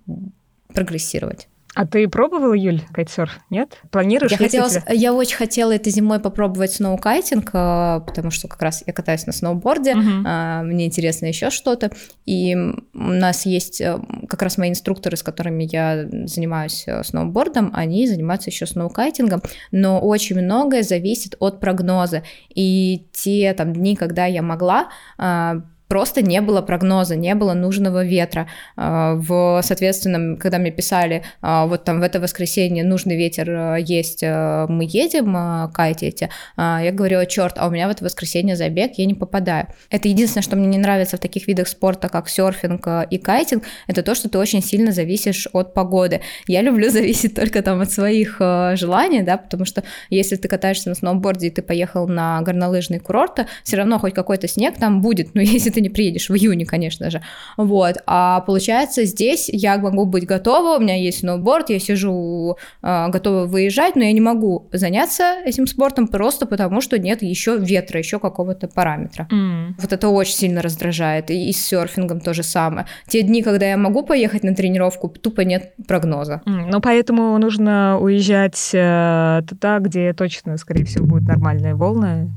прогрессировать. 0.73 1.49
А 1.75 1.87
ты 1.87 2.07
пробовала, 2.09 2.55
Юль, 2.55 2.81
кайтсерф? 2.93 3.39
Нет? 3.51 3.79
Планируешь? 3.91 4.31
Я, 4.31 4.39
хотела, 4.39 4.69
тебе- 4.71 4.83
я 4.97 5.13
очень 5.13 5.37
хотела 5.37 5.73
этой 5.75 5.91
зимой 5.91 6.21
попробовать 6.21 6.73
сноукайтинг, 6.73 7.51
а, 7.53 8.01
потому 8.01 8.31
что 8.31 8.47
как 8.49 8.63
раз 8.63 8.83
я 8.87 8.93
катаюсь 8.93 9.27
на 9.27 9.33
сноуборде, 9.33 9.95
а, 10.25 10.63
мне 10.63 10.87
интересно 10.87 11.27
еще 11.27 11.51
что-то. 11.51 11.91
И 12.27 12.55
у 12.55 12.73
нас 12.95 13.45
есть 13.47 13.81
э, 13.81 13.99
как 14.29 14.43
раз 14.43 14.57
мои 14.57 14.71
инструкторы, 14.71 15.17
с 15.17 15.23
которыми 15.23 15.65
я 15.71 16.07
занимаюсь 16.27 16.85
э, 16.87 17.03
сноубордом, 17.03 17.71
они 17.75 18.07
занимаются 18.07 18.51
еще 18.51 18.67
сноукайтингом, 18.67 19.43
но 19.73 20.01
очень 20.01 20.41
многое 20.41 20.83
зависит 20.83 21.35
от 21.41 21.61
прогноза. 21.61 22.23
И 22.55 23.07
те 23.13 23.53
там 23.55 23.73
дни, 23.73 23.97
когда 23.97 24.27
я 24.27 24.43
могла, 24.43 24.89
а, 25.19 25.57
просто 25.89 26.23
не 26.23 26.41
было 26.41 26.63
прогноза, 26.63 27.17
не 27.17 27.35
было 27.35 27.55
нужного 27.55 28.05
ветра. 28.05 28.49
А, 28.77 29.15
В, 29.15 29.61
соответственно, 29.63 30.37
когда 30.37 30.59
мне 30.59 30.71
писали, 30.71 31.23
а, 31.41 31.67
вот 31.67 31.85
там 31.85 32.01
в 32.01 32.03
это 32.03 32.21
воскресенье 32.21 32.85
нужный 32.85 33.17
ветер 33.17 33.51
а, 33.51 33.77
есть, 33.77 34.23
мы 34.23 34.87
едем 34.89 35.71
кайтить, 35.73 36.25
а, 36.57 36.81
я 36.83 36.93
говорю, 36.93 37.25
черт, 37.27 37.55
а 37.59 37.67
у 37.67 37.71
меня 37.71 37.89
в 37.89 37.91
это 37.91 38.05
воскресенье 38.05 38.57
забег, 38.57 38.93
я 38.97 39.05
не 39.05 39.15
попадаю. 39.15 39.69
Это 39.91 40.09
единственное, 40.09 40.43
что 40.43 40.57
мне 40.57 40.67
не 40.67 40.79
нравится 40.79 41.17
в 41.17 41.21
таких 41.21 41.47
видах 41.47 41.69
спорта, 41.69 42.09
как 42.09 42.29
серфинг 42.29 42.87
и 43.11 43.19
кайтинг, 43.19 43.65
это 43.87 44.03
то, 44.03 44.15
что 44.15 44.29
ты 44.29 44.39
очень 44.39 44.63
сильно 44.63 44.93
зависишь 44.93 45.49
от 45.53 45.75
погоды. 45.75 46.21
Я 46.47 46.63
люблю 46.63 46.91
зависеть 46.95 47.35
только 47.35 47.63
там 47.63 47.81
от 47.81 47.93
своих 47.93 48.39
желаний, 48.39 49.23
да, 49.23 49.37
потому 49.37 49.65
что 49.65 49.83
если 50.11 50.37
ты 50.37 50.49
катаешься 50.49 50.89
на 50.89 50.95
сноуборде 50.95 51.49
и 51.49 51.51
ты 51.51 51.63
поехал 51.63 52.09
на 52.09 52.41
горнолыжный 52.43 52.99
курорт, 52.99 53.47
все 53.63 53.77
равно 53.77 53.99
хоть 53.99 54.15
какой-то 54.15 54.49
снег 54.49 54.75
там 54.79 55.01
будет, 55.01 55.35
но 55.35 55.41
если 55.55 55.74
ты 55.75 55.81
не 55.81 55.91
приедешь 55.91 56.29
в 56.29 56.35
июне, 56.35 56.65
конечно 56.65 57.11
же. 57.11 57.21
Вот. 57.57 57.97
А 58.07 58.41
получается, 58.41 59.05
здесь 59.05 59.49
я 59.53 59.79
могу 59.79 60.07
быть 60.07 60.27
готова, 60.27 60.79
у 60.79 60.81
меня 60.81 60.97
есть 60.97 61.21
сноуборд, 61.21 61.71
я 61.71 61.79
сижу 61.79 62.57
э, 62.83 63.09
готова 63.09 63.47
выезжать, 63.47 63.97
но 63.97 64.05
я 64.05 64.13
не 64.13 64.21
могу 64.21 64.69
заняться 64.73 65.37
этим 65.45 65.67
спортом 65.67 66.09
просто 66.09 66.47
потому, 66.47 66.81
что 66.81 66.99
нет 66.99 67.23
еще 67.23 67.57
ветра, 67.57 67.99
еще 67.99 68.19
какого-то 68.19 68.69
параметра. 68.69 69.29
Mm. 69.31 69.75
Вот 69.79 69.93
это 69.93 70.09
очень 70.09 70.35
сильно 70.35 70.63
раздражает. 70.63 71.31
И, 71.31 71.49
и 71.49 71.53
с 71.53 71.65
серфингом 71.65 72.21
то 72.21 72.35
же 72.35 72.43
самое. 72.43 72.87
Те 73.09 73.23
дни, 73.23 73.43
когда 73.43 73.67
я 73.67 73.77
могу 73.77 74.03
поехать 74.03 74.45
на 74.45 74.55
тренировку, 74.55 75.09
тупо 75.09 75.43
нет 75.43 75.75
прогноза. 75.87 76.43
Mm. 76.47 76.69
Ну, 76.71 76.81
поэтому 76.81 77.37
нужно 77.39 77.99
уезжать 78.01 78.71
э, 78.73 79.43
туда, 79.49 79.79
где 79.79 80.13
точно, 80.13 80.57
скорее 80.57 80.85
всего, 80.85 81.07
будут 81.07 81.29
нормальные 81.29 81.75
волны, 81.75 82.31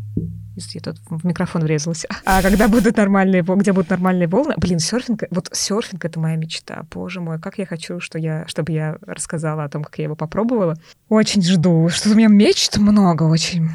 я 0.75 0.81
тут 0.81 0.97
в 1.09 1.25
микрофон 1.25 1.63
врезалась. 1.63 2.05
А 2.25 2.41
когда 2.41 2.67
будут 2.67 2.97
нормальные, 2.97 3.43
где 3.43 3.73
будут 3.73 3.89
нормальные 3.89 4.27
волны, 4.27 4.53
блин, 4.57 4.79
серфинг, 4.79 5.23
вот 5.29 5.49
серфинг 5.51 6.03
это 6.05 6.19
моя 6.19 6.35
мечта. 6.35 6.85
Боже 6.91 7.21
мой, 7.21 7.39
как 7.39 7.57
я 7.57 7.65
хочу, 7.65 7.99
что 7.99 8.17
я, 8.17 8.45
чтобы 8.47 8.71
я 8.71 8.97
рассказала 9.01 9.63
о 9.63 9.69
том, 9.69 9.83
как 9.83 9.97
я 9.97 10.05
его 10.05 10.15
попробовала. 10.15 10.75
Очень 11.09 11.41
жду, 11.41 11.89
что 11.89 12.09
у 12.09 12.15
меня 12.15 12.27
мечт 12.27 12.77
много 12.77 13.23
очень. 13.23 13.69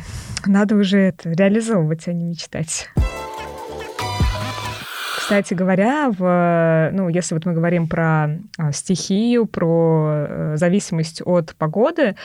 Надо 0.44 0.76
уже 0.76 0.98
это 0.98 1.30
реализовывать, 1.30 2.08
а 2.08 2.12
не 2.12 2.24
мечтать. 2.24 2.88
Кстати 5.32 5.54
говоря, 5.54 6.10
в, 6.10 6.90
ну, 6.92 7.08
если 7.08 7.32
вот 7.32 7.46
мы 7.46 7.54
говорим 7.54 7.88
про 7.88 8.38
а, 8.58 8.70
стихию, 8.72 9.46
про 9.46 10.26
э, 10.28 10.52
зависимость 10.56 11.22
от 11.24 11.54
погоды, 11.56 12.16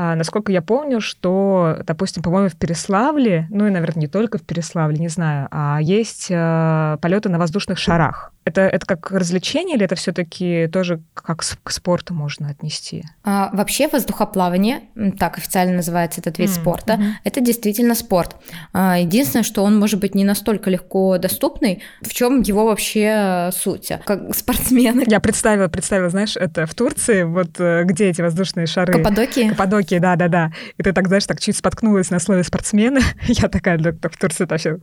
а, 0.00 0.14
насколько 0.14 0.52
я 0.52 0.62
помню, 0.62 1.00
что, 1.00 1.78
допустим, 1.84 2.22
по-моему, 2.22 2.48
в 2.48 2.54
Переславле, 2.54 3.48
ну 3.50 3.66
и, 3.66 3.70
наверное, 3.70 4.02
не 4.02 4.06
только 4.06 4.38
в 4.38 4.42
Переславле, 4.42 4.96
не 4.96 5.08
знаю, 5.08 5.48
а 5.50 5.80
есть 5.82 6.28
а, 6.30 6.98
полеты 6.98 7.28
на 7.28 7.38
воздушных 7.40 7.78
шарах. 7.78 8.32
Это, 8.44 8.60
это 8.60 8.86
как 8.86 9.10
развлечение 9.10 9.76
или 9.76 9.84
это 9.84 9.96
все-таки 9.96 10.68
тоже 10.68 11.02
как 11.14 11.44
к 11.62 11.70
спорту 11.72 12.14
можно 12.14 12.48
отнести? 12.48 13.04
А, 13.24 13.50
вообще 13.52 13.88
воздухоплавание, 13.88 14.82
так 15.18 15.36
официально 15.36 15.74
называется 15.74 16.20
этот 16.20 16.38
вид 16.38 16.48
mm, 16.48 16.54
спорта, 16.54 16.92
mm-hmm. 16.92 17.12
это 17.24 17.40
действительно 17.40 17.96
спорт. 17.96 18.36
А, 18.72 18.98
единственное, 18.98 19.42
что 19.42 19.64
он 19.64 19.76
может 19.78 19.98
быть 19.98 20.14
не 20.14 20.24
настолько 20.24 20.70
легко 20.70 21.18
доступный. 21.18 21.82
В 22.02 22.14
чем 22.14 22.42
его 22.48 22.64
вообще 22.64 23.50
суть? 23.52 23.92
Как 24.04 24.34
спортсмены. 24.34 25.04
Я 25.06 25.20
представила, 25.20 25.68
представила, 25.68 26.08
знаешь, 26.08 26.36
это 26.36 26.66
в 26.66 26.74
Турции, 26.74 27.22
вот 27.24 27.58
э, 27.58 27.84
где 27.84 28.10
эти 28.10 28.22
воздушные 28.22 28.66
шары? 28.66 28.92
Каппадокия 28.92 29.54
Турке, 29.88 30.00
да-да-да. 30.00 30.52
И 30.76 30.82
ты 30.82 30.92
так, 30.92 31.08
знаешь, 31.08 31.26
так 31.26 31.40
чуть 31.40 31.56
споткнулась 31.56 32.10
на 32.10 32.18
слове 32.18 32.44
спортсмены. 32.44 33.00
Я 33.26 33.48
такая, 33.48 33.78
да, 33.78 33.92
в 33.92 34.16
Турции 34.16 34.44
вообще 34.44 34.78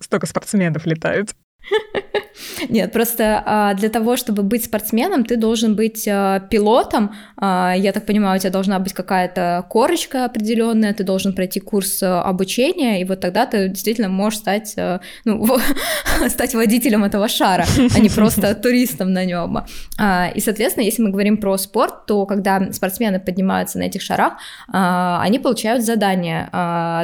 столько 0.00 0.26
спортсменов 0.26 0.86
летают. 0.86 1.34
Нет, 2.68 2.92
просто 2.92 3.42
а, 3.44 3.74
для 3.74 3.88
того, 3.88 4.16
чтобы 4.16 4.42
быть 4.42 4.64
спортсменом, 4.64 5.24
ты 5.24 5.36
должен 5.36 5.74
быть 5.74 6.06
а, 6.08 6.40
пилотом. 6.40 7.14
А, 7.36 7.74
я 7.76 7.92
так 7.92 8.06
понимаю, 8.06 8.36
у 8.36 8.40
тебя 8.40 8.50
должна 8.50 8.78
быть 8.78 8.92
какая-то 8.92 9.64
корочка 9.68 10.24
определенная, 10.24 10.94
ты 10.94 11.04
должен 11.04 11.32
пройти 11.32 11.60
курс 11.60 12.02
обучения, 12.02 13.00
и 13.00 13.04
вот 13.04 13.20
тогда 13.20 13.46
ты 13.46 13.68
действительно 13.68 14.08
можешь 14.08 14.40
стать, 14.40 14.74
ну, 15.24 15.58
стать 16.28 16.54
водителем 16.54 17.04
этого 17.04 17.28
шара, 17.28 17.66
а 17.94 17.98
не 17.98 18.08
просто 18.08 18.54
туристом 18.62 19.12
на 19.12 19.24
нем. 19.24 19.58
И, 20.34 20.40
соответственно, 20.40 20.84
если 20.84 21.02
мы 21.02 21.10
говорим 21.10 21.38
про 21.38 21.56
спорт, 21.58 22.06
то 22.06 22.26
когда 22.26 22.72
спортсмены 22.72 23.20
поднимаются 23.20 23.78
на 23.78 23.84
этих 23.84 24.02
шарах, 24.02 24.34
они 24.68 25.38
получают 25.38 25.84
задания, 25.84 26.48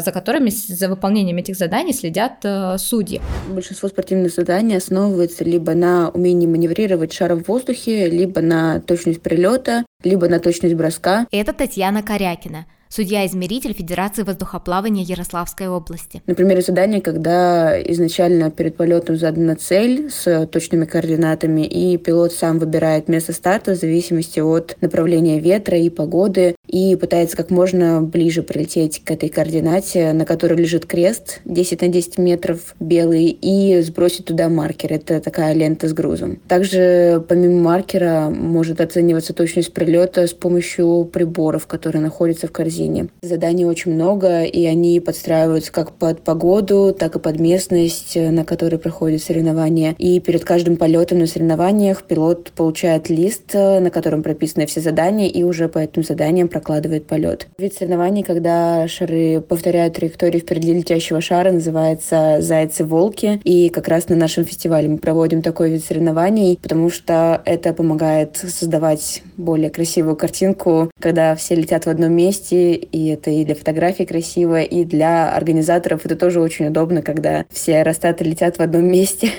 за 0.00 0.12
которыми, 0.12 0.50
за 0.50 0.88
выполнением 0.88 1.38
этих 1.38 1.56
заданий 1.56 1.92
следят 1.92 2.44
судьи. 2.78 3.20
Большинство 3.48 3.88
спортивных 3.88 4.32
заданий 4.32 4.76
основывается 4.76 5.23
либо 5.40 5.74
на 5.74 6.10
умении 6.10 6.46
маневрировать 6.46 7.12
шаром 7.12 7.42
в 7.42 7.48
воздухе, 7.48 8.08
либо 8.08 8.40
на 8.40 8.80
точность 8.80 9.22
прилета, 9.22 9.84
либо 10.02 10.28
на 10.28 10.38
точность 10.40 10.74
броска. 10.74 11.26
Это 11.30 11.52
Татьяна 11.52 12.02
Корякина, 12.02 12.66
судья-измеритель 12.94 13.72
Федерации 13.72 14.22
воздухоплавания 14.22 15.02
Ярославской 15.02 15.66
области. 15.66 16.22
Например, 16.26 16.62
задание, 16.62 17.00
когда 17.00 17.80
изначально 17.90 18.52
перед 18.52 18.76
полетом 18.76 19.16
задана 19.16 19.56
цель 19.56 20.10
с 20.10 20.46
точными 20.46 20.84
координатами, 20.84 21.62
и 21.66 21.96
пилот 21.96 22.32
сам 22.32 22.60
выбирает 22.60 23.08
место 23.08 23.32
старта 23.32 23.72
в 23.72 23.76
зависимости 23.76 24.38
от 24.38 24.76
направления 24.80 25.40
ветра 25.40 25.76
и 25.76 25.90
погоды, 25.90 26.54
и 26.68 26.94
пытается 26.94 27.36
как 27.36 27.50
можно 27.50 28.00
ближе 28.00 28.42
прилететь 28.42 29.02
к 29.04 29.10
этой 29.10 29.28
координате, 29.28 30.12
на 30.12 30.24
которой 30.24 30.54
лежит 30.54 30.86
крест 30.86 31.40
10 31.44 31.82
на 31.82 31.88
10 31.88 32.18
метров 32.18 32.76
белый, 32.78 33.36
и 33.40 33.80
сбросить 33.82 34.26
туда 34.26 34.48
маркер. 34.48 34.92
Это 34.92 35.20
такая 35.20 35.52
лента 35.52 35.88
с 35.88 35.92
грузом. 35.92 36.38
Также 36.46 37.24
помимо 37.28 37.60
маркера 37.60 38.30
может 38.30 38.80
оцениваться 38.80 39.32
точность 39.34 39.72
прилета 39.72 40.28
с 40.28 40.32
помощью 40.32 41.10
приборов, 41.12 41.66
которые 41.66 42.00
находятся 42.00 42.46
в 42.46 42.52
корзине. 42.52 42.83
Заданий 43.22 43.64
очень 43.64 43.92
много, 43.92 44.44
и 44.44 44.64
они 44.66 45.00
подстраиваются 45.00 45.72
как 45.72 45.92
под 45.92 46.22
погоду, 46.22 46.94
так 46.98 47.16
и 47.16 47.18
под 47.18 47.40
местность, 47.40 48.16
на 48.16 48.44
которой 48.44 48.78
проходят 48.78 49.22
соревнования. 49.22 49.94
И 49.98 50.20
перед 50.20 50.44
каждым 50.44 50.76
полетом 50.76 51.18
на 51.18 51.26
соревнованиях 51.26 52.02
пилот 52.04 52.52
получает 52.52 53.08
лист, 53.08 53.54
на 53.54 53.90
котором 53.90 54.22
прописаны 54.22 54.66
все 54.66 54.80
задания, 54.80 55.28
и 55.28 55.42
уже 55.42 55.68
по 55.68 55.78
этим 55.78 56.02
заданиям 56.02 56.48
прокладывает 56.48 57.06
полет. 57.06 57.48
Вид 57.58 57.74
соревнований, 57.74 58.22
когда 58.22 58.86
шары 58.88 59.40
повторяют 59.40 59.94
траекторию 59.94 60.40
впереди 60.40 60.72
летящего 60.72 61.20
шара, 61.20 61.52
называется 61.52 62.38
«Зайцы-волки». 62.40 63.40
И 63.44 63.68
как 63.68 63.88
раз 63.88 64.08
на 64.08 64.16
нашем 64.16 64.44
фестивале 64.44 64.88
мы 64.88 64.98
проводим 64.98 65.42
такой 65.42 65.70
вид 65.70 65.84
соревнований, 65.84 66.58
потому 66.62 66.90
что 66.90 67.42
это 67.44 67.72
помогает 67.72 68.36
создавать 68.36 69.22
более 69.36 69.70
красивую 69.70 70.16
картинку, 70.16 70.90
когда 71.00 71.34
все 71.34 71.54
летят 71.54 71.86
в 71.86 71.88
одном 71.88 72.12
месте, 72.12 72.63
и 72.72 73.08
это 73.08 73.30
и 73.30 73.44
для 73.44 73.54
фотографий 73.54 74.06
красиво, 74.06 74.62
и 74.62 74.84
для 74.84 75.34
организаторов 75.34 76.04
это 76.04 76.16
тоже 76.16 76.40
очень 76.40 76.68
удобно, 76.68 77.02
когда 77.02 77.44
все 77.50 77.78
аэростаты 77.78 78.24
летят 78.24 78.56
в 78.56 78.60
одном 78.60 78.86
месте. 78.90 79.30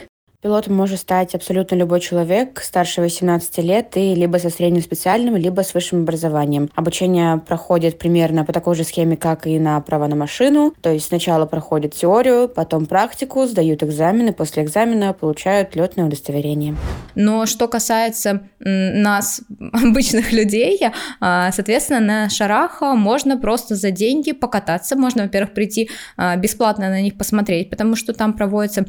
Пилотом 0.46 0.76
может 0.76 1.00
стать 1.00 1.34
абсолютно 1.34 1.74
любой 1.74 2.00
человек 2.00 2.62
старше 2.62 3.02
18 3.02 3.58
лет 3.64 3.98
и 3.98 4.14
либо 4.14 4.38
со 4.38 4.52
средним 4.52 4.84
специальным, 4.84 5.38
либо 5.38 5.62
с 5.62 5.74
высшим 5.74 6.04
образованием. 6.04 6.70
Обучение 6.76 7.40
проходит 7.40 7.98
примерно 7.98 8.46
по 8.46 8.54
такой 8.54 8.76
же 8.76 8.84
схеме, 8.84 9.18
как 9.18 9.48
и 9.48 9.58
на 9.58 9.82
право 9.82 10.06
на 10.06 10.16
машину. 10.16 10.72
То 10.82 10.92
есть 10.92 11.08
сначала 11.08 11.48
проходят 11.48 11.96
теорию, 11.96 12.48
потом 12.48 12.86
практику, 12.86 13.48
сдают 13.48 13.82
экзамены, 13.82 14.34
после 14.34 14.62
экзамена 14.62 15.14
получают 15.14 15.76
летное 15.76 16.06
удостоверение. 16.06 16.76
Но 17.16 17.48
что 17.48 17.68
касается 17.68 18.48
нас, 18.60 19.42
обычных 19.74 20.32
людей, 20.32 20.80
а, 21.22 21.52
соответственно, 21.54 22.00
на 22.02 22.30
шарах 22.30 22.84
можно 22.84 23.36
просто 23.40 23.74
за 23.74 23.90
деньги 23.90 24.32
покататься. 24.32 24.96
Можно, 24.96 25.24
во-первых, 25.24 25.56
прийти 25.56 25.90
а, 26.18 26.36
бесплатно 26.36 26.90
на 26.90 27.02
них 27.02 27.18
посмотреть, 27.18 27.72
потому 27.72 27.96
что 27.96 28.14
там 28.14 28.34
проводится 28.34 28.86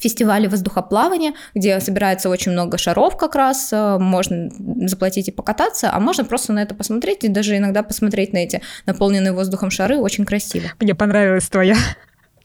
фестивале 0.00 0.48
воздухоплавания, 0.48 1.34
где 1.54 1.78
собирается 1.80 2.28
очень 2.28 2.52
много 2.52 2.78
шаров 2.78 3.16
как 3.16 3.34
раз, 3.34 3.72
э, 3.72 3.98
можно 3.98 4.50
заплатить 4.88 5.28
и 5.28 5.32
покататься, 5.32 5.90
а 5.92 6.00
можно 6.00 6.24
просто 6.24 6.52
на 6.52 6.62
это 6.62 6.74
посмотреть, 6.74 7.24
и 7.24 7.28
даже 7.28 7.56
иногда 7.56 7.82
посмотреть 7.82 8.32
на 8.32 8.38
эти 8.38 8.60
наполненные 8.86 9.32
воздухом 9.32 9.70
шары, 9.70 9.98
очень 9.98 10.24
красиво. 10.24 10.68
Мне 10.80 10.94
понравилась 10.94 11.48
твоя 11.48 11.76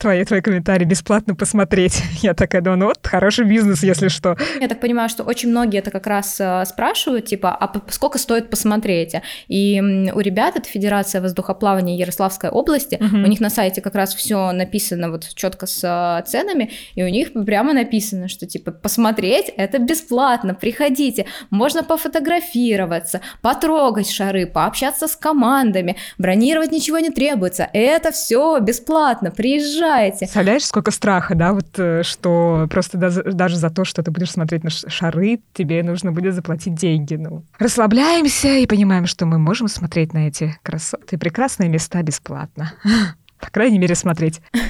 твои, 0.02 0.24
твои 0.26 0.42
комментарии 0.42 0.84
бесплатно 0.84 1.36
посмотреть. 1.36 2.02
Я 2.22 2.34
такая 2.34 2.62
думаю, 2.62 2.80
ну 2.80 2.86
вот, 2.88 3.00
хороший 3.04 3.46
бизнес, 3.46 3.84
если 3.84 4.08
что. 4.08 4.36
Я 4.60 4.68
так 4.68 4.80
понимаю, 4.80 5.10
что 5.10 5.24
очень 5.24 5.50
многие 5.50 5.78
это 5.78 5.92
как 5.92 6.08
раз 6.08 6.38
э, 6.40 6.66
спрашивают, 6.66 7.26
типа, 7.26 7.56
а 7.56 7.72
сколько 7.90 8.18
стоит 8.18 8.50
посмотреть? 8.50 9.16
И 9.48 9.80
у 9.80 10.20
ребят, 10.20 10.58
это 10.58 10.68
Федерация 10.68 11.22
воздухоплавания 11.22 11.98
Ярославской 11.98 12.50
области, 12.50 12.96
угу. 12.96 13.18
у 13.18 13.28
них 13.28 13.40
на 13.40 13.50
сайте 13.50 13.82
как 13.82 13.94
раз 13.94 14.16
все 14.16 14.52
написано 14.52 15.12
вот 15.12 15.28
четко 15.36 15.68
с 15.68 15.84
э, 15.84 16.28
ценами, 16.28 16.72
и 16.96 17.04
у 17.04 17.08
них 17.08 17.34
прямо 17.46 17.74
написано, 17.74 18.28
что 18.28 18.48
типа, 18.48 18.72
посмотреть 18.72 19.54
это 19.56 19.78
бесплатно, 19.78 20.56
приходите, 20.56 21.28
можно 21.52 21.84
пофотографироваться, 21.84 23.22
потрогать 23.42 24.10
шары, 24.10 24.48
пообщаться 24.48 25.08
с 25.08 25.16
командами, 25.16 25.96
бронировать 26.18 26.72
ничего 26.72 26.98
не 26.98 27.12
требуется, 27.12 27.70
это 27.72 28.12
все 28.12 28.58
бесплатно, 28.60 29.30
приезжай 29.30 29.91
играете. 29.92 30.18
Представляешь, 30.20 30.66
сколько 30.66 30.92
страха, 30.92 31.36
да, 31.36 31.54
вот 31.54 31.68
э, 31.78 32.04
что 32.04 32.68
просто 32.70 32.98
даже 32.98 33.56
за 33.56 33.70
то, 33.70 33.86
что 33.86 34.04
ты 34.04 34.12
будешь 34.12 34.32
смотреть 34.32 34.64
на 34.64 34.70
шары, 34.70 35.40
тебе 35.54 35.84
нужно 35.84 36.12
будет 36.12 36.34
заплатить 36.34 36.76
деньги. 36.76 37.16
Ну, 37.16 37.44
расслабляемся 37.60 38.50
и 38.50 38.66
понимаем, 38.66 39.06
что 39.06 39.26
мы 39.26 39.38
можем 39.38 39.68
смотреть 39.68 40.14
на 40.14 40.28
эти 40.28 40.58
красоты 40.64 41.18
прекрасные 41.18 41.70
места 41.70 42.02
бесплатно. 42.04 42.74
по 43.42 43.50
крайней 43.50 43.80
мере, 43.80 43.96
смотреть. 43.96 44.42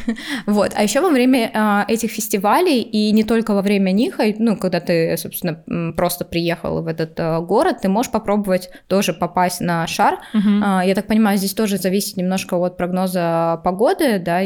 Вот. 0.45 0.71
А 0.75 0.83
еще 0.83 1.01
во 1.01 1.09
время 1.09 1.51
а, 1.53 1.85
этих 1.87 2.11
фестивалей, 2.11 2.81
и 2.81 3.11
не 3.11 3.23
только 3.23 3.53
во 3.53 3.61
время 3.61 3.91
них, 3.91 4.19
а, 4.19 4.23
ну, 4.37 4.57
когда 4.57 4.79
ты, 4.79 5.15
собственно, 5.17 5.93
просто 5.93 6.25
приехал 6.25 6.81
в 6.81 6.87
этот 6.87 7.19
а, 7.19 7.39
город, 7.39 7.77
ты 7.81 7.89
можешь 7.89 8.11
попробовать 8.11 8.69
тоже 8.87 9.13
попасть 9.13 9.61
на 9.61 9.85
шар. 9.87 10.19
Угу. 10.33 10.49
А, 10.63 10.81
я 10.85 10.95
так 10.95 11.07
понимаю, 11.07 11.37
здесь 11.37 11.53
тоже 11.53 11.77
зависит 11.77 12.17
немножко 12.17 12.55
от 12.55 12.77
прогноза 12.77 13.61
погоды, 13.63 14.19
да, 14.19 14.41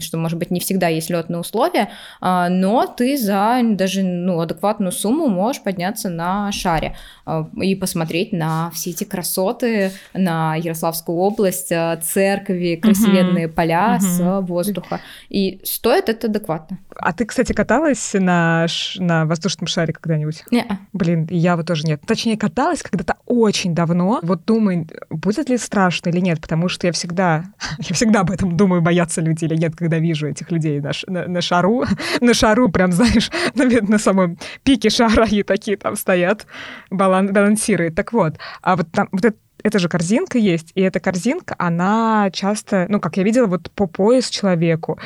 что, 0.00 0.18
может 0.18 0.38
быть, 0.38 0.50
не 0.50 0.60
всегда 0.60 0.88
есть 0.88 1.10
летные 1.10 1.40
условия, 1.40 1.90
а, 2.20 2.48
но 2.48 2.86
ты 2.86 3.16
за 3.16 3.60
даже 3.62 4.02
ну, 4.02 4.40
адекватную 4.40 4.92
сумму 4.92 5.28
можешь 5.28 5.62
подняться 5.62 6.08
на 6.08 6.52
шаре 6.52 6.96
а, 7.24 7.48
и 7.60 7.74
посмотреть 7.74 8.32
на 8.32 8.70
все 8.70 8.90
эти 8.90 9.04
красоты, 9.04 9.92
на 10.14 10.56
Ярославскую 10.56 11.18
область, 11.18 11.72
церкви, 12.02 12.78
красивенные 12.80 13.45
угу. 13.45 13.45
Поля 13.48 13.96
угу. 13.96 14.06
с 14.06 14.40
воздуха. 14.42 15.00
И 15.28 15.60
стоит 15.64 16.08
это 16.08 16.26
адекватно. 16.26 16.78
А 16.94 17.12
ты, 17.12 17.24
кстати, 17.24 17.52
каталась 17.52 18.14
на, 18.14 18.66
на 18.96 19.26
воздушном 19.26 19.66
шаре 19.66 19.92
когда-нибудь? 19.92 20.44
Нет. 20.50 20.66
Блин, 20.92 21.26
я 21.30 21.56
вот 21.56 21.66
тоже 21.66 21.84
нет. 21.86 22.00
Точнее, 22.06 22.36
каталась 22.36 22.82
когда-то 22.82 23.16
очень 23.26 23.74
давно. 23.74 24.20
Вот 24.22 24.44
думаю, 24.44 24.86
будет 25.10 25.48
ли 25.48 25.58
страшно 25.58 26.10
или 26.10 26.20
нет, 26.20 26.40
потому 26.40 26.68
что 26.68 26.86
я 26.86 26.92
всегда, 26.92 27.44
я 27.78 27.94
всегда 27.94 28.20
об 28.20 28.30
этом 28.30 28.56
думаю, 28.56 28.82
боятся 28.82 29.20
люди 29.20 29.44
или 29.44 29.56
нет, 29.56 29.76
когда 29.76 29.98
вижу 29.98 30.28
этих 30.28 30.50
людей 30.50 30.80
на, 30.80 30.92
на, 31.06 31.26
на 31.26 31.40
шару. 31.40 31.84
на 32.20 32.34
шару 32.34 32.68
прям, 32.68 32.92
знаешь, 32.92 33.30
на, 33.54 33.64
на 33.64 33.98
самом 33.98 34.38
пике 34.62 34.90
шара 34.90 35.26
и 35.26 35.42
такие 35.42 35.76
там 35.76 35.96
стоят, 35.96 36.46
балан, 36.90 37.32
балансируют. 37.32 37.94
Так 37.94 38.12
вот, 38.12 38.34
а 38.62 38.76
вот 38.76 38.90
там 38.92 39.08
вот 39.12 39.24
это 39.24 39.36
эта 39.66 39.80
же 39.80 39.88
корзинка 39.88 40.38
есть, 40.38 40.70
и 40.76 40.80
эта 40.80 41.00
корзинка, 41.00 41.56
она 41.58 42.30
часто, 42.32 42.86
ну, 42.88 43.00
как 43.00 43.16
я 43.16 43.24
видела, 43.24 43.46
вот 43.46 43.68
по 43.72 43.88
пояс 43.88 44.30
человеку. 44.30 44.98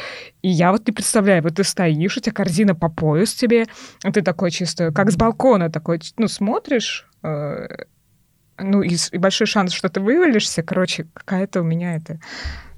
И 0.42 0.48
я 0.48 0.70
вот 0.70 0.86
не 0.86 0.92
представляю, 0.92 1.42
вот 1.42 1.54
ты 1.54 1.64
стоишь, 1.64 2.18
у 2.18 2.20
тебя 2.20 2.32
корзина 2.32 2.74
по 2.74 2.90
пояс 2.90 3.32
тебе, 3.32 3.64
а 4.04 4.12
ты 4.12 4.20
такой 4.20 4.50
чисто, 4.50 4.92
как 4.92 5.10
с 5.10 5.16
балкона 5.16 5.70
такой, 5.70 6.00
ну, 6.18 6.28
смотришь, 6.28 7.08
э, 7.22 7.68
ну, 8.58 8.82
и, 8.82 8.96
и 9.12 9.18
большой 9.18 9.46
шанс, 9.46 9.72
что 9.72 9.88
ты 9.88 10.00
вывалишься. 10.00 10.62
Короче, 10.62 11.06
какая-то 11.14 11.62
у 11.62 11.64
меня 11.64 11.96
это 11.96 12.20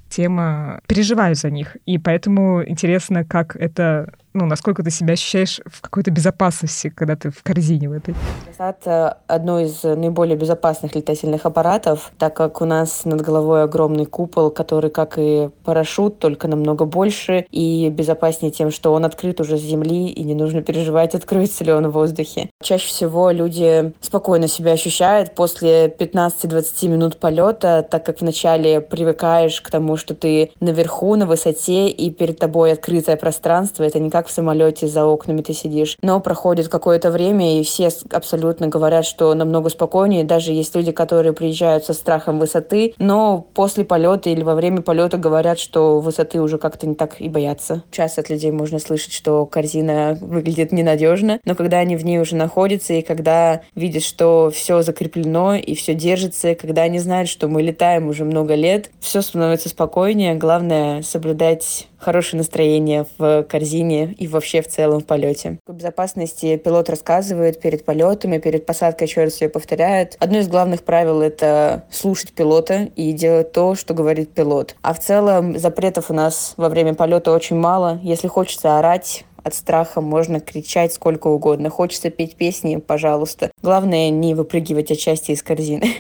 тема. 0.09 0.81
Переживаю 0.87 1.35
за 1.35 1.51
них. 1.51 1.77
И 1.85 1.99
поэтому 1.99 2.63
интересно, 2.65 3.25
как 3.25 3.57
это 3.57 4.15
ну, 4.35 4.47
насколько 4.47 4.83
ты 4.83 4.91
себя 4.91 5.13
ощущаешь 5.15 5.61
в 5.67 5.81
какой-то 5.81 6.11
безопасности, 6.11 6.89
когда 6.89 7.17
ты 7.17 7.31
в 7.31 7.43
корзине 7.43 7.89
в 7.89 7.93
этой? 7.93 8.15
Сад 8.57 8.79
э, 8.87 9.15
одно 9.27 9.61
из 9.61 9.83
наиболее 9.83 10.37
безопасных 10.37 10.95
летательных 10.95 11.45
аппаратов, 11.45 12.13
так 12.19 12.35
как 12.35 12.61
у 12.61 12.65
нас 12.65 13.05
над 13.05 13.21
головой 13.21 13.63
огромный 13.63 14.07
купол, 14.07 14.51
который, 14.51 14.91
как 14.91 15.15
и 15.19 15.51
парашют, 15.65 16.19
только 16.19 16.49
намного 16.49 16.85
больше 16.85 17.47
и 17.51 17.89
безопаснее 17.91 18.53
тем, 18.53 18.71
что 18.71 18.93
он 18.93 19.05
открыт 19.05 19.41
уже 19.41 19.59
с 19.59 19.63
земли, 19.63 20.09
и 20.09 20.23
не 20.25 20.35
нужно 20.35 20.63
переживать, 20.63 21.15
откроется 21.23 21.65
ли 21.65 21.73
он 21.73 21.89
в 21.89 21.93
воздухе. 21.93 22.51
Чаще 22.63 22.87
всего 22.87 23.31
люди 23.31 23.93
спокойно 24.01 24.49
себя 24.49 24.73
ощущают 24.73 25.35
после 25.35 25.89
15-20 25.89 26.89
минут 26.89 27.19
полета, 27.19 27.87
так 27.89 28.05
как 28.07 28.21
вначале 28.21 28.81
привыкаешь 28.81 29.61
к 29.61 29.71
тому, 29.71 29.97
что 29.97 30.15
ты 30.15 30.53
наверху, 30.61 31.17
на 31.17 31.27
высоте, 31.27 31.89
и 31.89 32.11
перед 32.11 32.39
тобой 32.39 32.73
открытое 32.73 33.17
пространство. 33.17 33.85
Это 33.85 33.99
не 33.99 34.11
как 34.11 34.22
как 34.23 34.29
в 34.29 34.33
самолете 34.33 34.87
за 34.87 35.05
окнами 35.05 35.43
ты 35.43 35.53
сидишь. 35.53 35.97
Но 36.01 36.21
проходит 36.21 36.69
какое-то 36.69 37.11
время, 37.11 37.59
и 37.59 37.65
все 37.65 37.89
абсолютно 38.13 38.69
говорят, 38.69 39.05
что 39.05 39.35
намного 39.35 39.69
спокойнее. 39.69 40.23
Даже 40.23 40.53
есть 40.53 40.77
люди, 40.77 40.93
которые 40.93 41.33
приезжают 41.33 41.85
со 41.85 41.93
страхом 41.93 42.39
высоты, 42.39 42.95
но 42.99 43.45
после 43.53 43.85
полета 43.85 44.31
или 44.31 44.45
во 44.45 44.55
время 44.55 44.81
полета 44.81 45.17
говорят, 45.17 45.59
что 45.59 45.99
высоты 45.99 46.41
уже 46.41 46.59
как-то 46.59 46.87
не 46.87 46.95
так 46.95 47.21
и 47.21 47.29
боятся. 47.29 47.83
Часто 47.91 48.21
от 48.21 48.31
людей 48.31 48.53
можно 48.53 48.79
слышать, 48.79 49.13
что 49.13 49.45
корзина 49.45 50.17
выглядит 50.21 50.71
ненадежно, 50.71 51.41
но 51.45 51.57
когда 51.57 51.79
они 51.79 51.97
в 51.97 52.05
ней 52.05 52.21
уже 52.21 52.37
находятся, 52.37 52.93
и 52.93 53.03
когда 53.03 53.63
видят, 53.75 54.05
что 54.05 54.53
все 54.55 54.83
закреплено 54.83 55.57
и 55.57 55.75
все 55.75 55.95
держится, 55.95 56.53
и 56.53 56.55
когда 56.55 56.83
они 56.83 57.01
знают, 57.01 57.29
что 57.29 57.49
мы 57.49 57.61
летаем 57.61 58.07
уже 58.07 58.25
много 58.25 58.55
лет, 58.55 58.91
все 59.01 59.21
становится 59.21 59.69
спокойнее. 59.69 60.37
Главное 60.37 61.03
соблюдать 61.03 61.89
хорошее 62.03 62.39
настроение 62.39 63.07
в 63.19 63.45
корзине 63.45 64.13
и 64.19 64.29
вообще 64.29 64.61
в 64.63 64.69
целом 64.69 65.01
в 65.01 65.07
полете. 65.07 65.59
По 65.65 65.73
безопасности 65.73 66.57
пилот 66.57 66.91
рассказывает 66.91 67.61
перед 67.61 67.85
полетом 67.85 68.35
и 68.35 68.39
перед 68.39 68.67
посадкой 68.67 69.07
еще 69.07 69.25
раз 69.25 69.35
себе 69.35 69.49
повторяет. 69.49 70.17
Одно 70.19 70.39
из 70.39 70.49
главных 70.49 70.83
правил— 70.83 71.21
это 71.23 71.85
слушать 71.91 72.33
пилота 72.33 72.89
и 72.97 73.13
делать 73.13 73.53
то, 73.53 73.75
что 73.75 73.95
говорит 73.95 74.31
пилот. 74.31 74.77
А 74.83 74.95
в 74.95 75.01
целом 75.01 75.59
запретов 75.59 76.11
у 76.11 76.15
нас 76.15 76.55
во 76.57 76.69
время 76.69 76.95
полета 76.95 77.33
очень 77.33 77.57
мало. 77.57 78.01
Если 78.03 78.29
хочется 78.29 78.79
орать, 78.79 79.25
от 79.43 79.55
страха 79.55 80.01
можно 80.01 80.41
кричать 80.41 80.93
сколько 80.93 81.29
угодно. 81.29 81.71
Хочется 81.71 82.11
петь 82.11 82.37
песни, 82.37 82.77
пожалуйста. 82.77 83.51
Главное 83.63 84.11
не 84.11 84.35
выпрыгивать 84.35 84.91
отчасти 84.91 85.33
из 85.33 85.43
корзины. 85.43 85.95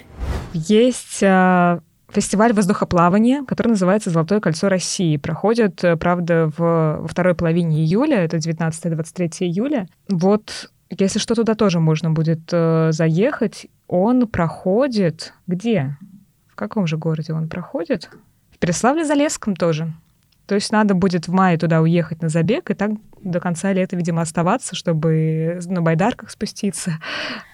Есть 0.53 1.23
а, 1.23 1.81
фестиваль 2.13 2.53
воздухоплавания, 2.53 3.45
который 3.45 3.69
называется 3.69 4.11
«Золотое 4.11 4.41
кольцо 4.41 4.69
России». 4.69 5.17
Проходит, 5.17 5.83
э, 5.83 5.97
правда, 5.97 6.51
в, 6.57 6.99
во 7.01 7.09
второй 7.09 7.35
половине 7.35 7.83
июля, 7.83 8.19
это 8.19 8.37
19-23 8.37 9.29
июля. 9.41 9.89
Вот 10.09 10.71
если 10.91 11.19
что, 11.19 11.35
туда 11.35 11.55
тоже 11.55 11.81
можно 11.81 12.11
будет 12.11 12.41
э, 12.53 12.91
заехать. 12.93 13.67
Он 13.89 14.27
проходит 14.27 15.33
где? 15.47 15.97
В 16.49 16.55
каком 16.55 16.87
же 16.87 16.99
городе 16.99 17.33
он 17.33 17.49
проходит? 17.49 18.11
В 18.51 18.59
Переславле-Залесском 18.59 19.55
тоже. 19.55 19.93
То 20.47 20.55
есть 20.55 20.71
надо 20.71 20.95
будет 20.95 21.29
в 21.29 21.33
мае 21.33 21.57
туда 21.57 21.81
уехать 21.81 22.21
на 22.21 22.29
забег, 22.29 22.71
и 22.71 22.75
так 22.75 22.91
до 23.25 23.41
конца 23.41 23.73
лета, 23.73 23.97
видимо, 23.97 24.23
оставаться, 24.23 24.75
чтобы 24.75 25.61
на 25.67 25.83
байдарках 25.83 26.31
спуститься, 26.31 26.99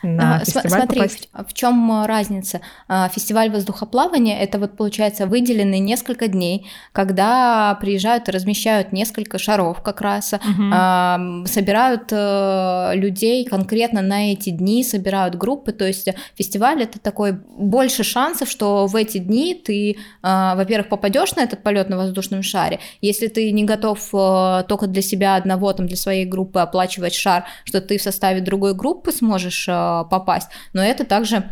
на 0.03 0.37
а, 0.37 0.39
фестиваль 0.41 0.71
Смотри, 0.71 1.01
попасть. 1.01 1.29
в, 1.33 1.45
в 1.47 1.55
чем 1.55 2.05
разница? 2.05 2.61
А, 2.89 3.09
фестиваль 3.09 3.51
воздухоплавания— 3.51 4.39
это 4.41 4.59
вот, 4.59 4.77
получается, 4.77 5.27
выделенные 5.27 5.81
несколько 5.81 6.29
дней, 6.29 6.66
когда 6.93 7.77
приезжают 7.81 8.29
и 8.29 8.33
размещают 8.33 8.93
несколько 8.93 9.39
шаров 9.39 9.83
как 9.83 10.01
раз, 10.01 10.33
угу. 10.33 11.47
собирают 11.47 12.09
э, 12.11 12.93
людей 12.95 13.45
конкретно 13.45 14.03
на 14.03 14.33
эти 14.33 14.51
дни, 14.51 14.85
собирают 14.85 15.35
группы, 15.35 15.73
то 15.73 15.87
есть 15.87 16.09
фестиваль— 16.37 16.83
это 16.85 16.99
такой 16.99 17.33
больше 17.33 18.05
шансов, 18.05 18.49
что 18.49 18.87
в 18.87 18.97
эти 18.97 19.19
дни 19.19 19.55
ты, 19.55 19.97
а, 20.23 20.55
во-первых, 20.55 20.89
попадешь 20.89 21.35
на 21.37 21.43
этот 21.43 21.62
полет 21.62 21.89
на 21.89 21.97
воздушном 21.97 22.43
шаре, 22.43 22.81
если 23.01 23.29
ты 23.29 23.51
не 23.53 23.64
готов 23.64 24.09
э, 24.12 24.64
только 24.69 24.87
для 24.87 25.03
себя 25.03 25.37
одного 25.37 25.58
одного 25.59 25.73
там 25.73 25.87
для 25.87 25.97
своей 25.97 26.25
группы 26.25 26.61
оплачивать 26.61 27.15
шар, 27.15 27.45
что 27.65 27.81
ты 27.81 27.99
в 27.99 28.03
составе 28.03 28.41
другой 28.41 28.75
группы 28.75 29.13
сможешь 29.13 29.69
э, 29.69 30.05
попасть, 30.11 30.49
но 30.73 30.83
это 30.83 31.05
также 31.05 31.51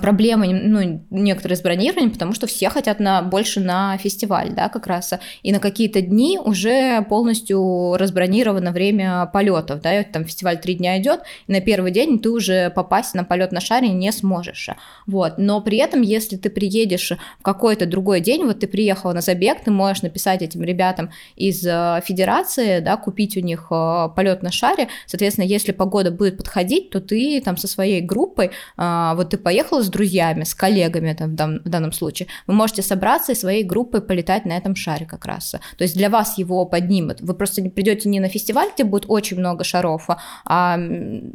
проблемы, 0.00 0.48
ну, 0.48 1.04
некоторые 1.10 1.56
с 1.56 1.62
бронированием, 1.62 2.10
потому 2.10 2.32
что 2.32 2.46
все 2.46 2.68
хотят 2.70 3.00
на, 3.00 3.22
больше 3.22 3.60
на 3.60 3.96
фестиваль, 3.98 4.52
да, 4.54 4.68
как 4.68 4.86
раз, 4.86 5.12
и 5.42 5.52
на 5.52 5.58
какие-то 5.58 6.00
дни 6.00 6.38
уже 6.42 7.02
полностью 7.02 7.96
разбронировано 7.96 8.72
время 8.72 9.26
полетов, 9.32 9.80
да, 9.80 10.02
там 10.04 10.24
фестиваль 10.24 10.58
три 10.58 10.74
дня 10.74 10.98
идет, 10.98 11.20
и 11.46 11.52
на 11.52 11.60
первый 11.60 11.90
день 11.90 12.18
ты 12.18 12.30
уже 12.30 12.70
попасть 12.70 13.14
на 13.14 13.24
полет 13.24 13.52
на 13.52 13.60
шаре 13.60 13.88
не 13.88 14.12
сможешь, 14.12 14.70
вот, 15.06 15.34
но 15.38 15.60
при 15.60 15.78
этом, 15.78 16.02
если 16.02 16.36
ты 16.36 16.50
приедешь 16.50 17.12
в 17.38 17.42
какой-то 17.42 17.86
другой 17.86 18.20
день, 18.20 18.44
вот 18.44 18.60
ты 18.60 18.66
приехал 18.66 19.12
на 19.12 19.20
забег, 19.20 19.62
ты 19.64 19.70
можешь 19.70 20.02
написать 20.02 20.42
этим 20.42 20.62
ребятам 20.62 21.10
из 21.36 21.64
э, 21.66 22.00
федерации, 22.04 22.80
да, 22.80 22.96
купить 22.96 23.36
у 23.36 23.40
них 23.40 23.66
э, 23.70 24.08
полет 24.14 24.42
на 24.42 24.50
шаре, 24.50 24.88
соответственно, 25.06 25.44
если 25.44 25.72
погода 25.72 26.10
будет 26.10 26.36
подходить, 26.36 26.90
то 26.90 27.00
ты 27.00 27.40
там 27.44 27.56
со 27.56 27.68
своей 27.68 28.00
группой, 28.00 28.50
э, 28.76 29.12
вот 29.14 29.30
ты 29.30 29.38
поехал 29.38 29.65
поехал 29.66 29.82
с 29.82 29.88
друзьями, 29.88 30.44
с 30.44 30.54
коллегами 30.54 31.14
там, 31.14 31.30
в, 31.30 31.34
дан, 31.34 31.60
в 31.64 31.68
данном 31.68 31.92
случае, 31.92 32.28
вы 32.46 32.54
можете 32.54 32.82
собраться 32.82 33.32
и 33.32 33.34
своей 33.34 33.64
группой 33.64 34.00
полетать 34.00 34.46
на 34.46 34.56
этом 34.56 34.76
шаре 34.76 35.06
как 35.06 35.26
раз. 35.26 35.50
То 35.50 35.84
есть 35.84 35.96
для 35.96 36.08
вас 36.08 36.38
его 36.38 36.66
поднимут. 36.66 37.20
Вы 37.20 37.34
просто 37.34 37.62
не 37.62 37.68
придете 37.68 38.08
не 38.08 38.20
на 38.20 38.28
фестиваль, 38.28 38.68
где 38.74 38.84
будет 38.84 39.04
очень 39.08 39.38
много 39.38 39.64
шаров, 39.64 40.08
а 40.44 40.78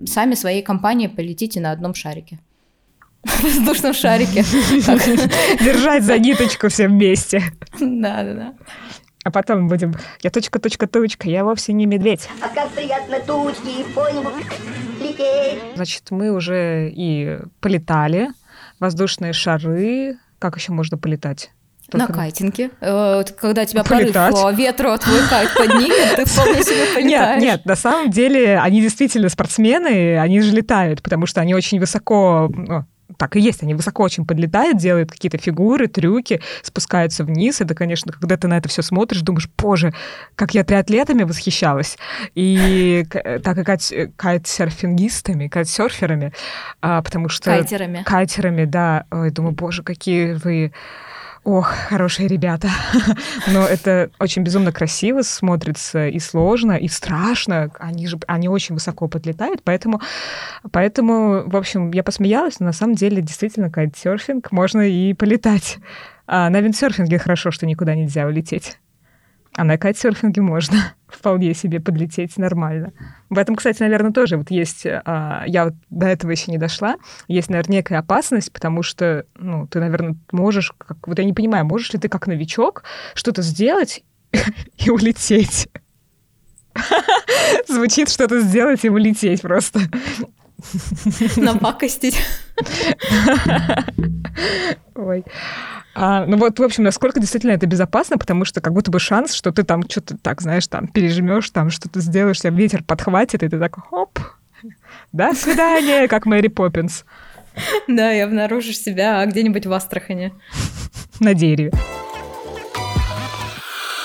сами 0.06 0.36
своей 0.36 0.62
компанией 0.62 1.10
полетите 1.10 1.60
на 1.60 1.72
одном 1.72 1.94
шарике 1.94 2.40
в 3.24 3.44
воздушном 3.44 3.94
шарике. 3.94 4.44
Держать 5.64 6.04
за 6.04 6.18
ниточку 6.18 6.70
все 6.70 6.88
вместе. 6.88 7.44
Да, 7.80 8.24
да, 8.24 8.34
да. 8.34 8.54
А 9.24 9.30
потом 9.30 9.68
будем, 9.68 9.94
я 10.22 10.32
точка, 10.32 10.60
точка, 10.60 10.88
точка, 10.88 11.30
я 11.30 11.44
вовсе 11.44 11.74
не 11.74 11.86
медведь. 11.86 12.28
А 12.42 12.50
как 12.50 12.70
приятно 12.72 13.20
тучки 13.20 13.84
по 13.94 14.12
небу 14.12 14.32
лететь. 15.00 15.62
Значит, 15.76 16.10
мы 16.10 16.32
уже 16.32 16.90
и 16.90 17.40
полетали, 17.60 18.30
воздушные 18.80 19.34
шары, 19.34 20.18
как 20.40 20.58
еще 20.58 20.72
можно 20.72 20.98
полетать? 20.98 21.52
Только... 21.92 22.08
На 22.08 22.14
кайтинге. 22.14 22.72
Э, 22.80 23.22
когда 23.40 23.66
тебя 23.66 23.84
Полетать. 23.84 24.34
порыв 24.34 24.58
ветра 24.58 24.98
твой 24.98 25.28
кайт 25.30 25.54
поднимет, 25.54 26.16
ты 26.16 26.26
вполне 26.26 26.64
себе 26.64 26.86
полетаешь. 26.96 27.42
Нет, 27.42 27.42
нет, 27.42 27.66
на 27.66 27.76
самом 27.76 28.10
деле 28.10 28.58
они 28.60 28.82
действительно 28.82 29.28
спортсмены, 29.28 30.18
они 30.18 30.40
же 30.40 30.56
летают, 30.56 31.04
потому 31.04 31.26
что 31.26 31.42
они 31.42 31.54
очень 31.54 31.80
высоко, 31.82 32.50
ну, 32.50 32.86
так 33.22 33.36
и 33.36 33.40
есть, 33.40 33.62
они 33.62 33.76
высоко 33.76 34.02
очень 34.02 34.26
подлетают, 34.26 34.80
делают 34.80 35.12
какие-то 35.12 35.38
фигуры, 35.38 35.88
трюки, 35.88 36.42
спускаются 36.64 37.24
вниз. 37.24 37.62
Это, 37.62 37.76
конечно, 37.76 38.12
когда 38.12 38.36
ты 38.36 38.48
на 38.48 38.58
это 38.58 38.68
все 38.68 38.82
смотришь, 38.82 39.22
думаешь, 39.22 39.48
боже, 39.60 39.94
как 40.34 40.56
я 40.56 40.64
триатлетами 40.64 41.22
восхищалась. 41.22 42.00
И 42.34 43.06
так 43.44 43.60
и 43.60 44.08
кайтсерфингистами, 44.18 45.50
кайтсерферами, 45.50 46.34
а, 46.82 47.04
потому 47.04 47.30
что... 47.30 47.52
Кайтерами. 47.52 48.02
Кайтерами, 48.08 48.66
да. 48.66 49.06
Ой, 49.12 49.30
думаю, 49.30 49.54
боже, 49.54 49.84
какие 49.84 50.34
вы 50.34 50.74
Ох, 51.44 51.68
хорошие 51.90 52.28
ребята. 52.28 52.70
Но 53.48 53.66
это 53.66 54.12
очень 54.20 54.44
безумно 54.44 54.72
красиво 54.72 55.24
смотрится 55.24 56.08
и 56.08 56.20
сложно, 56.20 56.74
и 56.74 56.88
страшно. 56.88 57.72
Они 57.80 58.06
же, 58.06 58.20
они 58.28 58.48
очень 58.48 58.76
высоко 58.76 59.08
подлетают, 59.08 59.64
поэтому, 59.64 60.02
поэтому, 60.72 61.50
в 61.50 61.56
общем, 61.56 61.92
я 61.92 62.04
посмеялась, 62.04 62.60
но 62.60 62.68
на 62.68 62.74
самом 62.74 62.94
деле 62.94 63.24
действительно 63.24 63.72
кайтсерфинг 63.72 64.52
можно 64.52 64.82
и 64.82 65.16
полетать. 65.16 65.80
А 66.28 66.48
на 66.52 66.62
виндсерфинге 66.62 67.18
хорошо, 67.18 67.50
что 67.50 67.66
никуда 67.66 67.96
нельзя 67.96 68.28
улететь. 68.28 68.78
А 69.56 69.64
на 69.64 69.80
кайтсерфинге 69.80 70.42
можно 70.42 70.94
вполне 71.12 71.54
себе 71.54 71.80
подлететь 71.80 72.38
нормально. 72.38 72.94
В 73.30 73.38
этом, 73.38 73.56
кстати, 73.56 73.82
наверное, 73.82 74.12
тоже 74.12 74.38
вот 74.38 74.52
есть... 74.52 74.86
А, 74.86 75.44
я 75.46 75.66
вот 75.66 75.74
до 75.90 76.08
этого 76.08 76.32
еще 76.32 76.52
не 76.52 76.58
дошла. 76.58 76.96
Есть, 77.28 77.50
наверное, 77.50 77.78
некая 77.78 78.00
опасность, 78.00 78.52
потому 78.52 78.84
что, 78.84 79.26
ну, 79.36 79.68
ты, 79.68 79.80
наверное, 79.80 80.16
можешь... 80.32 80.74
Как, 80.78 81.08
вот 81.08 81.20
я 81.20 81.26
не 81.26 81.34
понимаю, 81.34 81.66
можешь 81.66 81.94
ли 81.94 82.00
ты 82.00 82.10
как 82.10 82.28
новичок 82.28 82.84
что-то 83.14 83.42
сделать 83.42 84.04
и 84.78 84.90
улететь? 84.90 85.70
Звучит 87.68 88.10
что-то 88.10 88.40
сделать 88.42 88.86
и 88.86 88.90
улететь 88.90 89.42
просто. 89.42 89.82
Напакостить. 91.38 92.22
Ой. 94.96 95.26
А, 95.94 96.26
ну 96.26 96.38
вот, 96.38 96.58
в 96.60 96.64
общем, 96.64 96.84
насколько 96.84 97.20
действительно 97.20 97.52
это 97.52 97.68
безопасно, 97.68 98.18
потому 98.18 98.46
что 98.46 98.62
как 98.62 98.74
будто 98.74 98.92
бы 98.92 99.00
шанс, 99.00 99.34
что 99.34 99.52
ты 99.52 99.64
там 99.64 99.84
что-то 99.90 100.18
так, 100.18 100.42
знаешь, 100.42 100.68
там 100.68 100.88
пережмешь, 100.88 101.50
там 101.50 101.70
что-то 101.70 102.00
сделаешь, 102.00 102.40
тебя 102.40 102.52
ветер 102.52 102.84
подхватит, 102.84 103.44
и 103.44 103.50
ты 103.50 103.60
так, 103.60 103.76
хоп, 103.90 104.20
до 105.12 105.34
свидания, 105.34 106.08
как 106.10 106.26
Мэри 106.26 106.48
Поппинс. 106.48 107.06
Да, 107.88 108.14
и 108.14 108.20
обнаружишь 108.20 108.80
себя 108.80 109.26
где-нибудь 109.26 109.66
в 109.66 109.74
Астрахане. 109.74 110.34
На 111.20 111.34
дереве. 111.34 111.72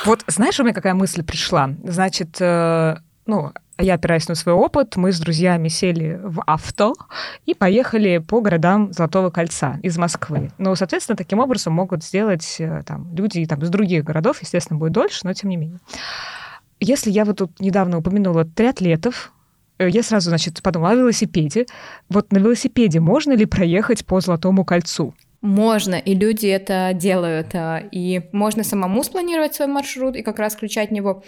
Вот 0.04 0.24
знаешь, 0.26 0.58
у 0.60 0.62
меня 0.62 0.74
какая 0.74 0.94
мысль 0.94 1.22
пришла? 1.22 1.70
Значит, 1.82 2.36
э, 2.40 2.96
ну, 3.26 3.52
я 3.78 3.94
опираясь 3.94 4.28
на 4.28 4.34
свой 4.34 4.54
опыт, 4.54 4.96
мы 4.96 5.12
с 5.12 5.20
друзьями 5.20 5.68
сели 5.68 6.18
в 6.22 6.42
авто 6.46 6.94
и 7.44 7.54
поехали 7.54 8.18
по 8.18 8.40
городам 8.40 8.92
Золотого 8.92 9.30
кольца 9.30 9.78
из 9.82 9.98
Москвы. 9.98 10.50
Ну, 10.58 10.74
соответственно, 10.74 11.16
таким 11.16 11.40
образом 11.40 11.74
могут 11.74 12.02
сделать 12.02 12.56
э, 12.58 12.82
там, 12.86 13.14
люди 13.14 13.44
там, 13.46 13.62
из 13.62 13.68
других 13.68 14.04
городов, 14.04 14.40
естественно, 14.40 14.78
будет 14.78 14.92
дольше, 14.92 15.20
но 15.24 15.34
тем 15.34 15.50
не 15.50 15.56
менее. 15.56 15.78
Если 16.80 17.10
я 17.10 17.24
вот 17.24 17.38
тут 17.38 17.60
недавно 17.60 17.98
упомянула 17.98 18.44
триатлетов, 18.44 19.32
э, 19.78 19.88
я 19.90 20.02
сразу, 20.02 20.30
значит, 20.30 20.62
подумала 20.62 20.92
о 20.92 20.96
велосипеде. 20.96 21.66
Вот 22.08 22.32
на 22.32 22.38
велосипеде 22.38 23.00
можно 23.00 23.32
ли 23.32 23.44
проехать 23.44 24.06
по 24.06 24.20
Золотому 24.20 24.64
кольцу? 24.64 25.14
Можно, 25.42 25.94
и 25.94 26.14
люди 26.14 26.46
это 26.46 26.92
делают. 26.94 27.54
Э, 27.54 27.86
и 27.92 28.22
можно 28.32 28.64
самому 28.64 29.04
спланировать 29.04 29.54
свой 29.54 29.68
маршрут 29.68 30.16
и 30.16 30.22
как 30.22 30.38
раз 30.38 30.54
включать 30.54 30.90
в 30.90 30.92
него 30.92 31.22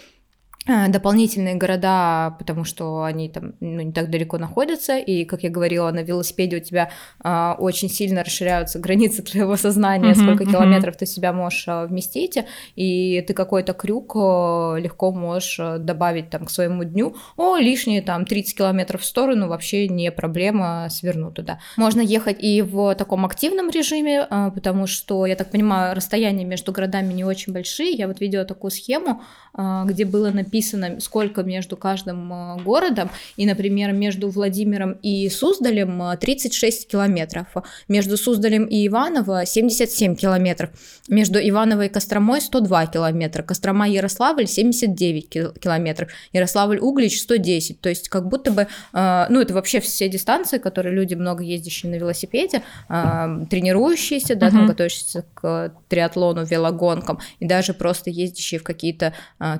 дополнительные 0.65 1.55
города, 1.55 2.35
потому 2.37 2.63
что 2.63 3.03
они 3.03 3.29
там 3.29 3.53
ну, 3.59 3.81
не 3.81 3.91
так 3.91 4.09
далеко 4.09 4.37
находятся, 4.37 4.97
и, 4.97 5.25
как 5.25 5.43
я 5.43 5.49
говорила, 5.49 5.89
на 5.91 6.03
велосипеде 6.03 6.57
у 6.57 6.59
тебя 6.59 6.91
э, 7.23 7.53
очень 7.57 7.89
сильно 7.89 8.23
расширяются 8.23 8.77
границы 8.79 9.23
твоего 9.23 9.55
сознания, 9.55 10.11
mm-hmm, 10.11 10.23
сколько 10.23 10.43
mm-hmm. 10.43 10.51
километров 10.51 10.97
ты 10.97 11.05
себя 11.05 11.33
можешь 11.33 11.67
э, 11.67 11.85
вместить, 11.87 12.37
и 12.75 13.23
ты 13.27 13.33
какой-то 13.33 13.73
крюк 13.73 14.15
легко 14.15 15.11
можешь 15.11 15.59
добавить 15.79 16.29
там 16.29 16.45
к 16.45 16.51
своему 16.51 16.83
дню, 16.83 17.15
о, 17.37 17.57
лишние 17.57 18.01
там 18.01 18.25
30 18.25 18.57
километров 18.57 19.01
в 19.01 19.05
сторону, 19.05 19.47
вообще 19.47 19.87
не 19.87 20.11
проблема, 20.11 20.87
сверну 20.89 21.31
туда. 21.31 21.59
Можно 21.77 22.01
ехать 22.01 22.37
и 22.43 22.61
в 22.61 22.93
таком 22.95 23.25
активном 23.25 23.69
режиме, 23.69 24.27
э, 24.29 24.51
потому 24.53 24.87
что, 24.87 25.25
я 25.25 25.35
так 25.35 25.51
понимаю, 25.51 25.95
расстояния 25.95 26.45
между 26.45 26.71
городами 26.71 27.13
не 27.13 27.23
очень 27.23 27.53
большие, 27.53 27.91
я 27.91 28.07
вот 28.07 28.19
видела 28.19 28.45
такую 28.45 28.71
схему, 28.71 29.21
э, 29.57 29.83
где 29.85 30.05
было 30.05 30.29
написано 30.29 30.48
написано, 30.49 30.99
сколько 30.99 31.43
между 31.43 31.77
каждым 31.77 32.33
э, 32.33 32.63
городом, 32.63 33.11
и, 33.37 33.45
например, 33.45 33.93
между 33.93 34.29
Владимиром 34.29 34.93
и 35.03 35.29
Суздалем 35.29 36.17
36 36.19 36.85
э, 36.85 36.87
километров, 36.87 37.47
между 37.87 38.17
Суздалем 38.17 38.65
и 38.65 38.87
Иваново 38.87 39.45
77 39.45 40.15
километров, 40.15 40.71
между 41.07 41.39
Иваново 41.39 41.85
и 41.85 41.89
Костромой 41.89 42.41
102 42.41 42.87
километра, 42.87 43.43
Кострома 43.43 43.87
и 43.87 43.93
Ярославль 43.93 44.47
79 44.47 45.29
километров, 45.59 46.09
Ярославль-Углич 46.33 47.19
110, 47.19 47.79
то 47.79 47.89
есть 47.89 48.09
как 48.09 48.27
будто 48.27 48.51
бы, 48.51 48.67
э, 48.93 49.25
ну 49.29 49.39
это 49.39 49.53
вообще 49.53 49.79
все 49.79 50.09
дистанции, 50.09 50.57
которые 50.57 50.95
люди 50.95 51.13
много 51.13 51.43
ездящие 51.43 51.91
на 51.91 51.95
велосипеде, 51.95 52.63
тренирующиеся, 52.87 54.35
да, 54.35 54.47
uh-huh. 54.47 54.51
там 54.51 54.67
готовящиеся 54.67 55.25
к 55.33 55.73
триатлону, 55.87 56.43
велогонкам, 56.43 57.19
и 57.39 57.45
даже 57.45 57.73
просто 57.73 58.09
ездящие 58.09 58.59
в 58.59 58.63
какие-то 58.63 59.13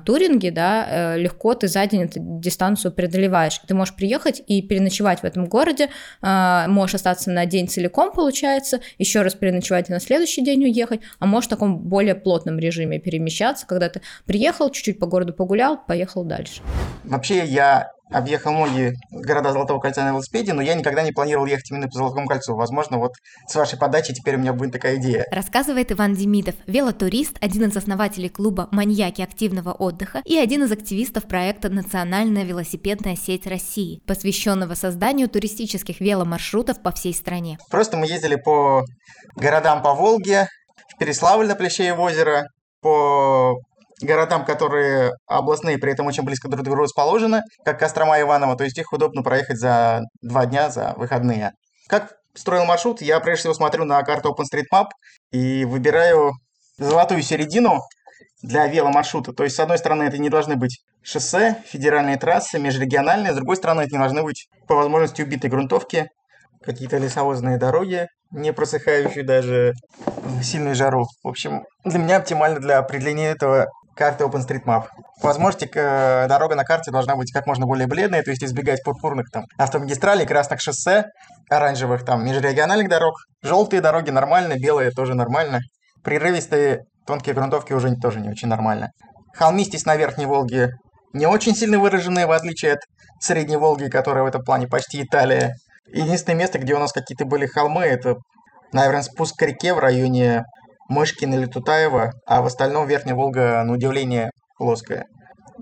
туринги, 0.04 0.50
да, 0.50 0.79
Э, 0.88 1.18
легко 1.18 1.54
ты 1.54 1.68
за 1.68 1.86
день 1.86 2.04
эту 2.04 2.20
дистанцию 2.20 2.92
преодолеваешь. 2.92 3.60
Ты 3.66 3.74
можешь 3.74 3.94
приехать 3.94 4.42
и 4.46 4.62
переночевать 4.62 5.20
в 5.20 5.24
этом 5.24 5.46
городе, 5.46 5.88
э, 6.22 6.64
можешь 6.68 6.96
остаться 6.96 7.30
на 7.30 7.46
день 7.46 7.68
целиком, 7.68 8.12
получается, 8.12 8.80
еще 8.98 9.22
раз 9.22 9.34
переночевать 9.34 9.90
и 9.90 9.92
на 9.92 10.00
следующий 10.00 10.44
день 10.44 10.64
уехать, 10.64 11.00
а 11.18 11.26
можешь 11.26 11.46
в 11.46 11.50
таком 11.50 11.78
более 11.78 12.14
плотном 12.14 12.58
режиме 12.58 12.98
перемещаться, 12.98 13.66
когда 13.66 13.88
ты 13.88 14.02
приехал, 14.26 14.70
чуть-чуть 14.70 14.98
по 14.98 15.06
городу 15.06 15.32
погулял, 15.32 15.78
поехал 15.78 16.24
дальше. 16.24 16.62
Вообще 17.04 17.44
я 17.44 17.92
объехал 18.10 18.52
многие 18.52 18.94
города 19.10 19.52
Золотого 19.52 19.80
кольца 19.80 20.02
на 20.02 20.10
велосипеде, 20.10 20.52
но 20.52 20.62
я 20.62 20.74
никогда 20.74 21.02
не 21.02 21.12
планировал 21.12 21.46
ехать 21.46 21.70
именно 21.70 21.86
по 21.86 21.94
Золотому 21.94 22.26
кольцу. 22.26 22.54
Возможно, 22.54 22.98
вот 22.98 23.12
с 23.46 23.54
вашей 23.54 23.78
подачи 23.78 24.12
теперь 24.12 24.36
у 24.36 24.38
меня 24.38 24.52
будет 24.52 24.72
такая 24.72 24.96
идея. 24.96 25.26
Рассказывает 25.30 25.92
Иван 25.92 26.14
Демидов, 26.14 26.54
велотурист, 26.66 27.36
один 27.40 27.68
из 27.68 27.76
основателей 27.76 28.28
клуба 28.28 28.68
«Маньяки 28.70 29.22
активного 29.22 29.72
отдыха» 29.72 30.22
и 30.24 30.36
один 30.36 30.64
из 30.64 30.72
активистов 30.72 31.24
проекта 31.24 31.68
«Национальная 31.68 32.44
велосипедная 32.44 33.16
сеть 33.16 33.46
России», 33.46 34.02
посвященного 34.06 34.74
созданию 34.74 35.28
туристических 35.28 36.00
веломаршрутов 36.00 36.82
по 36.82 36.92
всей 36.92 37.14
стране. 37.14 37.58
Просто 37.70 37.96
мы 37.96 38.06
ездили 38.06 38.36
по 38.36 38.84
городам 39.36 39.82
по 39.82 39.94
Волге, 39.94 40.48
в 40.88 40.98
Переславль 40.98 41.46
на 41.46 41.54
Плещеево 41.54 42.02
озеро, 42.02 42.46
по 42.80 43.58
городам, 44.02 44.44
которые 44.44 45.12
областные, 45.26 45.78
при 45.78 45.92
этом 45.92 46.06
очень 46.06 46.24
близко 46.24 46.48
друг 46.48 46.62
к 46.62 46.64
другу 46.64 46.82
расположены, 46.82 47.42
как 47.64 47.78
Кострома 47.78 48.18
и 48.18 48.22
Иваново, 48.22 48.56
то 48.56 48.64
есть 48.64 48.78
их 48.78 48.92
удобно 48.92 49.22
проехать 49.22 49.58
за 49.58 50.00
два 50.22 50.46
дня, 50.46 50.70
за 50.70 50.94
выходные. 50.96 51.52
Как 51.88 52.12
строил 52.34 52.64
маршрут, 52.64 53.02
я 53.02 53.20
прежде 53.20 53.40
всего 53.40 53.54
смотрю 53.54 53.84
на 53.84 54.02
карту 54.02 54.34
OpenStreetMap 54.34 54.86
и 55.32 55.64
выбираю 55.64 56.32
золотую 56.78 57.22
середину 57.22 57.80
для 58.42 58.66
веломаршрута. 58.66 59.32
То 59.32 59.44
есть, 59.44 59.56
с 59.56 59.60
одной 59.60 59.78
стороны, 59.78 60.04
это 60.04 60.18
не 60.18 60.30
должны 60.30 60.56
быть 60.56 60.80
шоссе, 61.02 61.62
федеральные 61.66 62.16
трассы, 62.16 62.58
межрегиональные, 62.58 63.32
с 63.32 63.36
другой 63.36 63.56
стороны, 63.56 63.82
это 63.82 63.92
не 63.92 63.98
должны 63.98 64.22
быть 64.22 64.48
по 64.66 64.74
возможности 64.74 65.22
убитые 65.22 65.50
грунтовки, 65.50 66.08
какие-то 66.62 66.98
лесовозные 66.98 67.58
дороги, 67.58 68.06
не 68.30 68.52
просыхающие 68.52 69.24
даже 69.24 69.72
в 70.06 70.42
сильную 70.42 70.74
жару. 70.74 71.06
В 71.22 71.28
общем, 71.28 71.64
для 71.84 71.98
меня 71.98 72.16
оптимально 72.18 72.60
для 72.60 72.78
определения 72.78 73.28
этого 73.28 73.66
карты 74.00 74.24
OpenStreetMap. 74.24 74.86
По 75.20 75.28
возможности, 75.28 75.70
э, 75.74 76.26
дорога 76.26 76.54
на 76.54 76.64
карте 76.64 76.90
должна 76.90 77.16
быть 77.16 77.30
как 77.32 77.46
можно 77.46 77.66
более 77.66 77.86
бледной, 77.86 78.22
то 78.22 78.30
есть 78.30 78.42
избегать 78.42 78.82
пурпурных 78.82 79.26
там 79.30 79.44
автомагистралей, 79.58 80.24
красных 80.24 80.62
шоссе, 80.62 81.04
оранжевых 81.50 82.02
там 82.06 82.24
межрегиональных 82.24 82.88
дорог. 82.88 83.14
Желтые 83.42 83.82
дороги 83.82 84.08
нормально, 84.08 84.54
белые 84.56 84.90
тоже 84.90 85.12
нормально. 85.14 85.60
Прерывистые 86.02 86.86
тонкие 87.06 87.34
грунтовки 87.34 87.74
уже 87.74 87.94
тоже 87.96 88.20
не 88.20 88.30
очень 88.30 88.48
нормально. 88.48 88.88
Холмистость 89.34 89.84
на 89.84 89.96
Верхней 89.96 90.24
Волге 90.24 90.70
не 91.12 91.26
очень 91.26 91.54
сильно 91.54 91.78
выраженная, 91.78 92.26
в 92.26 92.32
отличие 92.32 92.72
от 92.72 92.80
Средней 93.20 93.58
Волги, 93.58 93.90
которая 93.90 94.24
в 94.24 94.28
этом 94.28 94.42
плане 94.42 94.66
почти 94.66 95.02
Италия. 95.02 95.56
Единственное 95.92 96.38
место, 96.38 96.58
где 96.58 96.74
у 96.74 96.78
нас 96.78 96.92
какие-то 96.92 97.26
были 97.26 97.44
холмы, 97.44 97.82
это, 97.82 98.14
наверное, 98.72 99.02
спуск 99.02 99.36
к 99.38 99.42
реке 99.42 99.74
в 99.74 99.78
районе 99.78 100.44
Мышкин 100.90 101.32
или 101.34 101.46
Тутаева, 101.46 102.12
а 102.26 102.42
в 102.42 102.46
остальном 102.46 102.86
Верхняя 102.86 103.14
Волга, 103.14 103.62
на 103.64 103.72
удивление, 103.72 104.30
плоская. 104.58 105.06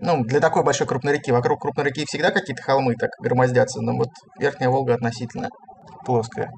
Ну, 0.00 0.24
для 0.24 0.40
такой 0.40 0.64
большой 0.64 0.86
крупной 0.86 1.14
реки. 1.14 1.30
Вокруг 1.30 1.60
крупной 1.60 1.86
реки 1.86 2.04
всегда 2.06 2.30
какие-то 2.30 2.62
холмы 2.62 2.94
так 2.94 3.10
громоздятся, 3.20 3.80
но 3.80 3.96
вот 3.96 4.08
Верхняя 4.38 4.70
Волга 4.70 4.94
относительно 4.94 5.48
плоская. 6.04 6.50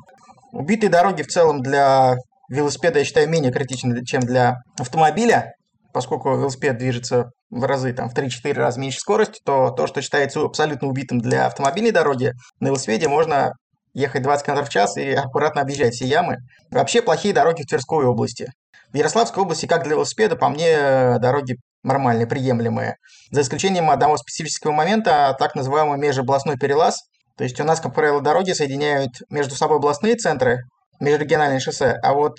Убитые 0.52 0.90
дороги 0.90 1.22
в 1.22 1.28
целом 1.28 1.60
для 1.60 2.16
велосипеда, 2.48 3.00
я 3.00 3.04
считаю, 3.04 3.28
менее 3.28 3.52
критичны, 3.52 4.04
чем 4.04 4.20
для 4.20 4.58
автомобиля, 4.78 5.52
поскольку 5.92 6.36
велосипед 6.36 6.78
движется 6.78 7.30
в 7.50 7.64
разы, 7.64 7.92
там, 7.92 8.08
в 8.08 8.14
3-4 8.14 8.52
раза 8.54 8.78
меньше 8.78 9.00
скорости, 9.00 9.40
то 9.44 9.70
то, 9.70 9.86
что 9.86 10.02
считается 10.02 10.42
абсолютно 10.42 10.88
убитым 10.88 11.18
для 11.18 11.46
автомобильной 11.46 11.90
дороги, 11.92 12.32
на 12.60 12.68
велосипеде 12.68 13.08
можно 13.08 13.52
ехать 13.94 14.22
20 14.22 14.46
км 14.46 14.64
в 14.64 14.68
час 14.68 14.96
и 14.96 15.10
аккуратно 15.12 15.62
объезжать 15.62 15.94
все 15.94 16.06
ямы. 16.06 16.38
Вообще 16.70 17.02
плохие 17.02 17.34
дороги 17.34 17.62
в 17.62 17.66
Тверской 17.66 18.04
области. 18.04 18.52
В 18.92 18.96
Ярославской 18.96 19.42
области, 19.42 19.66
как 19.66 19.84
для 19.84 19.92
велосипеда, 19.92 20.36
по 20.36 20.48
мне, 20.48 21.18
дороги 21.18 21.56
нормальные, 21.82 22.26
приемлемые. 22.26 22.96
За 23.30 23.42
исключением 23.42 23.90
одного 23.90 24.16
специфического 24.16 24.72
момента, 24.72 25.34
так 25.38 25.54
называемый 25.54 25.98
межобластной 25.98 26.56
перелаз. 26.56 26.96
То 27.36 27.44
есть 27.44 27.58
у 27.60 27.64
нас, 27.64 27.80
как 27.80 27.94
правило, 27.94 28.20
дороги 28.20 28.52
соединяют 28.52 29.12
между 29.30 29.54
собой 29.54 29.78
областные 29.78 30.16
центры, 30.16 30.58
межрегиональные 30.98 31.60
шоссе, 31.60 31.92
а 32.02 32.12
вот 32.12 32.38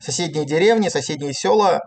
соседние 0.00 0.44
деревни, 0.44 0.88
соседние 0.88 1.32
села, 1.32 1.80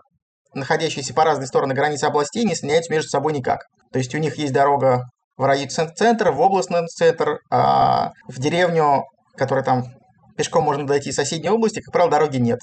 находящиеся 0.52 1.14
по 1.14 1.24
разные 1.24 1.46
стороны 1.46 1.72
границы 1.72 2.04
областей, 2.04 2.44
не 2.44 2.54
соединяются 2.54 2.92
между 2.92 3.08
собой 3.08 3.32
никак. 3.32 3.60
То 3.92 3.98
есть 3.98 4.14
у 4.14 4.18
них 4.18 4.36
есть 4.36 4.52
дорога 4.52 5.04
в 5.36 5.44
райцентр, 5.44 6.30
в 6.30 6.42
областный 6.42 6.86
центр, 6.88 7.38
а 7.50 8.10
в 8.28 8.38
деревню, 8.38 9.04
которая 9.36 9.64
там 9.64 9.84
пешком 10.36 10.64
можно 10.64 10.86
дойти 10.86 11.10
из 11.10 11.16
соседней 11.16 11.48
области, 11.48 11.80
как 11.80 11.92
правило, 11.92 12.10
дороги 12.10 12.36
нет. 12.36 12.58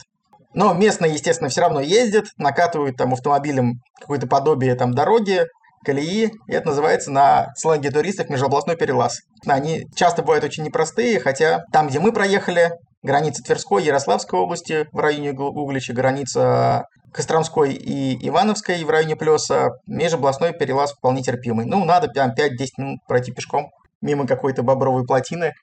Но 0.53 0.73
местные, 0.73 1.13
естественно, 1.13 1.49
все 1.49 1.61
равно 1.61 1.79
ездят, 1.79 2.25
накатывают 2.37 2.97
там 2.97 3.13
автомобилем 3.13 3.81
какое-то 3.99 4.27
подобие 4.27 4.75
там 4.75 4.93
дороги, 4.93 5.45
колеи, 5.83 6.31
и 6.47 6.51
это 6.51 6.69
называется 6.69 7.11
на 7.11 7.53
сленге 7.55 7.91
туристов 7.91 8.29
межобластной 8.29 8.75
перелаз. 8.75 9.21
Они 9.45 9.87
часто 9.95 10.21
бывают 10.21 10.43
очень 10.43 10.63
непростые, 10.63 11.19
хотя 11.19 11.63
там, 11.71 11.87
где 11.87 11.99
мы 11.99 12.11
проехали, 12.11 12.71
граница 13.03 13.43
Тверской, 13.43 13.83
Ярославской 13.83 14.39
области 14.39 14.87
в 14.91 14.99
районе 14.99 15.31
Углича, 15.31 15.93
граница 15.93 16.85
Костромской 17.11 17.73
и 17.73 18.27
Ивановской 18.27 18.83
в 18.83 18.89
районе 18.89 19.15
Плеса, 19.15 19.71
межобластной 19.87 20.53
перелаз 20.53 20.93
вполне 20.93 21.21
терпимый. 21.21 21.65
Ну, 21.65 21.83
надо 21.83 22.07
прям 22.07 22.31
5-10 22.31 22.67
минут 22.77 22.99
пройти 23.07 23.31
пешком 23.31 23.71
мимо 24.01 24.25
какой-то 24.25 24.63
бобровой 24.63 25.05
плотины. 25.05 25.53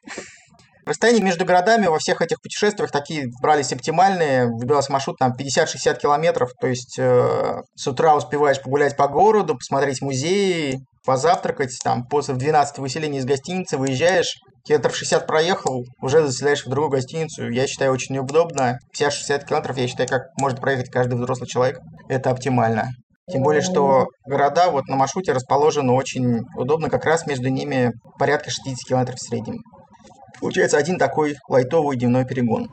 Расстояния 0.89 1.21
между 1.21 1.45
городами 1.45 1.87
во 1.87 1.99
всех 1.99 2.23
этих 2.23 2.41
путешествиях 2.41 2.91
такие 2.91 3.27
брались 3.43 3.75
оптимальные. 3.75 4.47
Выбирался 4.47 4.91
маршрут 4.91 5.19
там 5.19 5.35
50-60 5.39 5.99
километров. 5.99 6.51
То 6.59 6.67
есть 6.67 6.99
э, 6.99 7.61
с 7.75 7.87
утра 7.87 8.17
успеваешь 8.17 8.63
погулять 8.63 8.97
по 8.97 9.07
городу, 9.07 9.55
посмотреть 9.55 10.01
музеи, 10.01 10.81
позавтракать. 11.05 11.77
Там 11.85 12.07
после 12.07 12.33
в 12.33 12.39
12 12.39 12.79
выселения 12.79 13.19
из 13.19 13.27
гостиницы 13.27 13.77
выезжаешь, 13.77 14.39
километров 14.65 14.97
60 14.97 15.27
проехал, 15.27 15.85
уже 16.01 16.27
заселяешь 16.27 16.65
в 16.65 16.71
другую 16.71 16.93
гостиницу. 16.93 17.51
Я 17.51 17.67
считаю, 17.67 17.93
очень 17.93 18.15
неудобно. 18.15 18.79
50-60 18.99 19.47
километров, 19.47 19.77
я 19.77 19.89
считаю, 19.89 20.09
как 20.09 20.23
может 20.41 20.59
проехать 20.59 20.89
каждый 20.89 21.19
взрослый 21.19 21.49
человек. 21.49 21.81
Это 22.09 22.31
оптимально. 22.31 22.89
Тем 23.31 23.43
более, 23.43 23.61
что 23.61 24.07
города 24.27 24.71
вот 24.71 24.87
на 24.87 24.97
маршруте 24.97 25.33
расположены 25.33 25.93
очень 25.93 26.41
удобно, 26.57 26.89
как 26.89 27.05
раз 27.05 27.27
между 27.27 27.51
ними 27.51 27.93
порядка 28.19 28.49
60 28.49 28.89
километров 28.89 29.19
в 29.19 29.23
среднем. 29.23 29.59
Получается 30.41 30.77
один 30.79 30.99
такой 30.99 31.37
лайтовый 31.49 31.97
дневной 31.97 32.25
перегон. 32.25 32.71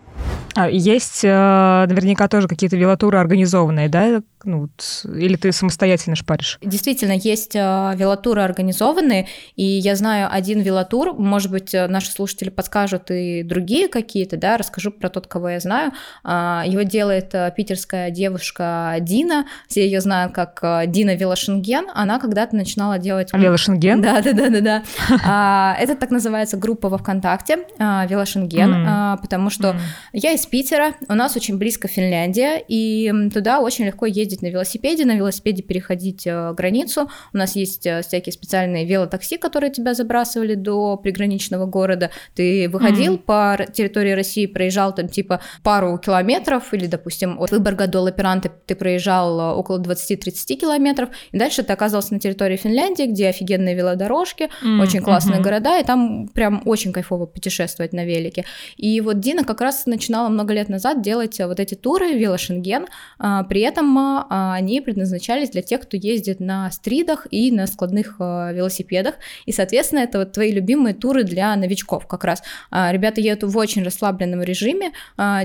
А, 0.56 0.70
есть 0.70 1.24
э, 1.24 1.86
наверняка 1.90 2.30
тоже 2.30 2.48
какие-то 2.48 2.78
велотуры 2.78 3.18
организованные, 3.18 3.90
да? 3.90 4.22
Ну, 4.46 4.62
вот, 4.62 5.06
или 5.12 5.36
ты 5.36 5.52
самостоятельно 5.52 6.16
шпаришь? 6.16 6.60
Действительно, 6.62 7.14
есть 7.14 7.56
э, 7.56 7.94
велотуры 7.96 8.42
организованные, 8.42 9.28
и 9.56 9.64
я 9.64 9.96
знаю 9.96 10.30
один 10.32 10.62
велотур, 10.62 11.14
может 11.14 11.52
быть, 11.52 11.74
э, 11.74 11.88
наши 11.88 12.12
слушатели 12.12 12.50
подскажут 12.50 13.10
и 13.10 13.44
другие 13.44 13.88
какие-то, 13.90 14.38
да, 14.38 14.58
расскажу 14.58 14.92
про 14.92 15.10
тот, 15.10 15.28
кого 15.28 15.50
я 15.50 15.60
знаю. 15.60 15.92
Э, 16.24 16.62
его 16.66 16.84
делает 16.84 17.34
э, 17.34 17.52
питерская 17.58 18.12
девушка 18.12 18.96
Дина, 19.02 19.48
все 19.68 19.84
ее 19.84 20.00
знают 20.00 20.34
как 20.34 20.60
э, 20.62 20.84
Дина 20.88 21.16
Велошенген, 21.16 21.88
она 21.94 22.20
когда-то 22.20 22.56
начинала 22.56 22.98
делать... 22.98 23.34
Велошенген? 23.34 24.02
Да, 24.02 24.22
да, 24.22 24.32
да, 24.32 24.50
да, 24.50 24.62
да. 24.62 24.84
А, 25.28 25.76
это 25.80 25.96
так 25.96 26.12
называется 26.12 26.56
группа 26.56 26.88
во 26.88 27.00
ВКонтакте, 27.00 27.55
Велошенген, 27.80 29.18
потому 29.22 29.50
что 29.50 29.76
я 30.14 30.32
из 30.32 30.46
Питера, 30.46 30.94
у 31.10 31.14
нас 31.14 31.36
очень 31.36 31.58
близко 31.58 31.88
Финляндия, 31.88 32.64
и 32.68 33.12
туда 33.34 33.60
очень 33.60 33.86
легко 33.86 34.06
ездить 34.06 34.42
на 34.42 34.48
велосипеде, 34.48 35.06
на 35.06 35.16
велосипеде 35.16 35.64
переходить 35.64 36.28
э, 36.28 36.54
границу. 36.54 37.10
У 37.34 37.38
нас 37.38 37.56
есть 37.56 37.86
э, 37.86 38.02
всякие 38.02 38.34
специальные 38.34 38.86
велотакси, 38.86 39.38
которые 39.38 39.72
тебя 39.72 39.94
забрасывали 39.94 40.56
до 40.56 40.98
приграничного 40.98 41.66
города. 41.66 42.12
Ты 42.34 42.70
выходил 42.70 43.16
mm-hmm. 43.16 43.58
по 43.58 43.66
территории 43.72 44.12
России, 44.12 44.46
проезжал 44.46 44.94
там 44.94 45.08
типа 45.08 45.42
пару 45.64 45.98
километров, 45.98 46.74
или, 46.74 46.88
допустим, 46.88 47.40
от 47.40 47.52
Выборга 47.52 47.88
до 47.88 48.02
Лаперанты 48.02 48.52
ты 48.66 48.76
проезжал 48.76 49.40
э, 49.40 49.54
около 49.54 49.80
20-30 49.80 50.56
километров, 50.56 51.10
и 51.32 51.38
дальше 51.38 51.64
ты 51.64 51.74
оказался 51.74 52.14
на 52.14 52.20
территории 52.20 52.58
Финляндии, 52.58 53.04
где 53.04 53.30
офигенные 53.30 53.76
велодорожки, 53.76 54.50
mm-hmm. 54.64 54.82
очень 54.82 55.02
классные 55.02 55.40
mm-hmm. 55.40 55.44
города, 55.44 55.80
и 55.80 55.84
там 55.84 56.28
прям 56.28 56.62
очень 56.66 56.92
кайфово 56.92 57.26
путешествовать 57.26 57.45
на 57.94 58.06
велике. 58.06 58.46
И 58.78 59.02
вот 59.02 59.20
Дина 59.20 59.44
как 59.44 59.62
раз 59.62 59.86
начинала 59.86 60.30
много 60.30 60.54
лет 60.54 60.70
назад 60.70 61.02
делать 61.02 61.40
вот 61.40 61.60
эти 61.60 61.76
туры 61.76 62.14
велошенген, 62.14 62.88
а, 63.20 63.44
при 63.44 63.62
этом 63.62 63.98
а, 63.98 64.54
они 64.54 64.82
предназначались 64.82 65.50
для 65.50 65.62
тех, 65.62 65.82
кто 65.82 65.98
ездит 65.98 66.40
на 66.40 66.70
стридах 66.72 67.28
и 67.32 67.52
на 67.52 67.68
складных 67.68 68.16
а, 68.20 68.52
велосипедах, 68.52 69.16
и, 69.46 69.52
соответственно, 69.52 70.00
это 70.00 70.20
вот 70.20 70.32
твои 70.32 70.52
любимые 70.52 70.94
туры 70.94 71.24
для 71.24 71.56
новичков 71.56 72.08
как 72.08 72.24
раз. 72.24 72.44
Ребята 72.72 73.22
едут 73.22 73.52
в 73.52 73.58
очень 73.58 73.84
расслабленном 73.84 74.42
режиме, 74.42 74.92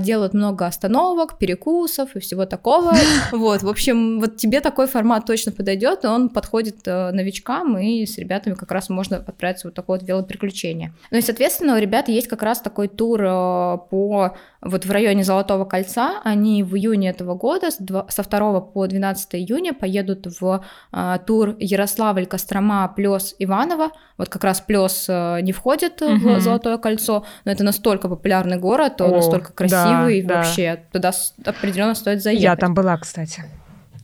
делают 0.01 0.35
много 0.35 0.67
остановок, 0.67 1.39
перекусов 1.39 2.17
и 2.17 2.21
всего 2.21 2.47
такого. 2.47 2.95
Вот, 3.33 3.63
в 3.63 3.69
общем, 3.69 4.21
вот 4.21 4.37
тебе 4.37 4.61
такой 4.61 4.87
формат 4.87 5.25
точно 5.25 5.53
подойдет, 5.53 6.05
он 6.05 6.29
подходит 6.29 6.85
новичкам, 6.87 7.79
и 7.79 8.05
с 8.05 8.19
ребятами 8.19 8.55
как 8.55 8.71
раз 8.73 8.89
можно 8.89 9.17
отправиться 9.19 9.69
в 9.69 9.71
вот 9.71 9.75
такое 9.75 9.99
вот 9.99 10.09
велоприключение. 10.09 10.93
Ну 11.11 11.19
и, 11.19 11.21
соответственно, 11.23 11.77
у 11.77 11.79
ребят 11.91 12.09
есть 12.09 12.29
как 12.29 12.43
раз 12.43 12.61
такой 12.61 12.89
тур 12.89 13.19
по 13.21 14.37
вот 14.63 14.85
в 14.85 14.91
районе 14.91 15.25
Золотого 15.25 15.65
кольца. 15.65 16.21
Они 16.23 16.63
в 16.63 16.77
июне 16.77 17.11
этого 17.11 17.35
года, 17.35 17.71
со 17.71 17.83
2 17.83 18.61
по 18.61 18.87
12 18.87 19.35
июня, 19.35 19.75
поедут 19.75 20.27
в 20.41 20.65
а, 20.93 21.19
тур 21.19 21.57
Ярославль, 21.59 22.27
Кострома, 22.27 22.93
Плес, 22.95 23.35
Иваново. 23.39 23.91
Вот 24.17 24.29
как 24.29 24.45
раз 24.45 24.61
Плес 24.61 25.07
а, 25.09 25.41
не 25.41 25.53
входит 25.53 26.01
угу. 26.03 26.35
в 26.35 26.41
Золотое 26.41 26.79
кольцо, 26.79 27.25
но 27.45 27.53
это 27.53 27.65
настолько 27.65 28.09
популярный 28.09 28.59
город, 28.59 29.01
он 29.01 29.13
О, 29.13 29.17
настолько 29.17 29.53
красивый, 29.53 30.23
да, 30.23 30.37
вообще 30.37 30.85
да. 30.93 31.11
туда 31.11 31.51
определенно 31.51 31.95
стоит 31.95 32.23
заехать. 32.23 32.45
Я 32.45 32.57
там 32.57 32.75
была, 32.75 32.97
кстати. 32.99 33.45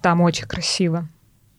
Там 0.02 0.20
очень 0.20 0.46
красиво. 0.46 1.08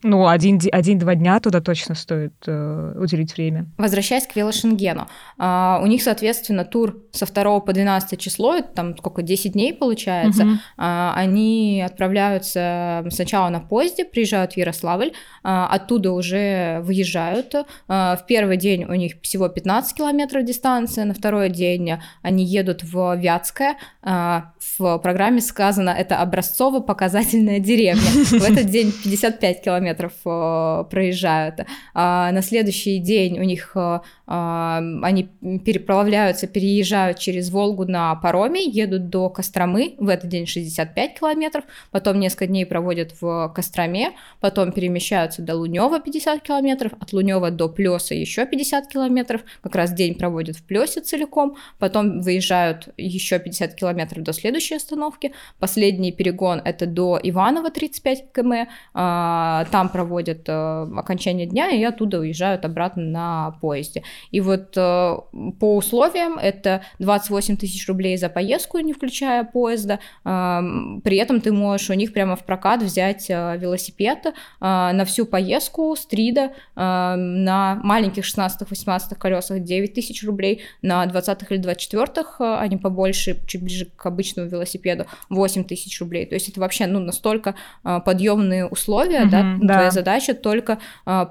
Ну, 0.04 0.28
один-два 0.28 0.70
один, 0.78 1.00
дня 1.00 1.40
туда 1.40 1.60
точно 1.60 1.96
стоит 1.96 2.34
э, 2.46 2.94
уделить 3.00 3.36
время. 3.36 3.66
Возвращаясь 3.78 4.28
к 4.28 4.36
велошенгену. 4.36 5.08
Uh, 5.40 5.82
у 5.82 5.88
них, 5.88 6.04
соответственно, 6.04 6.66
тур 6.66 7.04
со 7.12 7.26
2 7.26 7.60
по 7.62 7.74
12 7.74 8.20
число, 8.20 8.56
это 8.56 8.68
там 8.70 8.98
сколько, 8.98 9.24
10 9.24 9.54
дней 9.54 9.74
получается. 9.74 10.44
Uh-huh. 10.44 10.58
Uh, 10.78 11.14
они 11.16 11.84
отправляются 11.86 13.06
сначала 13.10 13.50
на 13.50 13.60
поезде, 13.60 14.06
приезжают 14.06 14.54
в 14.54 14.58
Ярославль, 14.58 15.14
uh, 15.44 15.66
оттуда 15.68 16.12
уже 16.12 16.80
выезжают. 16.84 17.56
В 17.88 18.20
первый 18.28 18.58
день 18.58 18.86
у 18.86 18.94
них 18.94 19.14
всего 19.22 19.50
15 19.50 19.98
километров 19.98 20.46
дистанция, 20.46 21.06
на 21.06 21.14
второй 21.14 21.50
день 21.50 21.94
они 22.22 22.44
едут 22.44 22.84
в 22.84 23.16
Вятское. 23.16 23.78
В 24.02 24.98
программе 25.00 25.42
сказано, 25.42 25.90
это 25.90 26.18
образцово-показательная 26.22 27.60
деревня. 27.60 28.02
В 28.02 28.44
этот 28.44 28.66
день 28.66 28.92
55 28.92 29.64
километров 29.64 29.87
километров 29.88 30.14
э, 30.26 30.90
проезжают. 30.90 31.62
А 31.94 32.32
на 32.32 32.42
следующий 32.42 33.00
день 33.00 33.40
у 33.40 33.44
них 33.44 33.72
э, 33.76 34.00
они 34.28 35.30
переправляются, 35.64 36.48
переезжают 36.48 37.18
через 37.18 37.50
Волгу 37.50 37.86
на 37.86 38.14
пароме, 38.16 38.64
едут 38.66 39.10
до 39.10 39.30
Костромы, 39.30 39.96
в 40.00 40.10
этот 40.10 40.30
день 40.30 40.46
65 40.46 41.20
километров, 41.20 41.64
потом 41.92 42.20
несколько 42.20 42.48
дней 42.48 42.66
проводят 42.66 43.14
в 43.22 43.52
Костроме, 43.56 44.12
потом 44.42 44.74
перемещаются 44.74 45.42
до 45.42 45.56
Лунева 45.56 46.02
50 46.02 46.42
километров, 46.42 46.92
от 47.00 47.14
Лунева 47.14 47.52
до 47.52 47.70
Плеса 47.70 48.16
еще 48.16 48.46
50 48.46 48.88
километров, 48.88 49.42
как 49.62 49.76
раз 49.76 49.94
день 49.94 50.16
проводят 50.16 50.58
в 50.58 50.64
Плесе 50.64 51.00
целиком, 51.00 51.56
потом 51.80 52.20
выезжают 52.22 52.90
еще 52.98 53.40
50 53.40 53.76
километров 53.76 54.24
до 54.24 54.34
следующей 54.34 54.76
остановки, 54.76 55.34
последний 55.60 56.12
перегон 56.12 56.62
это 56.66 56.86
до 56.86 57.18
Иванова 57.24 57.72
35 57.72 58.34
км, 58.34 58.68
а, 58.94 59.66
там 59.72 59.88
проводят 59.88 60.50
э, 60.50 60.52
окончание 60.98 61.46
дня 61.46 61.70
и 61.70 61.82
оттуда 61.84 62.20
уезжают 62.20 62.66
обратно 62.66 63.04
на 63.04 63.52
поезде. 63.62 64.04
И 64.32 64.42
вот 64.42 64.76
э, 64.76 65.18
по 65.60 65.76
условиям 65.76 66.38
это 66.38 66.82
28 67.00 67.58
тысяч 67.58 67.88
рублей 67.88 68.18
за 68.18 68.30
поездку, 68.30 68.80
не 68.80 68.94
включая 68.94 69.44
поезда. 69.44 70.00
При 70.24 71.18
этом 71.18 71.42
ты 71.42 71.52
можешь 71.52 71.90
у 71.90 71.94
них 71.94 72.14
прямо 72.14 72.36
в 72.36 72.46
прокат 72.46 72.82
взять 72.82 73.30
э, 73.30 73.58
велосипед 73.58 74.26
э, 74.26 74.32
на 74.60 75.06
всю 75.06 75.26
поездку 75.26 75.96
стрида 75.96 76.52
э, 76.76 77.16
на 77.16 77.80
маленьких 77.84 78.24
16-18 78.24 79.16
колесах 79.16 79.60
9 79.60 79.94
тысяч 79.94 80.24
рублей, 80.24 80.62
на 80.82 81.06
20 81.06 81.52
или 81.52 81.58
24 81.58 82.08
э, 82.40 82.58
они 82.60 82.78
побольше, 82.78 83.40
чуть 83.48 83.62
ближе 83.62 83.86
к 83.96 84.06
обычному 84.06 84.50
велосипеду 84.50 85.06
8 85.30 85.64
тысяч 85.64 86.00
рублей. 86.00 86.26
То 86.26 86.36
есть 86.36 86.50
это 86.50 86.60
вообще 86.60 86.88
ну, 86.88 87.00
настолько 87.00 87.56
подъемные 87.84 88.66
условия, 88.68 89.24
mm-hmm, 89.24 89.30
да, 89.30 89.58
да, 89.62 89.74
твоя 89.74 89.92
задача 89.92 90.34
только 90.34 90.80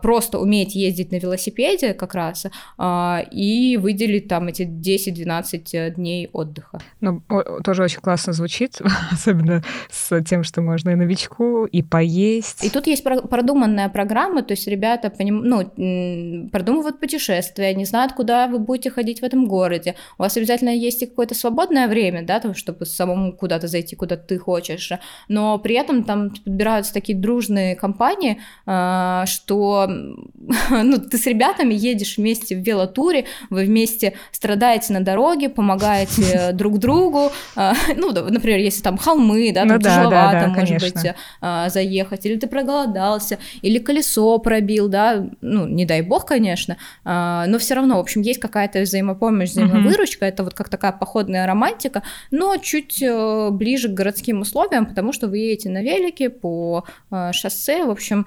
просто 0.02 0.38
уметь 0.38 0.74
ездить 0.74 1.12
на 1.12 1.16
велосипеде 1.16 1.94
как 1.94 2.14
раз, 2.14 2.46
а, 2.75 2.75
и 2.78 3.78
выделить 3.80 4.28
там 4.28 4.48
эти 4.48 4.62
10-12 4.62 5.94
дней 5.94 6.28
отдыха. 6.32 6.78
Ну, 7.00 7.22
тоже 7.64 7.82
очень 7.82 8.00
классно 8.00 8.32
звучит, 8.32 8.80
особенно 9.12 9.62
с 9.90 10.22
тем, 10.22 10.44
что 10.44 10.60
можно 10.60 10.90
и 10.90 10.94
новичку, 10.94 11.64
и 11.64 11.82
поесть. 11.82 12.64
И 12.64 12.70
тут 12.70 12.86
есть 12.86 13.02
продуманная 13.02 13.88
программа, 13.88 14.42
то 14.42 14.52
есть 14.52 14.66
ребята 14.66 15.10
поним... 15.10 15.42
ну, 15.44 16.50
продумывают 16.50 17.00
путешествия, 17.00 17.74
не 17.74 17.84
знают, 17.84 18.12
куда 18.12 18.46
вы 18.46 18.58
будете 18.58 18.90
ходить 18.90 19.20
в 19.20 19.24
этом 19.24 19.46
городе. 19.46 19.94
У 20.18 20.22
вас 20.22 20.36
обязательно 20.36 20.70
есть 20.70 21.02
и 21.02 21.06
какое-то 21.06 21.34
свободное 21.34 21.88
время, 21.88 22.24
да, 22.24 22.40
там, 22.40 22.54
чтобы 22.54 22.84
самому 22.86 23.32
куда-то 23.32 23.68
зайти, 23.68 23.96
куда 23.96 24.16
ты 24.16 24.38
хочешь, 24.38 24.92
но 25.28 25.58
при 25.58 25.76
этом 25.76 26.04
там 26.04 26.30
подбираются 26.30 26.92
такие 26.92 27.16
дружные 27.16 27.76
компании, 27.76 28.40
а, 28.66 29.24
что 29.26 29.86
ну, 30.70 30.98
ты 30.98 31.18
с 31.18 31.26
ребятами 31.26 31.74
едешь 31.74 32.16
вместе 32.16 32.56
в 32.56 32.65
велотуре, 32.66 33.24
вы 33.50 33.64
вместе 33.64 34.14
страдаете 34.32 34.92
на 34.92 35.00
дороге, 35.00 35.48
помогаете 35.48 36.50
друг 36.52 36.78
другу, 36.78 37.30
а, 37.54 37.74
ну, 37.96 38.12
например, 38.12 38.58
если 38.58 38.82
там 38.82 38.98
холмы, 38.98 39.52
да, 39.52 39.60
там 39.60 39.68
ну, 39.68 39.78
тяжеловато, 39.78 40.32
да, 40.32 40.40
да, 40.40 40.48
может 40.48 40.80
быть, 40.80 41.14
а, 41.40 41.68
заехать, 41.68 42.26
или 42.26 42.36
ты 42.36 42.46
проголодался, 42.46 43.38
или 43.62 43.78
колесо 43.78 44.38
пробил, 44.38 44.88
да, 44.88 45.26
ну, 45.40 45.66
не 45.66 45.84
дай 45.84 46.02
бог, 46.02 46.26
конечно, 46.26 46.76
но 47.04 47.56
все 47.58 47.74
равно, 47.74 47.96
в 47.96 48.00
общем, 48.00 48.22
есть 48.22 48.40
какая-то 48.40 48.80
взаимопомощь, 48.80 49.50
взаимовыручка, 49.50 50.26
это 50.26 50.44
вот 50.44 50.54
как 50.54 50.68
такая 50.68 50.92
походная 50.92 51.46
романтика, 51.46 52.02
но 52.30 52.56
чуть 52.56 53.02
э, 53.02 53.50
ближе 53.50 53.88
к 53.88 53.92
городским 53.92 54.40
условиям, 54.40 54.86
потому 54.86 55.12
что 55.12 55.28
вы 55.28 55.38
едете 55.38 55.70
на 55.70 55.82
велике 55.82 56.30
по 56.30 56.84
э, 57.10 57.32
шоссе, 57.32 57.84
в 57.84 57.90
общем, 57.90 58.26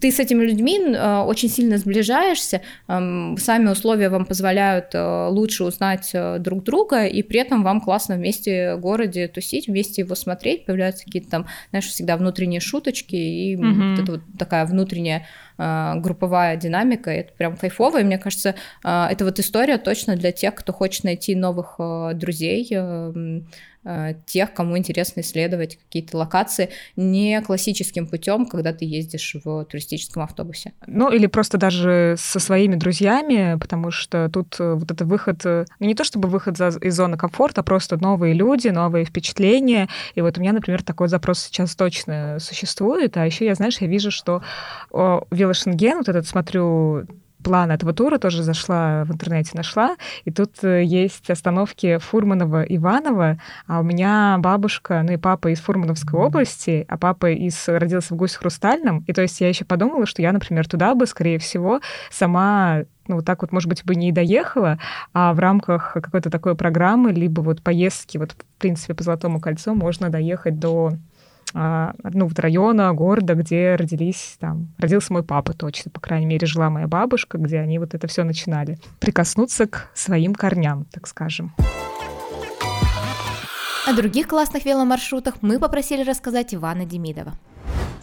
ты 0.00 0.10
с 0.10 0.18
этими 0.18 0.44
людьми 0.44 0.78
э, 0.78 1.18
очень 1.20 1.48
сильно 1.48 1.78
сближаешься, 1.78 2.62
э, 2.88 3.34
сами 3.38 3.70
условия 3.70 4.08
вам 4.08 4.26
позволяют 4.26 4.94
э, 4.94 5.28
лучше 5.28 5.64
узнать 5.64 6.10
э, 6.14 6.38
друг 6.38 6.64
друга, 6.64 7.06
и 7.06 7.22
при 7.22 7.40
этом 7.40 7.62
вам 7.62 7.80
классно 7.80 8.16
вместе 8.16 8.74
в 8.74 8.80
городе 8.80 9.28
тусить, 9.28 9.68
вместе 9.68 10.02
его 10.02 10.14
смотреть, 10.14 10.64
появляются 10.66 11.04
какие-то 11.04 11.30
там, 11.30 11.46
знаешь, 11.70 11.86
всегда 11.86 12.16
внутренние 12.16 12.60
шуточки, 12.60 13.16
и 13.16 13.56
mm-hmm. 13.56 13.90
вот 13.90 14.02
это 14.02 14.12
вот 14.12 14.20
такая 14.38 14.66
внутренняя 14.66 15.26
групповая 15.58 16.56
динамика, 16.56 17.10
это 17.10 17.32
прям 17.32 17.56
кайфово, 17.56 18.00
и 18.00 18.04
мне 18.04 18.18
кажется, 18.18 18.54
э, 18.84 19.06
это 19.10 19.24
вот 19.24 19.38
история 19.38 19.78
точно 19.78 20.16
для 20.16 20.32
тех, 20.32 20.54
кто 20.54 20.72
хочет 20.72 21.04
найти 21.04 21.34
новых 21.34 21.74
э, 21.78 22.12
друзей, 22.14 22.68
э, 22.70 23.40
Э, 23.84 24.14
тех, 24.26 24.52
кому 24.52 24.76
интересно 24.76 25.20
исследовать 25.20 25.78
какие-то 25.78 26.18
локации 26.18 26.68
не 26.96 27.40
классическим 27.40 28.06
путем, 28.06 28.44
когда 28.44 28.74
ты 28.74 28.84
ездишь 28.84 29.36
в 29.42 29.64
туристическом 29.64 30.24
автобусе. 30.24 30.72
Ну, 30.86 31.10
или 31.10 31.26
просто 31.26 31.56
даже 31.56 32.16
со 32.18 32.38
своими 32.38 32.74
друзьями, 32.74 33.56
потому 33.58 33.90
что 33.90 34.28
тут 34.28 34.56
э, 34.58 34.74
вот 34.74 34.90
это 34.90 35.06
выход, 35.06 35.40
э, 35.46 35.64
ну, 35.78 35.86
не 35.86 35.94
то 35.94 36.04
чтобы 36.04 36.28
выход 36.28 36.60
из 36.60 36.94
зоны 36.94 37.16
комфорта, 37.16 37.62
а 37.62 37.64
просто 37.64 37.96
новые 37.96 38.34
люди, 38.34 38.68
новые 38.68 39.06
впечатления. 39.06 39.88
И 40.14 40.20
вот 40.20 40.36
у 40.36 40.40
меня, 40.42 40.52
например, 40.52 40.82
такой 40.82 41.08
запрос 41.08 41.38
сейчас 41.38 41.74
точно 41.74 42.38
существует. 42.40 43.16
А 43.16 43.24
еще 43.24 43.46
я, 43.46 43.54
знаешь, 43.54 43.78
я 43.78 43.86
вижу, 43.86 44.10
что 44.10 44.42
велошенген, 45.48 45.98
вот 45.98 46.08
этот 46.08 46.26
смотрю 46.26 47.06
план 47.42 47.70
этого 47.70 47.92
тура 47.92 48.18
тоже 48.18 48.42
зашла 48.42 49.04
в 49.04 49.12
интернете, 49.12 49.52
нашла, 49.54 49.96
и 50.24 50.30
тут 50.30 50.62
э, 50.62 50.84
есть 50.84 51.30
остановки 51.30 51.98
Фурманова, 51.98 52.62
Иванова, 52.62 53.38
а 53.66 53.80
у 53.80 53.82
меня 53.82 54.36
бабушка, 54.38 55.02
ну 55.02 55.12
и 55.12 55.16
папа 55.16 55.48
из 55.48 55.60
Фурмановской 55.60 56.18
области, 56.18 56.84
а 56.88 56.98
папа 56.98 57.30
из 57.30 57.68
родился 57.68 58.14
в 58.14 58.16
Гусь-Хрустальном, 58.16 59.04
и 59.06 59.12
то 59.12 59.22
есть 59.22 59.40
я 59.40 59.48
еще 59.48 59.64
подумала, 59.64 60.04
что 60.06 60.20
я, 60.20 60.32
например, 60.32 60.68
туда 60.68 60.94
бы, 60.94 61.06
скорее 61.06 61.38
всего, 61.38 61.80
сама 62.10 62.82
ну, 63.06 63.16
вот 63.16 63.24
так 63.24 63.40
вот, 63.40 63.52
может 63.52 63.70
быть, 63.70 63.84
бы 63.86 63.94
не 63.94 64.12
доехала, 64.12 64.78
а 65.14 65.32
в 65.32 65.38
рамках 65.38 65.94
какой-то 65.94 66.28
такой 66.28 66.54
программы, 66.54 67.12
либо 67.12 67.40
вот 67.40 67.62
поездки, 67.62 68.18
вот, 68.18 68.32
в 68.32 68.60
принципе, 68.60 68.92
по 68.92 69.02
Золотому 69.02 69.40
кольцу 69.40 69.74
можно 69.74 70.10
доехать 70.10 70.58
до 70.58 70.92
ну, 71.54 72.26
вот 72.26 72.38
района, 72.38 72.92
города, 72.92 73.34
где 73.34 73.76
родились 73.76 74.36
там, 74.38 74.68
родился 74.78 75.12
мой 75.12 75.22
папа 75.22 75.52
точно, 75.52 75.90
по 75.90 76.00
крайней 76.00 76.26
мере, 76.26 76.46
жила 76.46 76.70
моя 76.70 76.86
бабушка, 76.86 77.38
где 77.38 77.58
они 77.58 77.78
вот 77.78 77.94
это 77.94 78.06
все 78.06 78.24
начинали. 78.24 78.78
Прикоснуться 79.00 79.66
к 79.66 79.90
своим 79.94 80.34
корням, 80.34 80.86
так 80.92 81.06
скажем. 81.06 81.54
О 83.86 83.92
других 83.94 84.28
классных 84.28 84.66
веломаршрутах 84.66 85.36
мы 85.40 85.58
попросили 85.58 86.02
рассказать 86.02 86.54
Ивана 86.54 86.84
Демидова. 86.84 87.32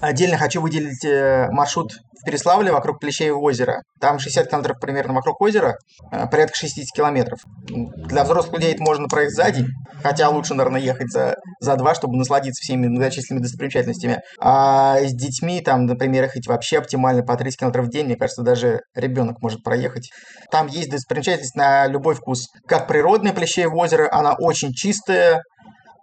Отдельно 0.06 0.38
хочу 0.38 0.62
выделить 0.62 1.04
э, 1.04 1.48
маршрут 1.50 1.94
в 2.22 2.26
Переславле 2.26 2.72
вокруг 2.72 3.00
Плещеева 3.00 3.40
озера. 3.40 3.82
Там 4.00 4.20
60 4.20 4.48
километров 4.48 4.80
примерно 4.80 5.16
вокруг 5.16 5.42
озера, 5.42 5.78
э, 6.12 6.28
порядка 6.28 6.56
60 6.56 6.96
километров. 6.96 7.40
Для 7.68 8.24
взрослых 8.24 8.54
людей 8.54 8.74
это 8.76 8.84
можно 8.84 9.08
проехать 9.08 9.36
за 9.36 9.50
день, 9.50 9.66
хотя 10.04 10.30
лучше, 10.30 10.54
наверное, 10.54 10.80
ехать 10.80 11.12
за, 11.12 11.38
за 11.60 11.76
два, 11.76 11.96
чтобы 11.96 12.18
насладиться 12.18 12.62
всеми 12.62 12.86
многочисленными 12.86 13.42
достопримечательностями. 13.42 14.22
А 14.40 15.00
с 15.00 15.12
детьми, 15.12 15.60
там, 15.62 15.88
например, 15.88 16.26
ехать 16.26 16.46
вообще 16.46 16.78
оптимально 16.78 17.24
по 17.24 17.36
30 17.36 17.62
километров 17.62 17.88
в 17.88 17.90
день, 17.90 18.06
мне 18.06 18.16
кажется, 18.16 18.44
даже 18.44 18.82
ребенок 18.94 19.42
может 19.42 19.64
проехать. 19.64 20.12
Там 20.52 20.68
есть 20.68 20.92
достопримечательность 20.92 21.56
на 21.56 21.88
любой 21.88 22.14
вкус. 22.14 22.46
Как 22.68 22.88
природное 22.88 23.34
Плещеево 23.34 23.76
озеро, 23.76 24.08
она 24.12 24.36
очень 24.38 24.72
чистая, 24.72 25.42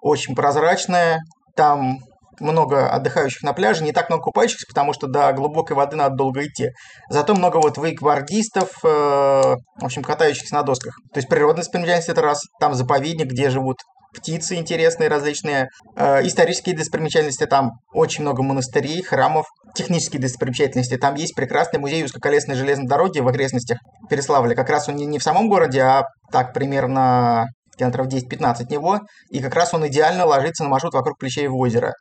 очень 0.01 0.35
прозрачная. 0.35 1.21
Там 1.55 1.99
много 2.41 2.89
отдыхающих 2.89 3.43
на 3.43 3.53
пляже, 3.53 3.85
не 3.85 3.93
так 3.93 4.09
много 4.09 4.25
купающихся, 4.25 4.67
потому 4.69 4.93
что 4.93 5.07
до 5.07 5.33
глубокой 5.33 5.77
воды 5.77 5.97
надо 5.97 6.17
долго 6.17 6.47
идти. 6.47 6.71
Зато 7.09 7.35
много 7.35 7.57
вот 7.57 7.79
вейкбордистов, 7.79 8.71
э, 8.85 8.89
в 8.89 9.85
общем, 9.85 10.03
катающихся 10.03 10.55
на 10.55 10.63
досках. 10.63 10.95
То 11.13 11.19
есть 11.19 11.29
природная 11.29 11.63
достопримечательность 11.63 12.09
это 12.09 12.23
раз, 12.23 12.43
там 12.61 12.75
заповедник, 12.75 13.27
где 13.27 13.51
живут 13.51 13.79
птицы 14.15 14.57
интересные 14.57 15.09
различные, 15.09 15.69
э, 15.97 16.27
исторические 16.27 16.77
достопримечательности, 16.77 17.47
там 17.47 17.73
очень 17.93 18.23
много 18.23 18.43
монастырей, 18.43 19.03
храмов, 19.03 19.47
технические 19.75 20.21
достопримечательности. 20.21 20.97
Там 20.99 21.15
есть 21.15 21.35
прекрасный 21.35 21.81
музей 21.81 22.05
узкоколесной 22.05 22.57
железной 22.57 22.87
дороги 22.87 23.21
в 23.21 23.29
окрестностях 23.29 23.79
Переславля. 24.11 24.55
Как 24.55 24.69
раз 24.69 24.89
он 24.89 24.97
не, 24.97 25.07
не 25.07 25.19
в 25.19 25.23
самом 25.23 25.49
городе, 25.49 25.81
а 25.81 26.05
так 26.31 26.53
примерно 26.53 27.47
километров 27.77 28.09
10-15 28.09 28.65
от 28.65 28.71
него, 28.71 29.01
и 29.31 29.41
как 29.41 29.55
раз 29.55 29.73
он 29.73 29.87
идеально 29.87 30.27
ложится 30.27 30.63
на 30.63 30.69
маршрут 30.69 30.93
вокруг 30.95 31.19
Плещеева 31.19 31.55
озера. 31.55 31.95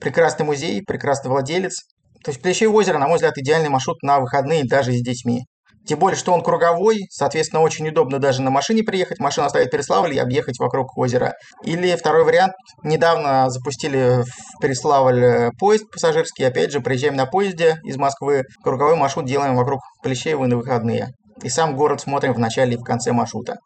Прекрасный 0.00 0.44
музей, 0.44 0.82
прекрасный 0.82 1.28
владелец. 1.28 1.82
То 2.24 2.30
есть 2.30 2.42
Плещеево 2.42 2.72
озеро, 2.72 2.98
на 2.98 3.06
мой 3.06 3.16
взгляд, 3.16 3.38
идеальный 3.38 3.68
маршрут 3.68 4.02
на 4.02 4.20
выходные 4.20 4.64
даже 4.64 4.92
с 4.92 5.02
детьми. 5.02 5.44
Тем 5.86 6.00
более, 6.00 6.16
что 6.16 6.32
он 6.32 6.42
круговой, 6.42 7.06
соответственно, 7.10 7.62
очень 7.62 7.88
удобно 7.88 8.18
даже 8.18 8.42
на 8.42 8.50
машине 8.50 8.82
приехать, 8.82 9.20
машину 9.20 9.46
оставить 9.46 9.68
в 9.68 9.70
Переславле 9.70 10.16
и 10.16 10.18
объехать 10.18 10.58
вокруг 10.58 10.98
озера. 10.98 11.34
Или 11.62 11.94
второй 11.94 12.24
вариант, 12.24 12.54
недавно 12.82 13.48
запустили 13.50 14.22
в 14.22 14.60
Переславль 14.60 15.24
э, 15.24 15.50
поезд 15.60 15.84
пассажирский, 15.92 16.44
опять 16.44 16.72
же, 16.72 16.80
приезжаем 16.80 17.14
на 17.14 17.26
поезде 17.26 17.76
из 17.84 17.96
Москвы, 17.96 18.42
круговой 18.64 18.96
маршрут 18.96 19.26
делаем 19.26 19.54
вокруг 19.54 19.80
Плещеева 20.02 20.46
на 20.46 20.56
выходные. 20.56 21.10
И 21.42 21.48
сам 21.48 21.76
город 21.76 22.00
смотрим 22.00 22.34
в 22.34 22.38
начале 22.38 22.74
и 22.74 22.78
в 22.78 22.82
конце 22.82 23.12
маршрута. 23.12 23.56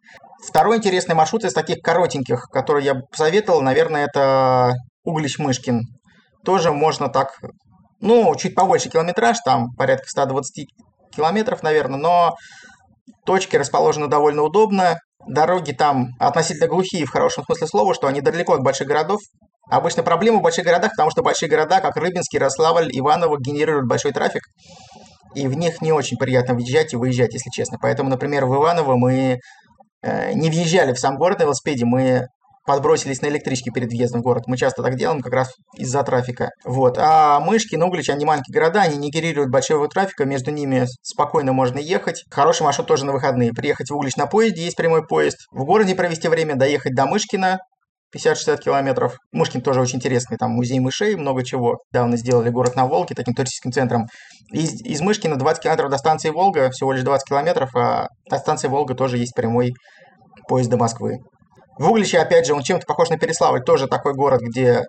Второй 0.47 0.77
интересный 0.77 1.15
маршрут 1.15 1.45
из 1.45 1.55
таких 1.55 1.79
коротеньких, 1.79 2.49
который 2.53 2.85
я 2.85 2.97
посоветовал, 3.11 3.63
наверное, 3.63 4.07
это 4.07 4.75
Углич-Мышкин 5.07 5.81
тоже 6.45 6.73
можно 6.73 7.09
так, 7.09 7.39
ну, 8.01 8.35
чуть 8.37 8.55
побольше 8.55 8.89
километраж, 8.89 9.39
там 9.45 9.71
порядка 9.77 10.09
120 10.09 10.67
километров, 11.15 11.63
наверное, 11.63 11.99
но 11.99 12.37
точки 13.25 13.57
расположены 13.57 14.09
довольно 14.09 14.43
удобно. 14.43 14.99
Дороги 15.27 15.73
там 15.73 16.09
относительно 16.19 16.67
глухие 16.67 17.05
в 17.05 17.11
хорошем 17.11 17.45
смысле 17.45 17.67
слова, 17.67 17.95
что 17.95 18.07
они 18.07 18.21
далеко 18.21 18.55
от 18.55 18.63
больших 18.63 18.89
городов. 18.89 19.21
Обычно 19.69 20.03
проблема 20.03 20.39
в 20.39 20.43
больших 20.43 20.65
городах, 20.65 20.93
потому 20.93 21.11
что 21.11 21.23
большие 21.23 21.49
города, 21.49 21.81
как 21.81 21.97
Рыбинский, 21.97 22.39
Рославль, 22.39 22.89
Иваново, 22.91 23.39
генерируют 23.39 23.87
большой 23.87 24.13
трафик. 24.13 24.43
И 25.35 25.47
в 25.47 25.57
них 25.57 25.81
не 25.81 25.93
очень 25.93 26.17
приятно 26.17 26.55
въезжать 26.55 26.93
и 26.93 26.97
выезжать, 26.97 27.35
если 27.35 27.51
честно. 27.51 27.79
Поэтому, 27.81 28.11
например, 28.11 28.47
в 28.47 28.55
Иваново 28.55 28.97
мы 28.97 29.39
э, 30.03 30.33
не 30.33 30.51
въезжали 30.51 30.93
в 30.93 30.99
сам 30.99 31.17
город 31.17 31.39
на 31.39 31.45
велосипеде, 31.45 31.85
мы 31.85 32.27
подбросились 32.67 33.23
на 33.23 33.27
электричке 33.27 33.71
перед 33.71 33.89
въездом 33.89 34.21
в 34.21 34.25
город. 34.25 34.45
Мы 34.47 34.57
часто 34.57 34.83
так 34.83 34.97
делаем 34.97 35.21
как 35.21 35.33
раз 35.33 35.51
из-за 35.77 36.03
трафика. 36.03 36.51
Вот. 36.65 36.99
А 36.99 37.41
Мышки, 37.41 37.77
Нуглич, 37.77 38.11
они 38.11 38.25
маленькие 38.25 38.55
города, 38.55 38.83
они 38.83 38.97
не 38.97 39.11
генерируют 39.11 39.51
большого 39.51 39.89
трафика, 39.89 40.25
между 40.25 40.51
ними 40.51 40.87
спокойно 41.03 41.53
можно 41.53 41.79
ехать. 41.79 42.25
Хороший 42.31 42.63
маршрут 42.63 42.89
тоже 42.89 43.05
на 43.05 43.13
выходные. 43.13 43.53
Приехать 43.53 43.91
в 43.91 43.95
Углич 43.95 44.17
на 44.17 44.27
поезде, 44.27 44.65
есть 44.65 44.77
прямой 44.77 45.07
поезд. 45.07 45.39
В 45.51 45.65
городе 45.65 45.95
провести 45.95 46.29
время, 46.29 46.57
доехать 46.57 46.95
до 46.95 47.07
Мышкина, 47.07 47.59
50-60 48.15 48.59
километров. 48.59 49.17
Мышкин 49.33 49.63
тоже 49.63 49.81
очень 49.81 49.97
интересный, 49.97 50.37
там 50.37 50.51
музей 50.51 50.81
мышей, 50.81 51.17
много 51.17 51.45
чего. 51.45 51.79
Давно 51.93 52.17
сделали 52.17 52.51
город 52.51 52.77
на 52.77 52.87
Волге, 52.87 53.15
таким 53.15 53.35
туристическим 53.35 53.73
центром. 53.73 54.07
Из, 54.53 54.81
из 54.83 55.01
Мышкина 55.01 55.37
20 55.37 55.63
километров 55.63 55.91
до 55.91 55.99
станции 55.99 56.31
Волга, 56.31 56.71
всего 56.71 56.93
лишь 56.93 57.05
20 57.05 57.29
километров, 57.29 57.75
а 57.77 58.09
от 58.29 58.41
станции 58.41 58.69
Волга 58.69 58.95
тоже 58.95 59.19
есть 59.19 59.35
прямой 59.35 59.73
поезд 60.49 60.71
до 60.71 60.77
Москвы. 60.77 61.19
В 61.81 61.91
Угличе, 61.91 62.19
опять 62.19 62.47
же, 62.47 62.53
он 62.53 62.63
чем-то 62.63 62.85
похож 62.85 63.09
на 63.09 63.17
Переславль, 63.17 63.63
тоже 63.63 63.89
такой 63.89 64.13
город, 64.13 64.43
где, 64.43 64.85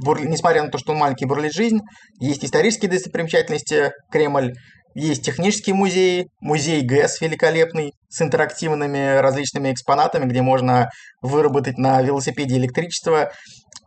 несмотря 0.00 0.62
на 0.62 0.70
то, 0.70 0.78
что 0.78 0.92
он 0.92 0.98
маленький, 0.98 1.26
бурлит 1.26 1.52
жизнь, 1.52 1.80
есть 2.18 2.42
исторические 2.42 2.90
достопримечательности, 2.90 3.92
Кремль, 4.10 4.54
Есть 4.94 5.22
технические 5.22 5.74
музеи, 5.74 6.28
музей 6.40 6.80
ГЭС 6.80 7.20
великолепный, 7.20 7.92
с 8.08 8.22
интерактивными 8.22 9.18
различными 9.18 9.70
экспонатами, 9.70 10.24
где 10.24 10.40
можно 10.40 10.88
выработать 11.20 11.76
на 11.76 12.00
велосипеде 12.00 12.56
электричество. 12.56 13.32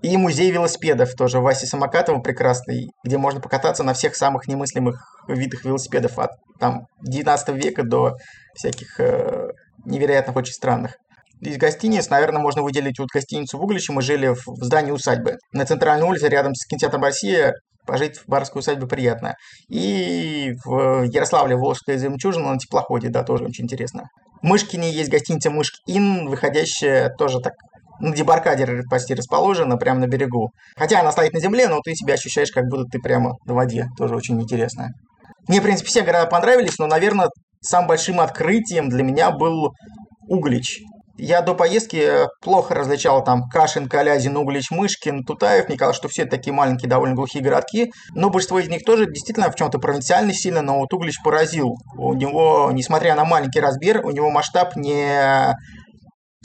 И 0.04 0.16
музей 0.16 0.52
велосипедов 0.52 1.16
тоже 1.16 1.40
Васи 1.40 1.66
Самокатова 1.66 2.20
прекрасный, 2.20 2.92
где 3.04 3.18
можно 3.18 3.42
покататься 3.42 3.84
на 3.84 3.96
всех 3.96 4.16
самых 4.16 4.48
немыслимых 4.48 5.02
видах 5.28 5.66
велосипедов 5.66 6.20
от 6.20 6.30
там 6.60 6.86
19 7.02 7.50
века 7.56 7.84
до 7.84 8.14
всяких 8.54 9.00
э, 9.00 9.48
невероятных, 9.86 10.36
очень 10.36 10.54
странных. 10.54 10.98
Из 11.46 11.58
гостиниц, 11.58 12.10
наверное, 12.10 12.42
можно 12.42 12.62
выделить 12.62 13.00
вот 13.00 13.10
гостиницу 13.14 13.58
в 13.58 13.64
Угличе. 13.64 13.92
Мы 13.92 14.02
жили 14.02 14.28
в, 14.28 14.64
здании 14.64 14.92
усадьбы. 14.92 15.38
На 15.52 15.66
центральной 15.66 16.08
улице, 16.08 16.30
рядом 16.30 16.56
с 16.56 16.66
кинотеатром 16.66 17.04
«Россия», 17.04 17.54
пожить 17.86 18.18
в 18.18 18.28
барской 18.28 18.60
усадьбе 18.60 18.88
приятно. 18.88 19.36
И 19.70 20.54
в 20.64 21.04
Ярославле 21.04 21.58
Волжская 21.58 21.98
жемчужина 21.98 22.54
на 22.54 22.58
теплоходе, 22.58 23.10
да, 23.10 23.24
тоже 23.24 23.44
очень 23.44 23.66
интересно. 23.66 24.04
В 24.42 24.46
Мышкине 24.46 24.90
есть 24.90 25.10
гостиница 25.10 25.50
Мышк 25.52 25.74
Ин, 25.88 26.30
выходящая 26.30 27.10
тоже 27.10 27.40
так 27.40 27.54
на 28.00 28.14
дебаркадере 28.14 28.84
почти 28.90 29.14
расположена, 29.14 29.78
прямо 29.78 30.02
на 30.02 30.08
берегу. 30.08 30.52
Хотя 30.78 31.02
она 31.02 31.12
стоит 31.12 31.34
на 31.34 31.40
земле, 31.40 31.68
но 31.68 31.80
ты 31.82 31.94
себя 31.94 32.16
ощущаешь, 32.16 32.52
как 32.52 32.66
будто 32.66 32.86
ты 32.92 33.00
прямо 33.00 33.34
на 33.46 33.54
воде. 33.54 33.88
Тоже 33.98 34.16
очень 34.16 34.42
интересно. 34.42 34.90
Мне, 35.48 35.60
в 35.60 35.64
принципе, 35.64 35.90
все 35.90 36.02
города 36.04 36.26
понравились, 36.26 36.80
но, 36.80 36.88
наверное, 36.88 37.28
самым 37.62 37.90
большим 37.90 38.20
открытием 38.20 38.90
для 38.90 39.04
меня 39.04 39.32
был 39.32 39.74
Углич. 40.28 40.80
Я 41.16 41.42
до 41.42 41.54
поездки 41.54 42.28
плохо 42.42 42.74
различал 42.74 43.24
там 43.24 43.48
Кашин, 43.48 43.88
Калязин, 43.88 44.36
Углич, 44.36 44.72
Мышкин, 44.72 45.24
Тутаев. 45.24 45.68
Мне 45.68 45.78
казалось, 45.78 45.98
что 45.98 46.08
все 46.08 46.26
такие 46.26 46.54
маленькие, 46.54 46.90
довольно 46.90 47.16
глухие 47.16 47.44
городки. 47.44 47.92
Но 48.16 48.32
большинство 48.32 48.60
из 48.60 48.68
них 48.68 48.84
тоже 48.84 49.06
действительно 49.06 49.52
в 49.52 49.56
чем-то 49.56 49.78
провинциально 49.78 50.34
сильно, 50.34 50.64
но 50.64 50.80
вот 50.80 50.92
Углич 50.92 51.22
поразил. 51.24 51.76
У 51.98 52.16
него, 52.16 52.72
несмотря 52.74 53.16
на 53.16 53.26
маленький 53.26 53.60
размер, 53.60 54.04
у 54.04 54.10
него 54.10 54.32
масштаб 54.32 54.76
не 54.76 55.54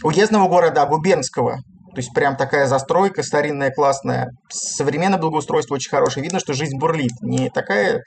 уездного 0.02 0.48
города, 0.48 0.82
а 0.82 0.86
губернского. 0.86 1.56
То 1.94 2.00
есть 2.00 2.12
прям 2.12 2.36
такая 2.36 2.66
застройка 2.66 3.22
старинная, 3.22 3.70
классная. 3.70 4.28
Современное 4.50 5.18
благоустройство 5.18 5.76
очень 5.76 5.90
хорошее. 5.90 6.22
Видно, 6.22 6.40
что 6.40 6.52
жизнь 6.52 6.78
бурлит. 6.78 7.10
Не 7.22 7.48
такая 7.48 8.02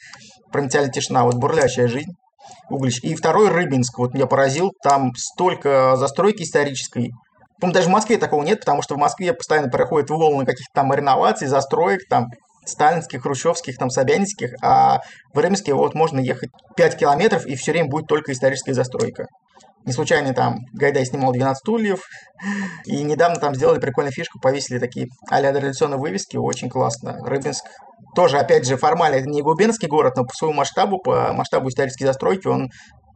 провинциальная 0.51 0.91
тишина, 0.91 1.21
а 1.21 1.23
вот 1.23 1.35
бурлящая 1.35 1.87
жизнь. 1.87 2.11
Углич. 2.69 2.99
И 3.03 3.15
второй 3.15 3.49
Рыбинск, 3.49 3.97
вот 3.97 4.13
меня 4.13 4.27
поразил, 4.27 4.71
там 4.83 5.13
столько 5.15 5.95
застройки 5.97 6.43
исторической. 6.43 7.11
по 7.59 7.71
даже 7.71 7.87
в 7.87 7.91
Москве 7.91 8.17
такого 8.17 8.43
нет, 8.43 8.61
потому 8.61 8.81
что 8.81 8.95
в 8.95 8.97
Москве 8.97 9.33
постоянно 9.33 9.69
проходят 9.69 10.09
волны 10.09 10.45
каких-то 10.45 10.71
там 10.73 10.93
реноваций, 10.93 11.47
застроек, 11.47 12.07
там 12.09 12.27
сталинских, 12.65 13.23
хрущевских, 13.23 13.77
там, 13.77 13.89
собянинских, 13.89 14.53
а 14.61 14.99
в 15.33 15.37
Рыбинске 15.37 15.73
вот 15.73 15.95
можно 15.95 16.19
ехать 16.19 16.49
5 16.75 16.97
километров, 16.97 17.45
и 17.45 17.55
все 17.55 17.71
время 17.71 17.89
будет 17.89 18.07
только 18.07 18.31
историческая 18.31 18.73
застройка. 18.73 19.27
Не 19.85 19.93
случайно 19.93 20.33
там 20.33 20.59
Гайдай 20.73 21.05
снимал 21.05 21.33
12 21.33 21.59
стульев, 21.59 22.01
и 22.85 23.01
недавно 23.03 23.39
там 23.39 23.55
сделали 23.55 23.79
прикольную 23.79 24.13
фишку, 24.13 24.39
повесили 24.39 24.79
такие 24.79 25.07
а-ля 25.29 25.51
революционные 25.51 25.99
вывески, 25.99 26.37
очень 26.37 26.69
классно. 26.69 27.17
Рыбинск 27.25 27.65
тоже, 28.15 28.37
опять 28.37 28.67
же, 28.67 28.77
формально 28.77 29.15
это 29.15 29.29
не 29.29 29.41
губернский 29.41 29.87
город, 29.87 30.17
но 30.17 30.23
по 30.23 30.33
своему 30.33 30.57
масштабу, 30.57 30.99
по 30.99 31.33
масштабу 31.33 31.69
исторической 31.69 32.05
застройки 32.05 32.47
он 32.47 32.69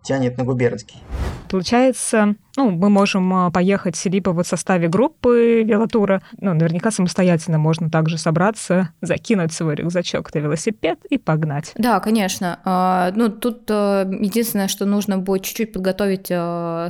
тянет 0.04 0.38
на 0.38 0.44
губернский. 0.44 1.02
Получается, 1.50 2.36
ну, 2.58 2.72
мы 2.72 2.90
можем 2.90 3.34
а, 3.34 3.52
поехать 3.52 4.00
либо 4.06 4.30
вот 4.30 4.46
в 4.46 4.50
составе 4.50 4.88
группы 4.88 5.64
велотура, 5.64 6.22
ну, 6.40 6.54
наверняка 6.54 6.92
самостоятельно 6.92 7.58
можно 7.58 7.90
также 7.90 8.18
собраться, 8.18 8.90
закинуть 9.02 9.54
свой 9.54 9.76
рюкзачок 9.76 10.34
на 10.34 10.40
велосипед 10.40 11.00
и 11.10 11.18
погнать. 11.18 11.74
Да, 11.76 12.00
конечно. 12.00 12.60
А, 12.64 13.12
ну, 13.16 13.30
тут 13.30 13.64
а, 13.70 14.06
единственное, 14.06 14.68
что 14.68 14.86
нужно 14.86 15.18
будет 15.18 15.44
чуть-чуть 15.44 15.74
подготовить 15.74 16.28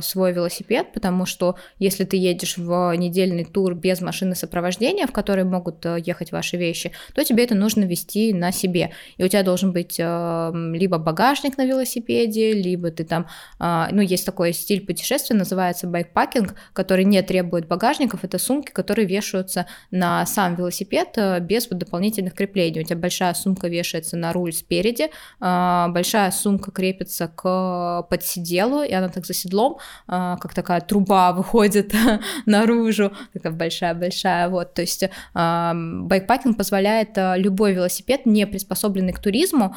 свой 0.04 0.32
велосипед, 0.32 0.92
потому 0.92 1.26
что 1.26 1.56
если 1.78 2.04
ты 2.04 2.16
едешь 2.16 2.56
в 2.56 2.94
недельный 2.96 3.44
тур 3.44 3.74
без 3.74 4.00
машины 4.00 4.34
сопровождения, 4.34 5.06
в 5.06 5.12
которой 5.12 5.44
могут 5.44 5.84
ехать 5.84 6.32
ваши 6.32 6.56
вещи, 6.56 6.92
то 7.14 7.24
тебе 7.24 7.44
это 7.44 7.54
нужно 7.54 7.84
вести 7.84 8.32
на 8.32 8.52
себе. 8.52 8.92
И 9.16 9.24
у 9.24 9.28
тебя 9.28 9.42
должен 9.42 9.72
быть 9.72 9.98
либо 9.98 10.98
багажник 10.98 11.56
на 11.58 11.64
велосипеде, 11.64 12.52
либо 12.52 12.90
ты 12.90 13.04
там, 13.04 13.26
ну, 13.58 14.00
есть 14.00 14.26
такой 14.26 14.52
стиль 14.52 14.84
путешествия, 14.84 15.36
называется 15.36 15.55
байкпакинг, 15.56 16.54
который 16.72 17.04
не 17.04 17.22
требует 17.22 17.66
багажников. 17.66 18.24
Это 18.24 18.38
сумки, 18.38 18.70
которые 18.70 19.06
вешаются 19.06 19.66
на 19.90 20.24
сам 20.26 20.54
велосипед 20.54 21.10
э, 21.16 21.40
без 21.40 21.66
дополнительных 21.66 22.34
креплений. 22.34 22.80
У 22.80 22.84
тебя 22.84 22.96
большая 22.96 23.34
сумка 23.34 23.68
вешается 23.68 24.16
на 24.16 24.32
руль 24.32 24.52
спереди, 24.52 25.10
а, 25.40 25.88
большая 25.88 26.30
сумка 26.30 26.70
крепится 26.70 27.28
к 27.28 28.02
подсиделу, 28.10 28.82
и 28.82 28.92
она 28.92 29.08
так 29.08 29.26
за 29.26 29.34
седлом, 29.34 29.78
а, 30.06 30.36
как 30.36 30.54
такая 30.54 30.80
труба 30.80 31.32
выходит 31.36 31.92
наружу, 32.46 33.12
такая 33.32 33.52
большая-большая, 33.52 34.48
вот, 34.48 34.74
то 34.74 34.82
есть 34.82 35.04
а, 35.34 35.72
байкпакинг 35.74 36.56
позволяет 36.56 37.10
любой 37.36 37.74
велосипед, 37.74 38.26
не 38.26 38.46
приспособленный 38.46 39.12
к 39.12 39.20
туризму, 39.20 39.76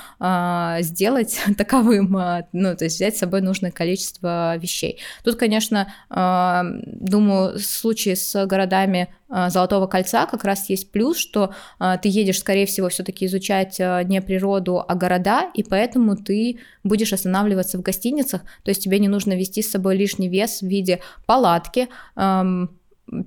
сделать 0.79 1.39
таковым, 1.57 2.17
ну, 2.51 2.75
то 2.75 2.85
есть 2.85 2.95
взять 2.95 3.15
с 3.15 3.19
собой 3.19 3.41
нужное 3.41 3.71
количество 3.71 4.57
вещей. 4.57 4.99
Тут, 5.23 5.35
конечно, 5.35 5.68
а, 6.09 6.63
думаю, 6.85 7.57
в 7.57 7.63
случае 7.63 8.15
с 8.15 8.45
городами 8.45 9.13
а, 9.29 9.49
Золотого 9.49 9.87
кольца 9.87 10.25
как 10.25 10.43
раз 10.43 10.69
есть 10.69 10.91
плюс, 10.91 11.17
что 11.17 11.53
а, 11.79 11.97
ты 11.97 12.09
едешь, 12.09 12.39
скорее 12.39 12.65
всего, 12.65 12.89
все-таки 12.89 13.25
изучать 13.25 13.79
не 13.79 14.21
природу, 14.21 14.83
а 14.87 14.95
города, 14.95 15.49
и 15.53 15.63
поэтому 15.63 16.15
ты 16.15 16.59
будешь 16.83 17.13
останавливаться 17.13 17.77
в 17.77 17.81
гостиницах, 17.81 18.41
то 18.63 18.69
есть 18.69 18.83
тебе 18.83 18.99
не 18.99 19.07
нужно 19.07 19.33
вести 19.33 19.61
с 19.61 19.71
собой 19.71 19.97
лишний 19.97 20.29
вес 20.29 20.61
в 20.61 20.67
виде 20.67 21.01
палатки, 21.25 21.87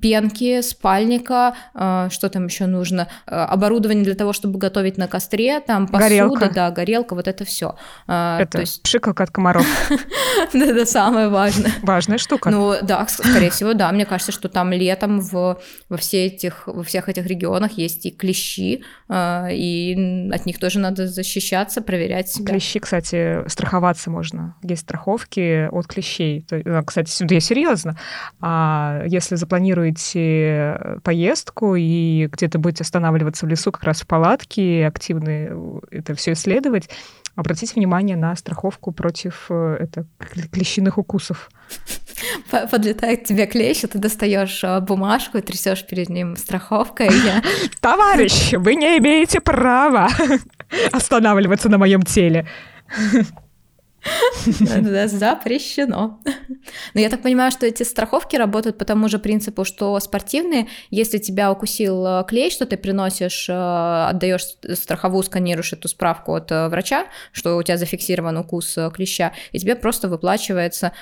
пенки, 0.00 0.60
спальника, 0.62 1.54
э, 1.74 2.08
что 2.10 2.28
там 2.28 2.46
еще 2.46 2.66
нужно, 2.66 3.08
э, 3.26 3.34
оборудование 3.34 4.04
для 4.04 4.14
того, 4.14 4.32
чтобы 4.32 4.58
готовить 4.58 4.98
на 4.98 5.08
костре, 5.08 5.60
там 5.60 5.86
посуда, 5.86 6.08
горелка. 6.08 6.50
да, 6.50 6.70
горелка, 6.70 7.14
вот 7.14 7.28
это 7.28 7.44
все. 7.44 7.76
Э, 8.06 8.38
это 8.40 8.52
то 8.52 8.60
есть... 8.60 8.82
пшикалка 8.82 9.24
от 9.24 9.30
комаров. 9.30 9.66
Это 10.52 10.86
самое 10.86 11.28
важное. 11.28 11.72
Важная 11.82 12.18
штука. 12.18 12.50
Ну 12.50 12.74
да, 12.82 13.06
скорее 13.08 13.50
всего, 13.50 13.74
да. 13.74 13.90
Мне 13.92 14.04
кажется, 14.06 14.32
что 14.32 14.48
там 14.48 14.72
летом 14.72 15.20
в, 15.20 15.58
во, 15.88 15.96
все 15.96 16.26
этих, 16.26 16.66
во 16.66 16.82
всех 16.82 17.08
этих 17.08 17.26
регионах 17.26 17.72
есть 17.72 18.06
и 18.06 18.10
клещи, 18.10 18.82
и 19.10 20.28
от 20.32 20.46
них 20.46 20.58
тоже 20.58 20.78
надо 20.78 21.06
защищаться, 21.06 21.80
проверять 21.80 22.28
себя. 22.28 22.52
Клещи, 22.52 22.80
кстати, 22.80 23.48
страховаться 23.48 24.10
можно. 24.10 24.56
Есть 24.62 24.82
страховки 24.82 25.68
от 25.70 25.86
клещей. 25.86 26.46
Кстати, 26.86 27.10
сюда 27.10 27.34
я 27.34 27.40
серьезно. 27.40 27.96
А 28.40 29.04
если 29.06 29.36
запланировать 29.36 29.71
планируете 29.72 30.76
э, 30.78 30.98
поездку 31.02 31.74
и 31.76 32.28
где-то 32.30 32.58
будете 32.58 32.82
останавливаться 32.82 33.46
в 33.46 33.48
лесу 33.48 33.72
как 33.72 33.84
раз 33.84 34.02
в 34.02 34.06
палатке, 34.06 34.86
активно 34.86 35.28
э, 35.28 35.80
это 35.90 36.14
все 36.14 36.32
исследовать, 36.32 36.90
обратите 37.34 37.74
внимание 37.74 38.16
на 38.16 38.36
страховку 38.36 38.92
против 38.92 39.46
э, 39.48 39.76
это, 39.80 40.06
клещиных 40.50 40.98
укусов. 40.98 41.50
Подлетает 42.70 43.24
тебе 43.24 43.46
клещ, 43.46 43.84
и 43.84 43.86
ты 43.86 43.98
достаешь 43.98 44.62
бумажку 44.82 45.38
и 45.38 45.42
трясешь 45.42 45.86
перед 45.86 46.08
ним 46.08 46.36
страховкой. 46.36 47.08
Товарищ, 47.80 48.52
вы 48.52 48.74
не 48.74 48.98
имеете 48.98 49.40
права 49.40 50.08
останавливаться 50.92 51.68
на 51.68 51.78
моем 51.78 52.02
теле. 52.02 52.46
Запрещено. 55.06 56.20
Но 56.94 57.00
я 57.00 57.08
так 57.08 57.22
понимаю, 57.22 57.50
что 57.50 57.66
эти 57.66 57.82
страховки 57.82 58.36
работают 58.36 58.78
по 58.78 58.84
тому 58.84 59.08
же 59.08 59.18
принципу, 59.18 59.64
что 59.64 59.98
спортивные, 60.00 60.68
если 60.90 61.18
тебя 61.18 61.52
укусил 61.52 62.04
э, 62.06 62.24
клещ, 62.26 62.54
что 62.54 62.66
ты 62.66 62.76
приносишь, 62.76 63.48
э, 63.48 63.52
отдаешь 63.52 64.44
страховую, 64.74 65.22
сканируешь 65.22 65.72
эту 65.72 65.88
справку 65.88 66.34
от 66.34 66.50
э, 66.50 66.68
врача, 66.68 67.06
что 67.32 67.56
у 67.56 67.62
тебя 67.62 67.76
зафиксирован 67.76 68.36
укус 68.38 68.76
клеща, 68.94 69.32
и 69.52 69.58
тебе 69.58 69.76
просто 69.76 70.08
выплачивается 70.08 70.92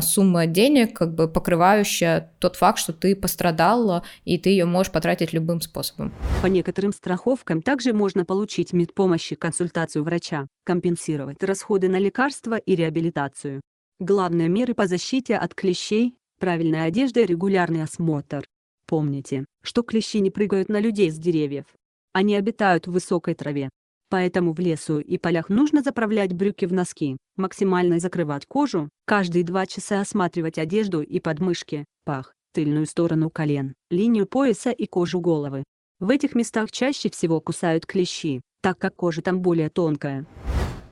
сумма 0.00 0.46
денег, 0.46 0.96
как 0.96 1.14
бы 1.14 1.28
покрывающая 1.28 2.32
тот 2.38 2.56
факт, 2.56 2.78
что 2.78 2.92
ты 2.92 3.14
пострадал, 3.14 4.02
и 4.24 4.38
ты 4.38 4.50
ее 4.50 4.64
можешь 4.64 4.92
потратить 4.92 5.32
любым 5.32 5.60
способом. 5.60 6.14
По 6.42 6.46
некоторым 6.46 6.92
страховкам 6.92 7.62
также 7.62 7.92
можно 7.92 8.24
получить 8.24 8.72
медпомощь 8.72 9.32
и 9.32 9.36
консультацию 9.36 10.04
врача, 10.04 10.46
компенсировать 10.64 11.42
расходы 11.42 11.88
на 11.88 11.98
лекарства 11.98 12.45
лекарства 12.46 12.56
и 12.56 12.76
реабилитацию. 12.76 13.60
Главные 13.98 14.48
меры 14.48 14.74
по 14.74 14.86
защите 14.86 15.36
от 15.36 15.54
клещей– 15.54 16.14
правильная 16.40 16.84
одежда 16.84 17.20
и 17.20 17.26
регулярный 17.26 17.82
осмотр. 17.82 18.44
Помните, 18.86 19.44
что 19.62 19.82
клещи 19.82 20.20
не 20.20 20.30
прыгают 20.30 20.68
на 20.68 20.80
людей 20.80 21.10
с 21.10 21.18
деревьев. 21.18 21.64
Они 22.12 22.36
обитают 22.36 22.86
в 22.86 22.92
высокой 22.92 23.34
траве. 23.34 23.68
Поэтому 24.08 24.52
в 24.52 24.60
лесу 24.60 25.00
и 25.00 25.18
полях 25.18 25.48
нужно 25.48 25.82
заправлять 25.82 26.32
брюки 26.32 26.66
в 26.66 26.72
носки, 26.72 27.16
максимально 27.36 27.98
закрывать 27.98 28.46
кожу, 28.46 28.88
каждые 29.04 29.44
два 29.44 29.66
часа 29.66 30.00
осматривать 30.00 30.58
одежду 30.58 31.02
и 31.02 31.18
подмышки, 31.18 31.84
пах, 32.04 32.32
тыльную 32.52 32.86
сторону 32.86 33.30
колен, 33.30 33.74
линию 33.90 34.26
пояса 34.26 34.70
и 34.70 34.86
кожу 34.86 35.20
головы. 35.20 35.64
В 35.98 36.10
этих 36.10 36.36
местах 36.36 36.70
чаще 36.70 37.10
всего 37.10 37.40
кусают 37.40 37.84
клещи, 37.84 38.42
так 38.62 38.78
как 38.78 38.94
кожа 38.94 39.22
там 39.22 39.40
более 39.40 39.70
тонкая. 39.70 40.24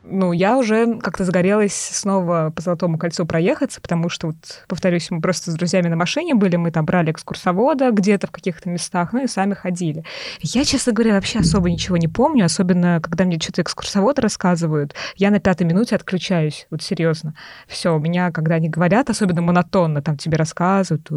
Ну, 0.06 0.32
я 0.32 0.56
уже 0.58 0.98
как-то 0.98 1.24
загорелась 1.24 1.74
снова 1.74 2.52
по 2.54 2.62
Золотому 2.62 2.98
кольцу 2.98 3.26
проехаться, 3.26 3.80
потому 3.80 4.08
что, 4.08 4.28
вот, 4.28 4.36
повторюсь, 4.68 5.10
мы 5.10 5.20
просто 5.20 5.50
с 5.50 5.54
друзьями 5.54 5.88
на 5.88 5.96
машине 5.96 6.34
были, 6.34 6.56
мы 6.56 6.70
там 6.70 6.84
брали 6.84 7.10
экскурсовода 7.10 7.90
где-то 7.90 8.26
в 8.26 8.30
каких-то 8.30 8.68
местах, 8.68 9.12
ну 9.12 9.24
и 9.24 9.26
сами 9.26 9.54
ходили. 9.54 10.04
Я, 10.40 10.64
честно 10.64 10.92
говоря, 10.92 11.14
вообще 11.14 11.38
особо 11.40 11.70
ничего 11.70 11.96
не 11.96 12.08
помню, 12.08 12.44
особенно 12.44 13.00
когда 13.02 13.24
мне 13.24 13.38
что-то 13.40 13.62
экскурсоводы 13.62 14.20
рассказывают, 14.20 14.94
я 15.16 15.30
на 15.30 15.40
пятой 15.40 15.64
минуте 15.66 15.96
отключаюсь, 15.96 16.66
вот 16.70 16.82
серьезно. 16.82 17.34
Все, 17.66 17.96
у 17.96 17.98
меня, 17.98 18.30
когда 18.30 18.56
они 18.56 18.68
говорят, 18.68 19.10
особенно 19.10 19.40
монотонно, 19.42 20.02
там 20.02 20.16
тебе 20.16 20.36
рассказывают, 20.36 21.10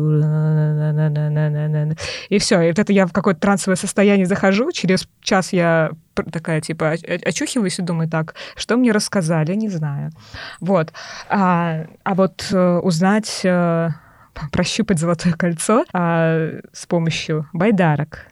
и 2.30 2.40
все, 2.40 2.62
и 2.62 2.68
вот 2.70 2.80
это 2.80 2.94
я 2.94 3.06
в 3.06 3.12
какое-то 3.12 3.42
трансовое 3.42 3.76
состояние 3.76 4.26
захожу, 4.26 4.72
через 4.72 5.08
час 5.22 5.52
я 5.54 5.92
такая, 6.24 6.62
типа, 6.62 6.96
очухиваюсь 7.26 7.80
и 7.80 7.82
думаю, 7.82 8.10
так, 8.10 8.36
что 8.56 8.78
мне 8.78 8.92
рассказали, 8.92 9.54
не 9.54 9.70
знаю. 9.70 10.12
Вот. 10.60 10.94
А, 11.30 11.86
а 12.04 12.16
вот 12.16 12.50
э, 12.52 12.80
узнать, 12.80 13.42
э, 13.44 13.90
прощупать 14.52 15.00
золотое 15.00 15.34
кольцо 15.34 15.86
а, 15.94 16.60
с 16.72 16.86
помощью 16.86 17.48
байдарок, 17.54 18.28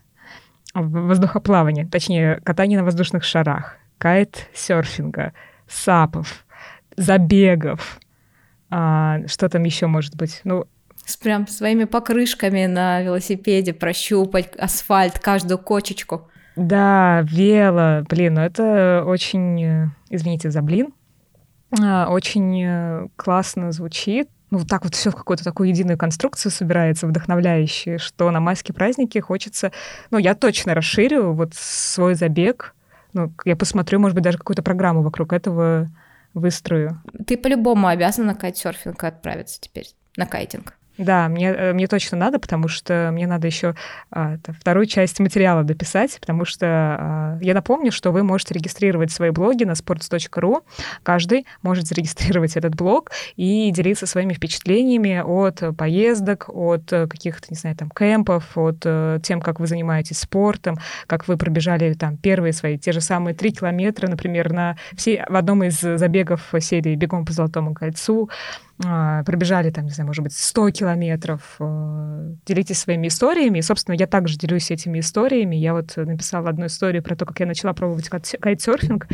воздухоплавания, 0.73 1.87
точнее, 1.87 2.41
катания 2.43 2.77
на 2.77 2.83
воздушных 2.83 3.23
шарах, 3.23 3.77
кайт-серфинга, 3.97 5.33
сапов, 5.67 6.45
забегов, 6.97 7.99
а, 8.69 9.25
что 9.27 9.47
там 9.49 9.63
еще 9.63 9.87
может 9.87 10.15
быть? 10.15 10.41
Ну, 10.43 10.65
с 11.05 11.17
прям 11.17 11.47
своими 11.47 11.83
покрышками 11.83 12.65
на 12.65 13.01
велосипеде 13.01 13.73
прощупать 13.73 14.55
асфальт, 14.55 15.19
каждую 15.19 15.59
кочечку. 15.59 16.29
Да, 16.55 17.21
вело, 17.23 18.03
блин, 18.09 18.35
ну 18.35 18.41
это 18.41 19.03
очень, 19.05 19.63
э, 19.63 19.87
извините 20.09 20.51
за 20.51 20.61
блин, 20.61 20.93
а, 21.81 22.07
очень 22.09 22.63
э, 22.63 23.07
классно 23.15 23.71
звучит. 23.71 24.29
Ну, 24.51 24.63
так 24.63 24.83
вот 24.83 24.95
все 24.95 25.09
в 25.09 25.15
какую-то 25.15 25.43
такую 25.43 25.69
единую 25.69 25.97
конструкцию 25.97 26.51
собирается, 26.51 27.07
вдохновляющую, 27.07 27.99
что 27.99 28.29
на 28.31 28.39
майские 28.39 28.75
праздники 28.75 29.17
хочется... 29.17 29.71
Ну, 30.11 30.17
я 30.17 30.35
точно 30.35 30.75
расширю 30.75 31.33
вот 31.33 31.53
свой 31.55 32.15
забег. 32.15 32.75
Ну, 33.13 33.33
я 33.43 33.55
посмотрю, 33.55 33.99
может 33.99 34.15
быть, 34.15 34.23
даже 34.23 34.37
какую-то 34.37 34.61
программу 34.61 35.01
вокруг 35.01 35.33
этого 35.33 35.89
выстрою. 36.33 37.01
Ты 37.25 37.37
по-любому 37.37 37.87
обязана 37.87 38.27
на 38.27 38.35
кайтсерфинг 38.35 39.03
отправиться 39.03 39.59
теперь, 39.59 39.87
на 40.15 40.25
кайтинг. 40.25 40.77
Да, 40.97 41.27
мне, 41.27 41.49
э, 41.51 41.73
мне 41.73 41.87
точно 41.87 42.17
надо, 42.17 42.39
потому 42.39 42.67
что 42.67 43.09
мне 43.11 43.27
надо 43.27 43.47
еще 43.47 43.75
а, 44.11 44.37
вторую 44.59 44.85
часть 44.85 45.19
материала 45.19 45.63
дописать, 45.63 46.17
потому 46.19 46.45
что 46.45 46.65
а, 46.67 47.37
я 47.41 47.53
напомню, 47.53 47.91
что 47.91 48.11
вы 48.11 48.23
можете 48.23 48.53
регистрировать 48.53 49.11
свои 49.11 49.31
блоги 49.31 49.65
на 49.65 49.73
sports.ru. 49.73 50.63
Каждый 51.03 51.45
может 51.61 51.87
зарегистрировать 51.87 52.55
этот 52.55 52.75
блог 52.75 53.11
и 53.35 53.71
делиться 53.71 54.05
своими 54.07 54.33
впечатлениями 54.33 55.21
от 55.21 55.77
поездок, 55.77 56.45
от 56.47 56.89
каких-то, 56.89 57.47
не 57.49 57.57
знаю, 57.57 57.75
там, 57.75 57.89
кемпов, 57.89 58.57
от 58.57 58.85
uh, 58.85 59.19
тем, 59.21 59.41
как 59.41 59.59
вы 59.59 59.67
занимаетесь 59.67 60.19
спортом, 60.19 60.77
как 61.07 61.27
вы 61.27 61.37
пробежали 61.37 61.93
там 61.93 62.17
первые 62.17 62.53
свои, 62.53 62.77
те 62.77 62.91
же 62.91 63.01
самые 63.01 63.35
три 63.35 63.51
километра, 63.51 64.07
например, 64.07 64.51
на 64.51 64.77
все, 64.95 65.25
в 65.27 65.35
одном 65.35 65.63
из 65.63 65.79
забегов 65.79 66.53
серии 66.59 66.95
«Бегом 66.95 67.25
по 67.25 67.33
Золотому 67.33 67.73
кольцу», 67.73 68.29
пробежали 68.77 69.69
там, 69.71 69.85
не 69.85 69.91
знаю, 69.91 70.07
может 70.07 70.23
быть, 70.23 70.33
100 70.33 70.71
километров, 70.71 71.55
э, 71.59 72.33
делитесь 72.45 72.79
своими 72.79 73.07
историями. 73.07 73.59
И, 73.59 73.61
собственно, 73.61 73.95
я 73.95 74.05
также 74.05 74.37
делюсь 74.37 74.69
этими 74.69 74.99
историями. 74.99 75.55
Я 75.55 75.73
вот 75.73 75.95
написала 75.95 76.49
одну 76.49 76.65
историю 76.65 77.01
про 77.01 77.15
то, 77.15 77.25
как 77.25 77.39
я 77.39 77.45
начала 77.45 77.73
пробовать 77.73 78.09
кайтсерфинг, 78.09 79.07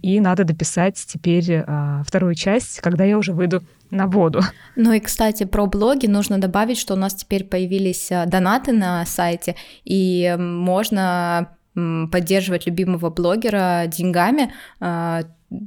и 0.00 0.18
надо 0.20 0.44
дописать 0.44 0.96
теперь 1.06 1.62
а, 1.66 2.02
вторую 2.06 2.34
часть, 2.34 2.80
когда 2.80 3.04
я 3.04 3.18
уже 3.18 3.34
выйду 3.34 3.62
на 3.90 4.06
воду. 4.06 4.40
Ну 4.76 4.92
и, 4.92 5.00
кстати, 5.00 5.44
про 5.44 5.66
блоги 5.66 6.06
нужно 6.06 6.38
добавить, 6.38 6.78
что 6.78 6.94
у 6.94 6.96
нас 6.96 7.14
теперь 7.14 7.44
появились 7.44 8.10
а, 8.10 8.24
донаты 8.24 8.72
на 8.72 9.04
сайте, 9.04 9.56
и 9.84 10.34
можно 10.38 11.50
поддерживать 11.74 12.66
любимого 12.66 13.08
блогера 13.08 13.84
деньгами, 13.86 14.52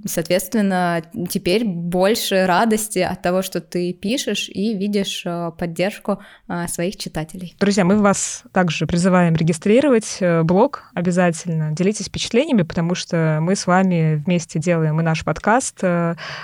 Соответственно, 0.05 1.01
теперь 1.29 1.65
больше 1.65 2.45
радости 2.45 2.99
от 2.99 3.21
того, 3.21 3.41
что 3.41 3.61
ты 3.61 3.93
пишешь 3.93 4.49
и 4.49 4.75
видишь 4.75 5.23
э, 5.25 5.51
поддержку 5.57 6.19
э, 6.47 6.67
своих 6.67 6.97
читателей. 6.97 7.55
Друзья, 7.59 7.85
мы 7.85 7.97
вас 7.97 8.43
также 8.51 8.87
призываем 8.87 9.35
регистрировать 9.35 10.17
э, 10.19 10.43
блог 10.43 10.83
обязательно. 10.93 11.71
Делитесь 11.71 12.07
впечатлениями, 12.07 12.63
потому 12.63 12.95
что 12.95 13.39
мы 13.41 13.55
с 13.55 13.67
вами 13.67 14.15
вместе 14.25 14.59
делаем 14.59 14.99
и 14.99 15.03
наш 15.03 15.23
подкаст. 15.23 15.83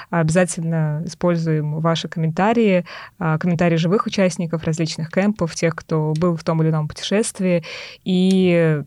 Обязательно 0.10 1.04
используем 1.06 1.80
ваши 1.80 2.08
комментарии, 2.08 2.86
комментарии 3.18 3.76
живых 3.76 4.06
участников 4.06 4.64
различных 4.64 5.10
кемпов, 5.10 5.56
тех, 5.56 5.76
кто 5.76 6.14
был 6.18 6.36
в 6.36 6.44
том 6.44 6.62
или 6.62 6.70
ином 6.70 6.88
путешествии. 6.88 7.64
И 8.04 8.82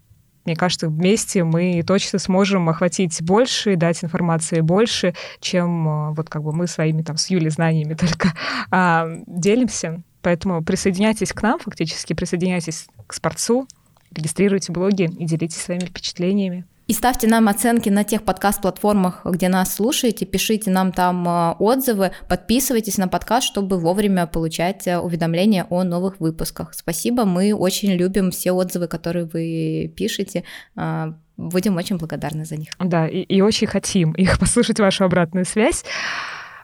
мне 0.44 0.56
кажется, 0.56 0.88
вместе 0.88 1.44
мы 1.44 1.82
точно 1.86 2.18
сможем 2.18 2.68
охватить 2.68 3.22
больше, 3.22 3.76
дать 3.76 4.02
информации 4.04 4.60
больше, 4.60 5.14
чем 5.40 5.88
а, 5.88 6.10
вот 6.12 6.28
как 6.28 6.42
бы 6.42 6.52
мы 6.52 6.66
своими 6.66 7.02
там 7.02 7.16
с 7.16 7.30
Юлей 7.30 7.50
знаниями 7.50 7.94
только 7.98 8.32
а, 8.70 9.08
делимся. 9.26 10.02
Поэтому 10.22 10.62
присоединяйтесь 10.62 11.32
к 11.32 11.42
нам, 11.42 11.58
фактически 11.58 12.14
присоединяйтесь 12.14 12.86
к 13.06 13.12
спортсу, 13.12 13.66
регистрируйте 14.10 14.72
блоги 14.72 15.10
и 15.18 15.24
делитесь 15.26 15.60
своими 15.60 15.84
впечатлениями. 15.84 16.64
И 16.86 16.92
ставьте 16.92 17.26
нам 17.26 17.48
оценки 17.48 17.88
на 17.88 18.04
тех 18.04 18.24
подкаст-платформах, 18.24 19.22
где 19.24 19.48
нас 19.48 19.74
слушаете, 19.74 20.26
пишите 20.26 20.70
нам 20.70 20.92
там 20.92 21.26
э, 21.26 21.52
отзывы, 21.58 22.12
подписывайтесь 22.28 22.98
на 22.98 23.08
подкаст, 23.08 23.46
чтобы 23.46 23.78
вовремя 23.78 24.26
получать 24.26 24.86
э, 24.86 24.98
уведомления 24.98 25.66
о 25.70 25.82
новых 25.82 26.20
выпусках. 26.20 26.74
Спасибо, 26.74 27.24
мы 27.24 27.54
очень 27.54 27.92
любим 27.92 28.30
все 28.30 28.52
отзывы, 28.52 28.86
которые 28.86 29.24
вы 29.24 29.92
пишете. 29.96 30.44
Э, 30.76 31.14
будем 31.38 31.76
очень 31.76 31.96
благодарны 31.96 32.44
за 32.44 32.56
них. 32.56 32.68
Да, 32.78 33.08
и, 33.08 33.20
и 33.20 33.40
очень 33.40 33.66
хотим 33.66 34.12
их 34.12 34.38
послушать 34.40 34.78
вашу 34.78 35.04
обратную 35.04 35.46
связь. 35.46 35.84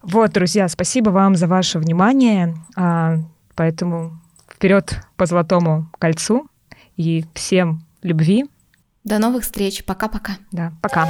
Вот, 0.03 0.33
друзья, 0.33 0.69
спасибо 0.69 1.09
вам 1.09 1.35
за 1.35 1.47
ваше 1.47 1.79
внимание. 1.79 2.57
А, 2.77 3.17
поэтому 3.55 4.21
вперед 4.53 4.99
по 5.17 5.25
золотому 5.25 5.91
кольцу 5.99 6.47
и 6.97 7.25
всем 7.35 7.85
любви, 8.03 8.45
до 9.05 9.19
новых 9.19 9.45
встреч. 9.45 9.85
Пока-пока. 9.85 10.39
Да, 10.53 10.73
пока. 10.83 11.09